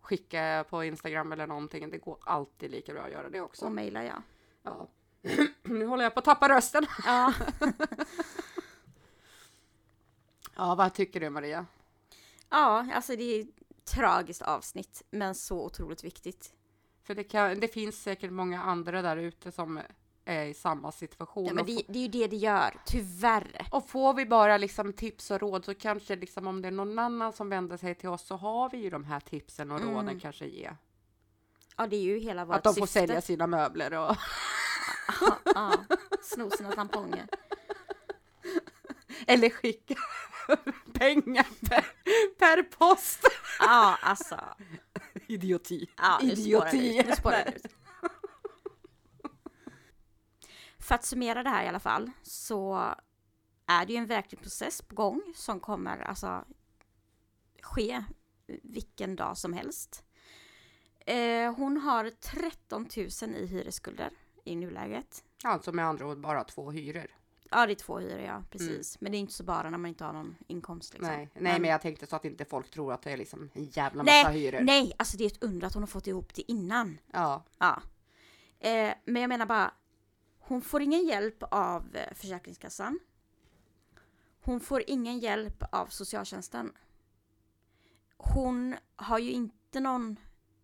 skicka 0.02 0.66
på 0.70 0.84
Instagram 0.84 1.32
eller 1.32 1.48
någonting. 1.48 1.90
Det 1.90 1.98
går 1.98 2.18
alltid 2.22 2.72
lika 2.72 2.94
bra 2.94 3.02
att 3.02 3.12
göra 3.12 3.30
det 3.30 3.42
också. 3.42 3.66
Och 3.66 3.72
mejla 3.72 4.04
ja. 4.04 4.22
Ja. 4.64 4.88
nu 5.64 5.86
håller 5.86 6.04
jag 6.04 6.14
på 6.14 6.20
att 6.20 6.26
tappa 6.26 6.50
rösten. 6.50 6.86
Ja, 7.06 7.34
Ja, 10.56 10.76
vad 10.76 10.94
tycker 10.94 11.20
du 11.20 11.30
Maria? 11.30 11.66
ja 12.50 12.88
alltså 12.94 13.16
det 13.16 13.24
är 13.24 13.42
ett 13.42 13.86
tragiskt 13.86 14.42
avsnitt, 14.42 15.04
men 15.10 15.36
så 15.36 15.66
otroligt 15.66 16.04
viktigt. 16.04 16.54
För 17.04 17.16
det, 17.16 17.24
kan, 17.24 17.60
det 17.60 17.68
finns 17.68 18.04
säkert 18.04 18.32
många 18.32 18.62
andra 18.62 19.02
där 19.02 19.18
ute 19.18 19.52
som 19.52 19.80
är 20.30 20.46
i 20.46 20.54
samma 20.54 20.92
situation. 20.92 21.46
Ja, 21.46 21.54
men 21.54 21.66
det, 21.66 21.82
det 21.88 22.00
är 22.00 22.04
ju 22.04 22.08
det 22.08 22.28
det 22.28 22.36
gör, 22.36 22.74
tyvärr. 22.86 23.68
och 23.72 23.90
får 23.90 24.14
vi 24.14 24.26
bara 24.26 24.58
liksom 24.58 24.94
tips 24.94 25.32
och 25.32 25.40
råd 25.42 25.66
så 25.66 25.74
kanske 25.74 26.16
liksom 26.16 26.48
om 26.48 26.62
det 26.62 26.68
är 26.68 26.72
någon 26.72 27.00
annan 27.00 27.34
som 27.34 27.50
vänder 27.50 27.78
sig 27.78 27.96
till 27.96 28.10
oss 28.10 28.28
så 28.28 28.36
har 28.36 28.70
vi 28.70 28.78
ju 28.78 28.90
de 28.90 29.04
här 29.06 29.20
tipsen 29.20 29.72
och 29.72 29.82
råden 29.82 30.00
Mm. 30.00 30.20
kanske 30.20 30.46
ge. 30.46 30.72
Ja, 31.78 31.88
det 31.88 31.96
är 31.96 32.02
ju 32.02 32.20
hela 32.20 32.46
vårt 32.46 32.56
Att 32.56 32.64
de 32.64 32.70
syfte. 32.74 32.80
får 32.82 32.88
sälja 32.88 33.22
sina 33.22 33.48
möbler 33.48 33.94
och 33.94 34.16
Ja, 35.22 35.38
ja. 35.56 35.74
Sno 36.24 36.50
sina 36.50 36.72
tamponger. 36.72 37.28
eller 39.28 39.50
skicka 39.50 39.96
pengar 40.94 41.48
per, 41.70 41.86
per 42.40 42.64
post. 42.64 43.20
Ja, 43.60 43.98
alltså. 44.02 44.40
Idioti. 45.28 45.90
Ja, 45.98 46.20
nu 46.24 46.36
spårar 46.36 46.72
det 46.72 46.78
Idioti. 46.78 47.04
Nu 47.10 47.16
spårar 47.16 47.46
det 47.46 47.52
ut. 47.56 47.76
För 50.90 50.96
att 50.96 51.06
summera 51.06 51.44
det 51.44 51.50
här 51.50 51.64
i 51.66 51.68
alla 51.68 51.80
fall 51.80 52.12
så 52.24 52.94
är 53.66 53.86
det 53.86 53.94
ju 53.94 53.98
en 53.98 54.06
verklig 54.06 54.42
process 54.42 54.82
på 54.82 54.96
gång 54.96 55.22
som 55.36 55.60
kommer 55.60 55.98
alltså 55.98 56.46
ske 57.62 58.04
vilken 58.64 59.16
dag 59.16 59.38
som 59.38 59.54
helst. 59.54 60.04
Eh, 61.00 61.54
hon 61.54 61.78
har 61.78 62.10
13 62.10 62.88
000 63.22 63.36
i 63.36 63.46
hyresskulder 63.46 64.10
i 64.44 64.56
nuläget. 64.56 65.24
Alltså 65.44 65.72
med 65.72 65.86
andra 65.86 66.08
ord 66.08 66.20
bara 66.20 66.44
två 66.44 66.72
hyror. 66.72 67.08
Ja, 67.52 67.66
det 67.66 67.74
är 67.74 67.76
två 67.76 68.00
hyror, 68.00 68.20
ja, 68.20 68.44
precis. 68.50 69.02
Men 69.02 69.12
det 69.12 69.18
är 69.18 69.20
inte 69.20 69.34
så 69.34 69.44
bara 69.44 69.70
när 69.70 69.78
man 69.78 69.90
inte 69.90 70.04
har 70.04 70.14
någon 70.14 70.36
inkomst. 70.48 70.94
Liksom. 70.94 71.16
Nej, 71.16 71.30
nej 71.34 71.60
men 71.60 71.70
jag 71.72 71.82
tänkte 71.82 72.08
så 72.08 72.16
att 72.16 72.26
inte 72.26 72.46
folk 72.46 72.72
tror 72.72 72.94
att 72.94 73.02
det 73.02 73.12
är 73.12 73.18
liksom 73.18 73.50
en 73.54 73.66
jävla 73.66 74.04
massa 74.04 74.30
nej, 74.30 74.42
hyror. 74.42 74.62
nej, 74.62 74.94
alltså 74.98 75.18
det 75.18 75.24
är 75.24 75.28
ett 75.28 75.44
under 75.44 75.68
att 75.68 75.74
hon 75.74 75.84
har 75.84 75.88
fått 75.88 76.08
ihop 76.08 76.34
det 76.34 76.52
innan. 76.52 76.98
Ja, 77.12 77.44
Ja. 77.58 77.82
Eh, 78.60 78.94
men 79.06 79.22
jag 79.22 79.30
menar 79.30 79.46
bara, 79.46 79.72
hon 80.50 80.62
får 80.62 80.82
ingen 80.82 81.06
hjälp 81.06 81.44
av 81.52 81.96
eh, 81.96 82.14
Försäkringskassan. 82.14 83.00
Hon 84.42 84.60
får 84.60 84.84
ingen 84.88 85.20
hjälp 85.20 85.64
av 85.72 85.88
socialtjänsten. 85.88 86.74
Hon 88.18 88.76
har 88.96 89.20
ju 89.20 89.32
inte 89.32 89.80
någon 89.80 90.20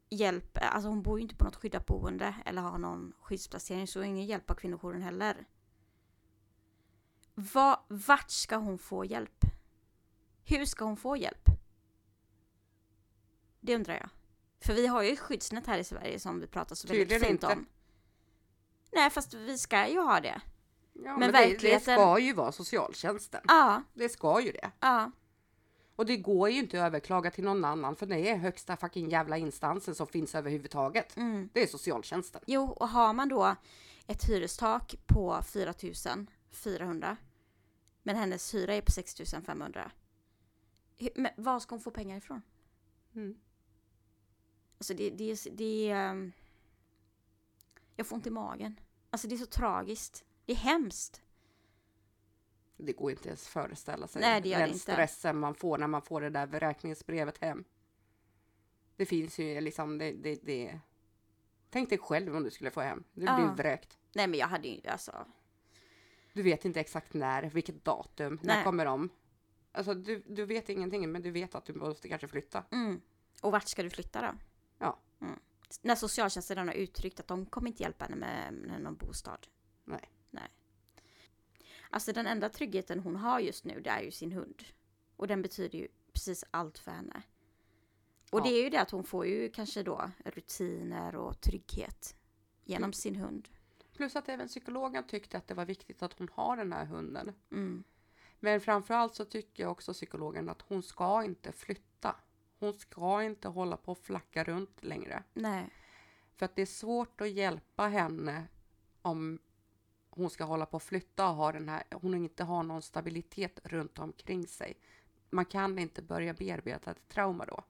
hjälp, 0.09 0.57
eh, 0.57 0.75
alltså 0.75 0.89
hon 0.89 1.01
bor 1.01 1.19
ju 1.19 1.23
inte 1.23 1.35
på 1.35 1.45
något 1.45 1.55
skyddat 1.55 1.85
boende 1.85 2.35
eller 2.45 2.61
har 2.61 2.77
någon 2.77 3.13
skyddsplacering 3.19 3.87
så 3.87 4.03
ingen 4.03 4.25
hjälp 4.25 4.49
av 4.49 4.55
kvinnojouren 4.55 5.01
heller. 5.01 5.47
Va, 7.35 7.85
vart 7.87 8.31
ska 8.31 8.55
hon 8.55 8.77
få 8.77 9.05
hjälp? 9.05 9.45
Hur 10.43 10.65
ska 10.65 10.85
hon 10.85 10.97
få 10.97 11.17
hjälp? 11.17 11.49
Det 13.59 13.75
undrar 13.75 13.93
jag. 13.93 14.09
För 14.59 14.73
vi 14.73 14.87
har 14.87 15.03
ju 15.03 15.09
ett 15.09 15.19
skyddsnät 15.19 15.67
här 15.67 15.77
i 15.77 15.83
Sverige 15.83 16.19
som 16.19 16.39
vi 16.39 16.47
pratar 16.47 16.75
så 16.75 16.87
väldigt 16.87 17.09
Tydligen 17.09 17.27
fint 17.27 17.43
inte. 17.43 17.55
om. 17.55 17.65
Nej, 18.95 19.09
fast 19.09 19.33
vi 19.33 19.57
ska 19.57 19.87
ju 19.87 19.99
ha 19.99 20.19
det. 20.19 20.41
ja 20.93 21.01
Men 21.03 21.19
men, 21.19 21.19
det, 21.19 21.25
det 21.27 21.31
verkligheten- 21.31 21.95
ska 21.95 22.19
ju 22.19 22.33
vara 22.33 22.51
socialtjänsten. 22.51 23.41
Ja, 23.47 23.83
Det 23.93 24.09
ska 24.09 24.41
ju 24.41 24.51
det. 24.51 24.71
ja, 24.79 25.11
Och 25.95 26.05
det 26.05 26.17
går 26.17 26.49
ju 26.49 26.59
inte 26.59 26.81
att 26.83 26.87
överklaga 26.87 27.31
till 27.31 27.43
någon 27.43 27.65
annan 27.65 27.95
för 27.95 28.05
det 28.05 28.29
är 28.29 28.35
högsta 28.37 28.77
fucking 28.77 29.09
jävla 29.09 29.37
instansen 29.37 29.95
som 29.95 30.07
finns 30.07 30.35
överhuvudtaget. 30.35 31.17
mm. 31.17 31.49
Det 31.53 31.63
är 31.63 31.67
socialtjänsten. 31.67 32.41
Jo, 32.47 32.63
och 32.71 32.89
har 32.89 33.13
man 33.13 33.29
då 33.29 33.55
ett 34.07 34.23
hyrestak 34.29 34.95
på 35.05 35.41
4 35.43 35.73
400 36.51 37.17
men 38.03 38.15
hennes 38.15 38.53
hyra 38.53 38.73
är 38.73 38.81
på 38.81 38.91
6 38.91 39.15
500. 39.45 39.91
Hur- 40.97 41.09
Men 41.15 41.31
var 41.37 41.59
ska 41.59 41.75
hon 41.75 41.81
få 41.81 41.91
pengar 41.91 42.17
ifrån? 42.17 42.41
Mm. 43.15 43.37
Alltså 44.77 44.93
det, 44.93 45.09
det, 45.09 45.31
är- 45.31 45.51
det 45.51 45.89
är... 45.89 45.95
ehm, 46.09 46.31
Jag 47.95 48.07
får 48.07 48.15
ont 48.15 48.27
i 48.27 48.29
magen. 48.29 48.79
Alltså 49.15 49.27
det 49.27 49.35
är 49.35 49.37
så 49.37 49.45
tragiskt. 49.45 50.25
Det 50.45 50.51
är 50.51 50.57
hemskt. 50.57 51.21
Det 52.77 52.93
går 52.93 53.11
inte 53.11 53.27
ens 53.27 53.47
föreställa 53.47 54.07
sig 54.07 54.21
Nej, 54.21 54.41
det 54.41 54.49
gör 54.49 54.59
den 54.59 54.67
inte. 54.67 54.79
stressen 54.79 55.37
man 55.39 55.55
får 55.55 55.77
när 55.77 55.87
man 55.87 56.01
får 56.01 56.21
det 56.21 56.29
där 56.29 56.47
beräkningsbrevet 56.47 57.37
hem. 57.37 57.63
Det 58.95 59.05
finns 59.05 59.39
ju 59.39 59.61
liksom 59.61 59.97
det, 59.97 60.11
det, 60.11 60.35
det. 60.43 60.79
Tänk 61.69 61.89
dig 61.89 61.97
själv 61.97 62.35
om 62.35 62.43
du 62.43 62.51
skulle 62.51 62.71
få 62.71 62.81
hem. 62.81 63.03
Du 63.13 63.21
blir 63.21 63.29
Ja. 63.29 63.53
vräkt. 63.57 63.97
Nej 64.13 64.27
men 64.27 64.39
jag 64.39 64.47
hade 64.47 64.67
ju 64.67 64.87
alltså... 64.87 65.25
Du 66.33 66.43
vet 66.43 66.65
inte 66.65 66.79
exakt 66.79 67.13
när, 67.13 67.43
vilket 67.43 67.85
datum, 67.85 68.39
Nej. 68.43 68.55
när 68.57 68.63
kommer 68.63 68.85
de? 68.85 69.09
Alltså 69.71 69.93
du, 69.93 70.23
du 70.27 70.45
vet 70.45 70.69
ingenting 70.69 71.11
men 71.11 71.21
du 71.21 71.31
vet 71.31 71.55
att 71.55 71.65
du 71.65 71.73
måste 71.73 72.09
kanske 72.09 72.27
flytta. 72.27 72.63
Mm. 72.71 73.01
Och 73.41 73.51
vart 73.51 73.67
ska 73.67 73.83
du 73.83 73.89
flytta 73.89 74.21
då? 74.21 74.37
Ja. 74.79 74.99
Mm. 75.21 75.39
När 75.81 75.95
socialtjänsten 75.95 76.55
redan 76.55 76.67
har 76.67 76.75
uttryckt 76.75 77.19
att 77.19 77.27
de 77.27 77.45
kommer 77.45 77.67
inte 77.67 77.83
hjälpa 77.83 78.05
henne 78.05 78.17
med, 78.17 78.53
med 78.53 78.81
någon 78.81 78.95
bostad. 78.95 79.47
Nej. 79.83 80.09
Nej. 80.31 80.49
Alltså 81.89 82.13
den 82.13 82.27
enda 82.27 82.49
tryggheten 82.49 82.99
hon 82.99 83.15
har 83.15 83.39
just 83.39 83.65
nu 83.65 83.81
det 83.81 83.89
är 83.89 84.01
ju 84.01 84.11
sin 84.11 84.31
hund. 84.31 84.63
Och 85.15 85.27
den 85.27 85.41
betyder 85.41 85.79
ju 85.79 85.87
precis 86.13 86.43
allt 86.51 86.77
för 86.79 86.91
henne. 86.91 87.21
Och 88.31 88.39
Ja. 88.39 88.43
det 88.43 88.49
är 88.49 88.63
ju 88.63 88.69
det 88.69 88.81
att 88.81 88.91
hon 88.91 89.03
får 89.03 89.25
ju 89.25 89.49
kanske 89.49 89.83
då 89.83 90.11
rutiner 90.25 91.15
och 91.15 91.41
trygghet 91.41 92.15
genom 92.63 92.93
sin 92.93 93.15
hund. 93.15 93.49
Plus 93.93 94.15
att 94.15 94.29
även 94.29 94.47
psykologen 94.47 95.07
tyckte 95.07 95.37
att 95.37 95.47
det 95.47 95.53
var 95.53 95.65
viktigt 95.65 96.03
att 96.03 96.19
hon 96.19 96.29
har 96.33 96.57
den 96.57 96.73
här 96.73 96.85
hunden. 96.85 97.33
Mm. 97.51 97.83
Men 98.39 98.61
framförallt 98.61 99.15
så 99.15 99.25
tycker 99.25 99.63
jag 99.63 99.71
också 99.71 99.93
psykologen 99.93 100.49
att 100.49 100.61
hon 100.61 100.83
ska 100.83 101.23
inte 101.23 101.51
flytta. 101.51 102.15
Hon 102.59 102.73
ska 102.73 103.23
inte 103.23 103.47
hålla 103.47 103.77
på 103.77 103.91
och 103.91 103.97
flacka 103.97 104.43
runt 104.43 104.83
längre. 104.83 105.23
Nej. 105.33 105.69
För 106.35 106.45
att 106.45 106.55
det 106.55 106.61
är 106.61 106.65
svårt 106.65 107.21
att 107.21 107.29
hjälpa 107.29 107.87
henne 107.87 108.47
om 109.01 109.39
hon 110.09 110.29
ska 110.29 110.43
hålla 110.43 110.65
på 110.65 110.75
och 110.75 110.83
flytta 110.83 111.29
och 111.29 111.35
ha 111.35 111.51
den 111.51 111.69
här, 111.69 111.83
hon 111.91 112.13
inte 112.13 112.43
har 112.43 112.63
någon 112.63 112.81
stabilitet 112.81 113.59
runt 113.63 113.99
omkring 113.99 114.47
sig. 114.47 114.77
Man 115.29 115.45
kan 115.45 115.79
inte 115.79 116.01
börja 116.01 116.33
bearbeta 116.33 116.91
ett 116.91 117.07
trauma 117.07 117.45
då. 117.45 117.63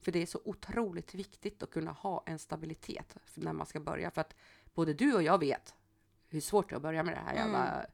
För 0.00 0.12
det 0.12 0.22
är 0.22 0.26
så 0.26 0.40
otroligt 0.44 1.14
viktigt 1.14 1.62
att 1.62 1.70
kunna 1.70 1.92
ha 1.92 2.22
en 2.26 2.38
stabilitet 2.38 3.16
när 3.34 3.52
man 3.52 3.66
ska 3.66 3.80
börja. 3.80 4.10
För 4.10 4.20
att 4.20 4.34
både 4.74 4.94
du 4.94 5.14
och 5.14 5.22
jag 5.22 5.38
vet 5.38 5.74
hur 6.28 6.40
svårt 6.40 6.68
det 6.68 6.72
är 6.72 6.76
att 6.76 6.82
börja 6.82 7.02
med 7.02 7.14
det 7.14 7.20
här 7.20 7.34
jävla 7.34 7.86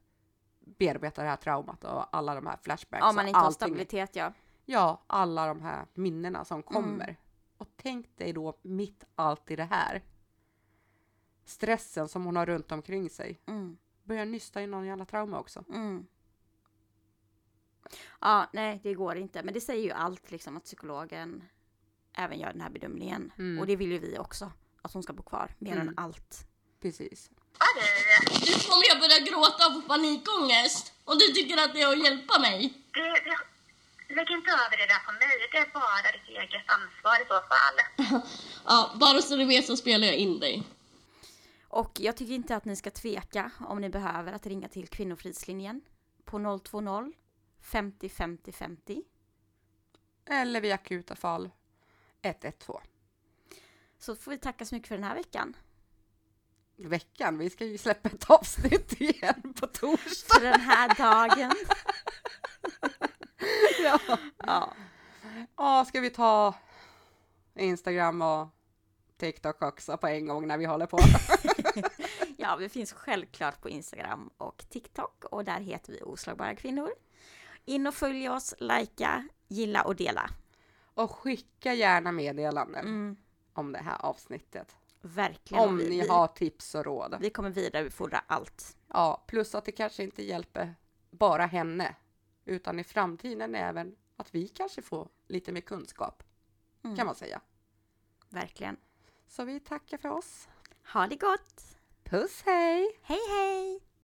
bearbeta 0.59 1.23
det 1.23 1.29
här 1.29 1.37
traumat 1.37 1.85
och 1.85 2.17
alla 2.17 2.35
de 2.35 2.47
här 2.47 2.59
flashbacks. 2.63 3.05
Om 3.05 3.17
man 3.17 3.29
inte 3.29 3.39
har 3.39 3.51
stabilitet 3.51 4.17
ja. 4.17 4.33
Ja, 4.69 5.03
alla 5.07 5.47
de 5.47 5.63
här 5.63 5.87
minnena 5.95 6.45
som 6.45 6.63
kommer. 6.63 7.17
Och 7.59 7.69
tänk 7.77 8.17
dig 8.19 8.33
då 8.33 8.59
mitt 8.63 9.05
allt 9.15 9.51
i 9.51 9.57
det 9.57 9.65
här. 9.65 10.03
Stressen 11.45 12.09
som 12.09 12.25
hon 12.25 12.37
har 12.37 12.47
runt 12.47 12.73
omkring 12.73 13.11
sig. 13.11 13.41
Mm. 13.47 13.77
Börjar 14.03 14.25
nysta 14.25 14.63
i 14.63 14.67
någon 14.67 14.87
jävla 14.87 15.05
trauma 15.05 15.39
också. 15.39 15.65
Mm. 15.69 16.07
Ja, 18.21 18.47
nej 18.53 18.81
det 18.83 18.95
går 18.95 19.17
inte. 19.17 19.43
Men 19.43 19.55
det 19.55 19.61
säger 19.61 19.85
ju 19.85 19.91
allt 19.91 20.31
liksom 20.31 20.57
att 20.57 20.65
psykologen 20.65 21.45
även 22.13 22.39
gör 22.39 22.53
den 22.53 22.61
här 22.61 22.71
bedömningen. 22.71 23.33
Mm. 23.39 23.59
Och 23.59 23.67
det 23.67 23.77
vill 23.77 23.93
ju 23.93 23.99
vi 23.99 24.19
också. 24.19 24.53
Att 24.83 24.93
hon 24.93 25.03
ska 25.03 25.13
bo 25.13 25.23
kvar. 25.23 25.55
Mer 25.59 25.73
Mm. 25.73 25.89
än 25.89 25.95
allt. 25.97 26.47
Precis. 26.81 27.31
Nu 28.47 28.53
kommer 28.69 28.85
jag 28.89 29.01
börja 29.01 29.19
gråta 29.31 29.67
av 29.67 29.89
panikångest. 29.89 30.93
Och 31.05 31.15
du 31.19 31.27
tycker 31.35 31.65
att 31.65 31.73
det 31.75 31.81
är 31.83 31.93
att 31.93 32.05
hjälpa 32.05 32.39
mig? 32.41 32.83
Det, 32.93 33.01
det, 33.01 33.39
lägg 34.09 34.31
inte 34.31 34.51
över 34.51 34.77
det 34.77 34.87
där 34.87 34.99
på 35.07 35.13
mig. 35.13 35.49
Det 35.53 35.59
är 35.59 35.73
bara 35.73 36.13
ditt 36.13 36.29
eget 36.29 36.65
ansvar 36.67 37.17
i 37.23 37.27
så 37.29 37.41
fall. 37.53 38.23
Ja, 38.69 38.93
bara 39.01 39.23
så 39.23 39.37
du 39.37 39.45
vet 39.45 39.67
så 39.67 39.77
spelar 39.77 40.07
jag 40.07 40.17
in 40.17 40.41
dig. 40.41 40.63
Och 41.69 42.01
jag 42.01 42.17
tycker 42.17 42.35
inte 42.35 42.57
att 42.57 42.65
ni 42.65 42.77
ska 42.77 42.91
tveka 42.91 43.51
om 43.61 43.81
ni 43.81 43.89
behöver 43.89 44.33
att 44.33 44.47
ringa 44.47 44.69
till 44.69 44.89
Kvinnofridslinjen 44.89 45.81
på 46.25 46.61
020 46.71 47.13
50 47.63 48.09
50 48.09 48.53
50. 48.53 49.03
Eller 50.31 50.61
vid 50.61 50.73
akuta 50.73 51.17
fall 51.17 51.51
112. 52.23 52.81
Så 53.99 54.17
får 54.17 54.31
vi 54.31 54.39
tacka 54.39 54.65
så 54.65 54.75
mycket 54.75 54.89
för 54.89 54.95
den 54.95 55.05
här 55.05 55.15
veckan. 55.15 55.57
Veckan, 56.77 57.39
vi 57.39 57.51
ska 57.51 57.65
ju 57.65 57.79
släppa 57.79 58.09
ett 58.09 58.31
avsnitt 58.31 58.93
igen 59.01 59.55
på 59.61 59.67
torsdag. 59.67 60.35
För 60.35 60.41
den 60.41 60.61
här 60.61 60.95
dagen. 60.95 61.53
ja. 63.87 64.19
Ja. 64.47 64.73
ja, 65.57 65.85
ska 65.85 66.01
vi 66.01 66.11
ta 66.11 66.55
Instagram 67.55 68.23
och 68.23 68.49
TikTok 69.17 69.63
också 69.63 69.97
på 69.97 70.07
en 70.07 70.27
gång 70.27 70.47
när 70.47 70.59
vi 70.59 70.65
håller 70.65 70.87
på? 70.87 70.99
ja, 72.37 72.57
vi 72.57 72.69
finns 72.69 72.93
självklart 72.93 73.61
på 73.61 73.69
Instagram 73.69 74.31
och 74.39 74.65
TikTok 74.71 75.25
och 75.25 75.45
där 75.45 75.61
heter 75.61 75.93
vi 75.93 76.03
Oslagbara 76.03 76.55
kvinnor. 76.55 76.91
In 77.65 77.87
och 77.87 77.95
följ 77.95 78.29
oss, 78.29 78.55
likea, 78.59 79.29
gilla 79.49 79.83
och 79.83 79.97
dela. 79.97 80.31
Och 80.95 81.11
skicka 81.11 81.75
gärna 81.75 82.13
meddelanden 82.13 82.85
Mm, 82.87 83.17
om 83.53 83.73
det 83.73 83.79
här 83.79 83.97
avsnittet. 84.07 84.77
verkligen. 85.01 85.65
Om 85.69 85.77
vi, 85.79 85.89
ni 85.89 86.09
har 86.09 86.27
tips 86.27 86.75
och 86.75 86.85
råd. 86.85 87.17
vi 87.21 87.31
kommer 87.31 87.51
vidarebefordra 87.51 88.23
allt. 88.27 88.77
Ja, 88.93 89.25
plus 89.27 89.55
att 89.55 89.65
det 89.65 89.73
kanske 89.73 90.03
inte 90.03 90.23
hjälper 90.23 90.75
bara 91.11 91.47
henne, 91.47 91.95
utan 92.47 92.79
i 92.81 92.85
framtiden 92.85 93.55
även 93.55 93.97
att 94.17 94.35
vi 94.35 94.49
kanske 94.49 94.83
får 94.83 95.09
lite 95.27 95.53
mer 95.53 95.61
kunskap, 95.61 96.23
Mm, 96.85 96.97
kan 96.97 97.07
man 97.07 97.15
säga. 97.15 97.41
Verkligen. 98.29 98.77
Så 99.29 99.45
vi 99.45 99.61
tackar 99.61 99.99
för 99.99 100.09
oss. 100.09 100.49
Ha 100.93 101.07
det 101.07 101.17
gott! 101.17 101.77
Puss 102.05 102.43
hej! 102.45 102.99
Hej 103.03 103.19
hej! 103.29 103.81